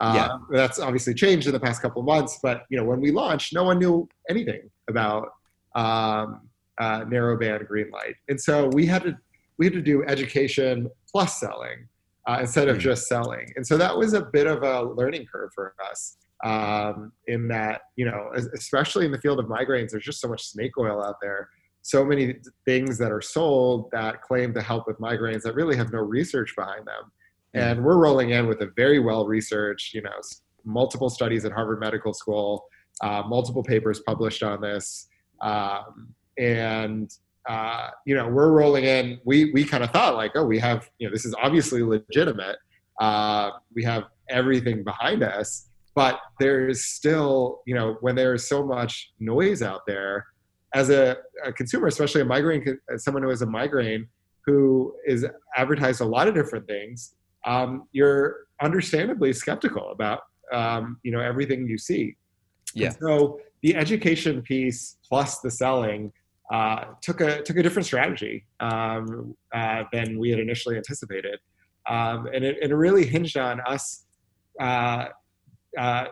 Uh, 0.00 0.14
yeah. 0.14 0.56
That's 0.56 0.78
obviously 0.78 1.12
changed 1.12 1.48
in 1.48 1.52
the 1.52 1.60
past 1.60 1.82
couple 1.82 2.00
of 2.00 2.06
months, 2.06 2.38
but 2.40 2.66
you 2.70 2.78
know 2.78 2.84
when 2.84 3.00
we 3.00 3.10
launched, 3.10 3.52
no 3.52 3.64
one 3.64 3.80
knew 3.80 4.08
anything 4.30 4.70
about 4.88 5.30
um, 5.74 6.42
uh, 6.78 7.00
narrowband 7.00 7.66
green 7.66 7.90
light, 7.90 8.14
and 8.28 8.40
so 8.40 8.68
we 8.68 8.86
had 8.86 9.02
to 9.02 9.18
we 9.56 9.66
had 9.66 9.72
to 9.72 9.82
do 9.82 10.04
education 10.04 10.88
plus 11.10 11.40
selling 11.40 11.88
uh, 12.28 12.38
instead 12.40 12.68
of 12.68 12.76
mm. 12.76 12.80
just 12.80 13.08
selling. 13.08 13.52
And 13.56 13.66
so 13.66 13.76
that 13.76 13.96
was 13.96 14.12
a 14.12 14.22
bit 14.22 14.46
of 14.46 14.62
a 14.62 14.82
learning 14.82 15.26
curve 15.26 15.50
for 15.52 15.74
us. 15.90 16.16
Um, 16.44 17.12
in 17.26 17.48
that, 17.48 17.82
you 17.96 18.04
know, 18.04 18.30
especially 18.54 19.04
in 19.06 19.12
the 19.12 19.18
field 19.18 19.40
of 19.40 19.46
migraines, 19.46 19.90
there's 19.90 20.04
just 20.04 20.20
so 20.20 20.28
much 20.28 20.44
snake 20.44 20.78
oil 20.78 21.02
out 21.02 21.16
there. 21.20 21.48
So 21.82 22.04
many 22.04 22.36
things 22.64 22.96
that 22.98 23.10
are 23.10 23.20
sold 23.20 23.90
that 23.92 24.22
claim 24.22 24.54
to 24.54 24.62
help 24.62 24.86
with 24.86 24.98
migraines 24.98 25.42
that 25.42 25.54
really 25.54 25.76
have 25.76 25.92
no 25.92 26.00
research 26.00 26.54
behind 26.56 26.86
them. 26.86 27.10
And 27.54 27.82
we're 27.82 27.96
rolling 27.96 28.30
in 28.30 28.46
with 28.46 28.60
a 28.60 28.70
very 28.76 29.00
well 29.00 29.26
researched, 29.26 29.94
you 29.94 30.02
know, 30.02 30.10
multiple 30.64 31.08
studies 31.08 31.44
at 31.44 31.52
Harvard 31.52 31.80
Medical 31.80 32.12
School, 32.12 32.66
uh, 33.00 33.22
multiple 33.26 33.62
papers 33.62 34.00
published 34.00 34.42
on 34.42 34.60
this. 34.60 35.08
Um, 35.40 36.14
and 36.36 37.10
uh, 37.48 37.88
you 38.04 38.14
know, 38.14 38.28
we're 38.28 38.52
rolling 38.52 38.84
in. 38.84 39.18
We 39.24 39.50
we 39.52 39.64
kind 39.64 39.82
of 39.82 39.90
thought 39.90 40.14
like, 40.14 40.32
oh, 40.34 40.44
we 40.44 40.58
have, 40.58 40.90
you 40.98 41.08
know, 41.08 41.12
this 41.12 41.24
is 41.24 41.34
obviously 41.42 41.82
legitimate. 41.82 42.58
Uh, 43.00 43.52
we 43.74 43.82
have 43.84 44.04
everything 44.28 44.84
behind 44.84 45.22
us, 45.22 45.67
but 45.98 46.20
there's 46.38 46.84
still, 46.84 47.60
you 47.66 47.74
know, 47.74 47.96
when 48.02 48.14
there's 48.14 48.46
so 48.46 48.64
much 48.64 49.10
noise 49.18 49.62
out 49.62 49.80
there, 49.84 50.26
as 50.72 50.90
a, 50.90 51.16
a 51.44 51.52
consumer, 51.52 51.88
especially 51.88 52.20
a 52.20 52.24
migraine, 52.24 52.78
someone 52.98 53.24
who 53.24 53.28
has 53.30 53.42
a 53.42 53.46
migraine, 53.46 54.06
who 54.46 54.94
is 55.08 55.26
advertised 55.56 56.00
a 56.00 56.04
lot 56.04 56.28
of 56.28 56.36
different 56.36 56.68
things, 56.68 57.16
um, 57.46 57.88
you're 57.90 58.46
understandably 58.62 59.32
skeptical 59.32 59.90
about, 59.90 60.20
um, 60.52 61.00
you 61.02 61.10
know, 61.10 61.18
everything 61.18 61.66
you 61.66 61.76
see. 61.76 62.16
Yeah. 62.74 62.90
And 62.90 62.96
so 63.00 63.40
the 63.62 63.74
education 63.74 64.40
piece 64.42 64.98
plus 65.08 65.40
the 65.40 65.50
selling 65.50 66.12
uh, 66.52 66.84
took 67.02 67.20
a 67.20 67.42
took 67.42 67.56
a 67.56 67.62
different 67.64 67.86
strategy 67.86 68.46
um, 68.60 69.36
uh, 69.52 69.82
than 69.92 70.16
we 70.16 70.30
had 70.30 70.38
initially 70.38 70.76
anticipated, 70.76 71.40
um, 71.90 72.28
and, 72.32 72.44
it, 72.44 72.56
and, 72.62 72.70
it, 72.70 72.76
really 72.76 73.04
hinged 73.04 73.36
on 73.36 73.60
us, 73.62 74.04
uh, 74.60 75.06
uh 75.76 76.06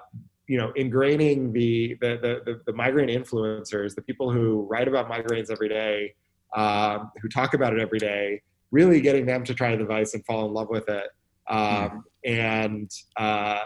you 0.49 0.59
know, 0.59 0.73
ingraining 0.77 1.53
the 1.53 1.97
the, 2.01 2.19
the 2.45 2.61
the 2.67 2.73
migraine 2.73 3.09
influencers, 3.09 3.95
the 3.95 4.03
people 4.03 4.31
who 4.31 4.67
write 4.71 4.89
about 4.89 5.11
migraines 5.11 5.51
every 5.51 5.69
day, 5.69 6.15
um, 6.55 7.11
who 7.21 7.29
talk 7.29 7.55
about 7.55 7.73
it 7.73 7.81
every 7.81 7.99
day, 7.99 8.43
really 8.71 9.01
getting 9.01 9.27
them 9.27 9.45
to 9.45 9.55
try 9.55 9.73
the 9.73 9.79
device 9.79 10.15
and 10.15 10.25
fall 10.25 10.47
in 10.47 10.53
love 10.53 10.69
with 10.69 10.89
it, 10.89 11.09
mm. 11.51 12.03
and, 12.25 12.91
uh, 13.17 13.61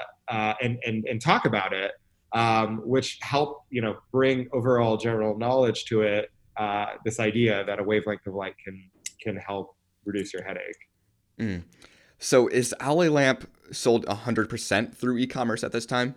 and 0.62 0.78
and 0.86 1.04
and 1.04 1.20
talk 1.20 1.44
about 1.44 1.72
it. 1.72 1.92
Um, 2.32 2.82
which 2.84 3.18
help 3.22 3.64
you 3.70 3.82
know 3.82 3.98
bring 4.12 4.48
overall 4.52 4.96
general 4.96 5.36
knowledge 5.36 5.84
to 5.86 6.02
it 6.02 6.30
uh, 6.56 6.86
this 7.04 7.18
idea 7.18 7.64
that 7.64 7.80
a 7.80 7.82
wavelength 7.82 8.26
of 8.26 8.34
light 8.34 8.54
can 8.64 8.88
can 9.20 9.36
help 9.36 9.74
reduce 10.04 10.32
your 10.32 10.44
headache. 10.44 10.88
Mm. 11.38 11.64
So 12.18 12.46
is 12.48 12.74
Allay 12.80 13.08
Lamp 13.08 13.50
sold 13.72 14.06
100% 14.06 14.94
through 14.94 15.18
e-commerce 15.18 15.64
at 15.64 15.72
this 15.72 15.86
time? 15.86 16.14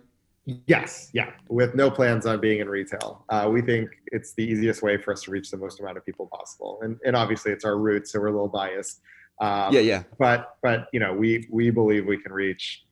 Yes, 0.66 1.10
yeah, 1.14 1.30
with 1.48 1.74
no 1.74 1.90
plans 1.90 2.26
on 2.26 2.38
being 2.38 2.60
in 2.60 2.68
retail. 2.68 3.24
Uh, 3.30 3.48
we 3.50 3.62
think 3.62 3.88
it's 4.08 4.34
the 4.34 4.44
easiest 4.44 4.82
way 4.82 4.98
for 4.98 5.12
us 5.12 5.22
to 5.22 5.30
reach 5.30 5.50
the 5.50 5.56
most 5.56 5.80
amount 5.80 5.96
of 5.96 6.04
people 6.04 6.26
possible, 6.26 6.80
and 6.82 6.98
and 7.06 7.16
obviously 7.16 7.50
it's 7.50 7.64
our 7.64 7.78
roots, 7.78 8.12
so 8.12 8.20
we're 8.20 8.26
a 8.26 8.32
little 8.32 8.48
biased. 8.48 9.00
Um, 9.40 9.72
yeah, 9.72 9.80
yeah. 9.80 10.02
But 10.18 10.56
but 10.62 10.88
you 10.92 11.00
know 11.00 11.14
we 11.14 11.48
we 11.50 11.70
believe 11.70 12.06
we 12.06 12.18
can 12.18 12.30
reach 12.30 12.84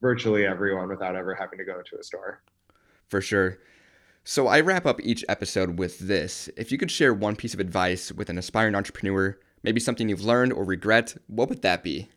virtually 0.00 0.46
everyone 0.46 0.88
without 0.88 1.16
ever 1.16 1.34
having 1.34 1.58
to 1.58 1.64
go 1.64 1.82
to 1.82 1.98
a 1.98 2.04
store. 2.04 2.42
For 3.08 3.20
sure. 3.20 3.58
So 4.22 4.46
I 4.46 4.60
wrap 4.60 4.86
up 4.86 5.00
each 5.02 5.24
episode 5.28 5.78
with 5.78 5.98
this. 5.98 6.48
If 6.56 6.70
you 6.70 6.78
could 6.78 6.90
share 6.90 7.12
one 7.12 7.34
piece 7.34 7.54
of 7.54 7.60
advice 7.60 8.12
with 8.12 8.30
an 8.30 8.38
aspiring 8.38 8.76
entrepreneur, 8.76 9.36
maybe 9.64 9.80
something 9.80 10.08
you've 10.08 10.24
learned 10.24 10.52
or 10.52 10.64
regret, 10.64 11.16
what 11.26 11.48
would 11.48 11.62
that 11.62 11.82
be? 11.82 12.08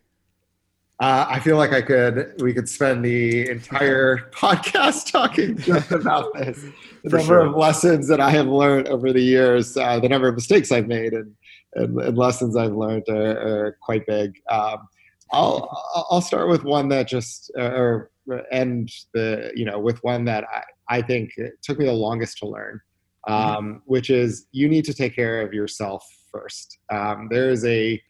Uh, 1.00 1.26
I 1.28 1.40
feel 1.40 1.56
like 1.56 1.72
I 1.72 1.82
could. 1.82 2.40
We 2.40 2.54
could 2.54 2.68
spend 2.68 3.04
the 3.04 3.50
entire 3.50 4.30
podcast 4.32 5.10
talking 5.10 5.56
just 5.56 5.90
about 5.90 6.32
this. 6.34 6.64
The 7.02 7.10
For 7.10 7.18
number 7.18 7.34
sure. 7.34 7.46
of 7.46 7.56
lessons 7.56 8.06
that 8.08 8.20
I 8.20 8.30
have 8.30 8.46
learned 8.46 8.88
over 8.88 9.12
the 9.12 9.20
years, 9.20 9.76
uh, 9.76 9.98
the 9.98 10.08
number 10.08 10.28
of 10.28 10.36
mistakes 10.36 10.70
I've 10.70 10.86
made, 10.86 11.12
and, 11.12 11.34
and, 11.74 11.98
and 12.00 12.16
lessons 12.16 12.56
I've 12.56 12.74
learned 12.74 13.08
are, 13.08 13.66
are 13.66 13.78
quite 13.82 14.06
big. 14.06 14.34
Um, 14.50 14.88
I'll 15.32 15.68
I'll 16.10 16.20
start 16.20 16.48
with 16.48 16.62
one 16.62 16.88
that 16.90 17.08
just 17.08 17.50
uh, 17.58 17.72
or 17.72 18.10
end 18.52 18.90
the 19.12 19.50
you 19.54 19.64
know 19.64 19.80
with 19.80 19.98
one 20.04 20.24
that 20.26 20.44
I, 20.44 20.62
I 20.98 21.02
think 21.02 21.30
it 21.36 21.54
took 21.62 21.78
me 21.78 21.86
the 21.86 21.92
longest 21.92 22.38
to 22.38 22.46
learn, 22.46 22.80
mm-hmm. 23.28 23.56
um, 23.56 23.82
which 23.86 24.10
is 24.10 24.46
you 24.52 24.68
need 24.68 24.84
to 24.84 24.94
take 24.94 25.14
care 25.16 25.42
of 25.42 25.52
yourself 25.52 26.06
first. 26.30 26.78
Um, 26.90 27.28
there 27.30 27.50
is 27.50 27.64
a 27.64 28.00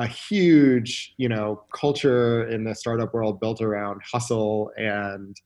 a 0.00 0.06
huge 0.06 1.14
you 1.18 1.28
know 1.28 1.62
culture 1.74 2.48
in 2.48 2.64
the 2.64 2.74
startup 2.74 3.12
world 3.12 3.38
built 3.38 3.60
around 3.60 4.00
hustle 4.10 4.70
and 4.78 5.36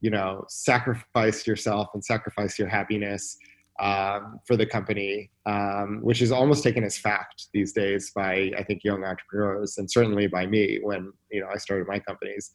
you 0.00 0.10
know 0.10 0.44
sacrifice 0.48 1.46
yourself 1.46 1.88
and 1.94 2.04
sacrifice 2.04 2.56
your 2.58 2.68
happiness 2.68 3.36
um, 3.80 4.38
for 4.46 4.56
the 4.56 4.66
company, 4.66 5.32
um, 5.46 5.98
which 6.02 6.22
is 6.22 6.30
almost 6.30 6.62
taken 6.62 6.84
as 6.84 6.96
fact 6.96 7.46
these 7.52 7.72
days 7.72 8.12
by 8.14 8.52
I 8.56 8.62
think 8.62 8.84
young 8.84 9.02
entrepreneurs 9.02 9.78
and 9.78 9.90
certainly 9.90 10.28
by 10.28 10.46
me 10.46 10.78
when 10.82 11.12
you 11.32 11.40
know 11.40 11.48
I 11.52 11.58
started 11.58 11.88
my 11.88 11.98
companies, 11.98 12.52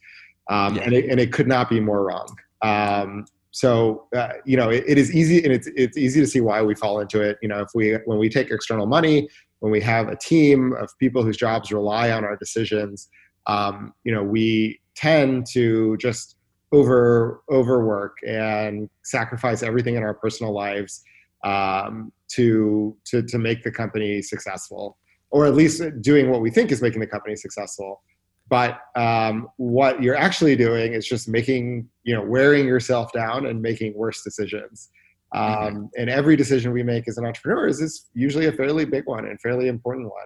um, 0.50 0.76
yeah. 0.76 0.84
and, 0.84 0.93
it, 0.93 1.10
and 1.10 1.19
it 1.19 1.34
could 1.34 1.48
not 1.48 1.69
be 1.69 1.82
more 1.82 2.06
wrong. 2.06 2.34
Um, 2.62 3.26
so 3.52 4.08
uh, 4.16 4.34
you 4.46 4.56
know 4.56 4.70
it, 4.70 4.84
it 4.88 4.98
is 4.98 5.14
easy 5.14 5.44
and 5.44 5.52
it's 5.54 5.68
it's 5.76 5.98
easy 5.98 6.20
to 6.20 6.28
see 6.28 6.42
why 6.42 6.62
we 6.62 6.76
fall 6.76 7.00
into 7.00 7.22
it. 7.22 7.38
You 7.42 7.50
know 7.50 7.60
if 7.62 7.70
we 7.74 7.94
when 8.06 8.18
we 8.18 8.30
take 8.30 8.52
external 8.52 8.86
money, 8.86 9.28
when 9.60 9.72
we 9.72 9.82
have 9.82 10.08
a 10.08 10.16
team 10.16 10.74
of 10.74 10.90
people 11.00 11.24
whose 11.24 11.38
jobs 11.38 11.72
rely 11.72 12.12
on 12.12 12.24
our 12.24 12.38
decisions, 12.38 13.10
um, 13.48 13.94
you 14.04 14.14
know 14.14 14.24
we 14.24 14.80
tend 14.96 15.46
to 15.54 15.98
just 15.98 16.36
over 16.72 17.42
overwork 17.52 18.18
and 18.28 18.90
sacrifice 19.04 19.64
everything 19.64 19.96
in 19.96 20.04
our 20.04 20.14
personal 20.14 20.54
lives 20.54 21.02
um, 21.44 22.12
to 22.30 22.96
to 23.06 23.24
to 23.24 23.40
make 23.40 23.64
the 23.64 23.72
company 23.72 24.22
successful, 24.22 24.98
or 25.32 25.48
at 25.48 25.56
least 25.56 25.82
doing 26.02 26.30
what 26.30 26.42
we 26.42 26.52
think 26.52 26.72
is 26.72 26.82
making 26.82 27.00
the 27.00 27.08
company 27.08 27.36
successful. 27.36 28.04
But 28.50 28.80
um, 28.96 29.48
what 29.58 30.02
you're 30.02 30.16
actually 30.16 30.56
doing 30.56 30.94
is 30.94 31.08
just 31.08 31.28
making 31.28 31.88
you 32.04 32.16
know 32.16 32.24
wearing 32.24 32.66
yourself 32.66 33.12
down 33.14 33.46
and 33.46 33.62
making 33.62 33.96
worse 33.96 34.24
decisions. 34.24 34.90
Um, 35.34 35.46
mm-hmm. 35.46 35.86
And 35.98 36.10
every 36.10 36.36
decision 36.36 36.72
we 36.72 36.82
make 36.82 37.08
as 37.08 37.20
an 37.20 37.26
entrepreneur 37.26 37.68
is, 37.68 37.82
is 37.82 38.08
usually 38.16 38.48
a 38.48 38.52
fairly 38.52 38.86
big 38.86 39.06
one 39.06 39.26
and 39.26 39.40
fairly 39.40 39.68
important 39.68 40.10
one. 40.10 40.26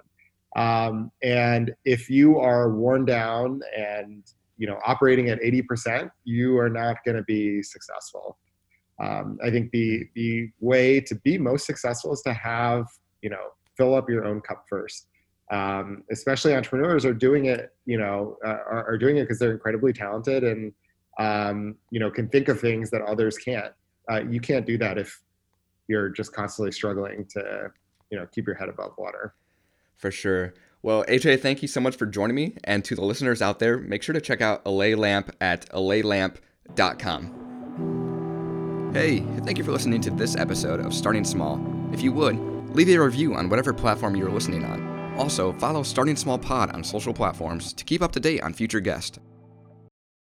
Um, 0.55 1.11
and 1.21 1.73
if 1.83 2.09
you 2.09 2.39
are 2.39 2.73
worn 2.73 3.03
down 3.03 3.59
and 3.75 4.23
you 4.57 4.67
know 4.67 4.79
operating 4.85 5.29
at 5.29 5.41
80% 5.41 6.09
you 6.23 6.57
are 6.57 6.69
not 6.69 6.97
going 7.03 7.17
to 7.17 7.23
be 7.23 7.61
successful 7.63 8.37
um, 9.01 9.37
i 9.43 9.49
think 9.49 9.71
the 9.71 10.05
the 10.15 10.49
way 10.59 10.99
to 11.01 11.15
be 11.15 11.37
most 11.37 11.65
successful 11.65 12.13
is 12.13 12.21
to 12.21 12.33
have 12.33 12.85
you 13.21 13.29
know 13.29 13.47
fill 13.75 13.95
up 13.95 14.09
your 14.09 14.25
own 14.25 14.41
cup 14.41 14.63
first 14.69 15.07
um, 15.51 16.03
especially 16.11 16.55
entrepreneurs 16.55 17.05
are 17.05 17.13
doing 17.13 17.45
it 17.45 17.73
you 17.85 17.97
know 17.97 18.37
uh, 18.45 18.49
are, 18.49 18.85
are, 18.89 18.97
doing 18.97 19.17
it 19.17 19.23
because 19.23 19.39
they're 19.39 19.51
incredibly 19.51 19.93
talented 19.93 20.43
and 20.43 20.73
um, 21.19 21.75
you 21.91 21.99
know 21.99 22.09
can 22.09 22.27
think 22.29 22.47
of 22.47 22.59
things 22.59 22.89
that 22.89 23.01
others 23.01 23.37
can't 23.37 23.73
uh, 24.11 24.21
you 24.21 24.39
can't 24.39 24.65
do 24.65 24.77
that 24.77 24.97
if 24.97 25.21
you're 25.87 26.09
just 26.09 26.33
constantly 26.33 26.71
struggling 26.71 27.25
to 27.25 27.71
you 28.09 28.17
know 28.17 28.25
keep 28.27 28.47
your 28.47 28.55
head 28.55 28.69
above 28.69 28.93
water 28.97 29.35
for 29.97 30.11
sure 30.11 30.53
well, 30.83 31.03
AJ, 31.05 31.39
thank 31.39 31.61
you 31.61 31.69
so 31.69 31.79
much 31.79 31.95
for 31.95 32.05
joining 32.05 32.35
me. 32.35 32.57
And 32.65 32.83
to 32.85 32.93
the 32.93 33.05
listeners 33.05 33.41
out 33.41 33.59
there, 33.59 33.77
make 33.77 34.03
sure 34.03 34.11
to 34.11 34.19
check 34.19 34.41
out 34.41 34.63
Allay 34.65 34.95
Lamp 34.95 35.33
at 35.39 35.65
allaylamp.com. 35.69 37.39
Hey, 38.93 39.21
thank 39.45 39.57
you 39.57 39.63
for 39.63 39.71
listening 39.71 40.01
to 40.01 40.11
this 40.11 40.35
episode 40.35 40.81
of 40.81 40.93
Starting 40.93 41.23
Small. 41.23 41.65
If 41.93 42.01
you 42.01 42.11
would, 42.11 42.37
leave 42.75 42.89
a 42.89 42.97
review 42.97 43.33
on 43.33 43.49
whatever 43.49 43.73
platform 43.73 44.17
you're 44.17 44.29
listening 44.29 44.65
on. 44.65 44.92
Also, 45.17 45.53
follow 45.53 45.83
Starting 45.83 46.15
Small 46.15 46.39
Pod 46.39 46.71
on 46.71 46.83
social 46.83 47.13
platforms 47.13 47.73
to 47.73 47.83
keep 47.83 48.01
up 48.01 48.11
to 48.13 48.19
date 48.19 48.41
on 48.41 48.53
future 48.53 48.79
guests. 48.79 49.19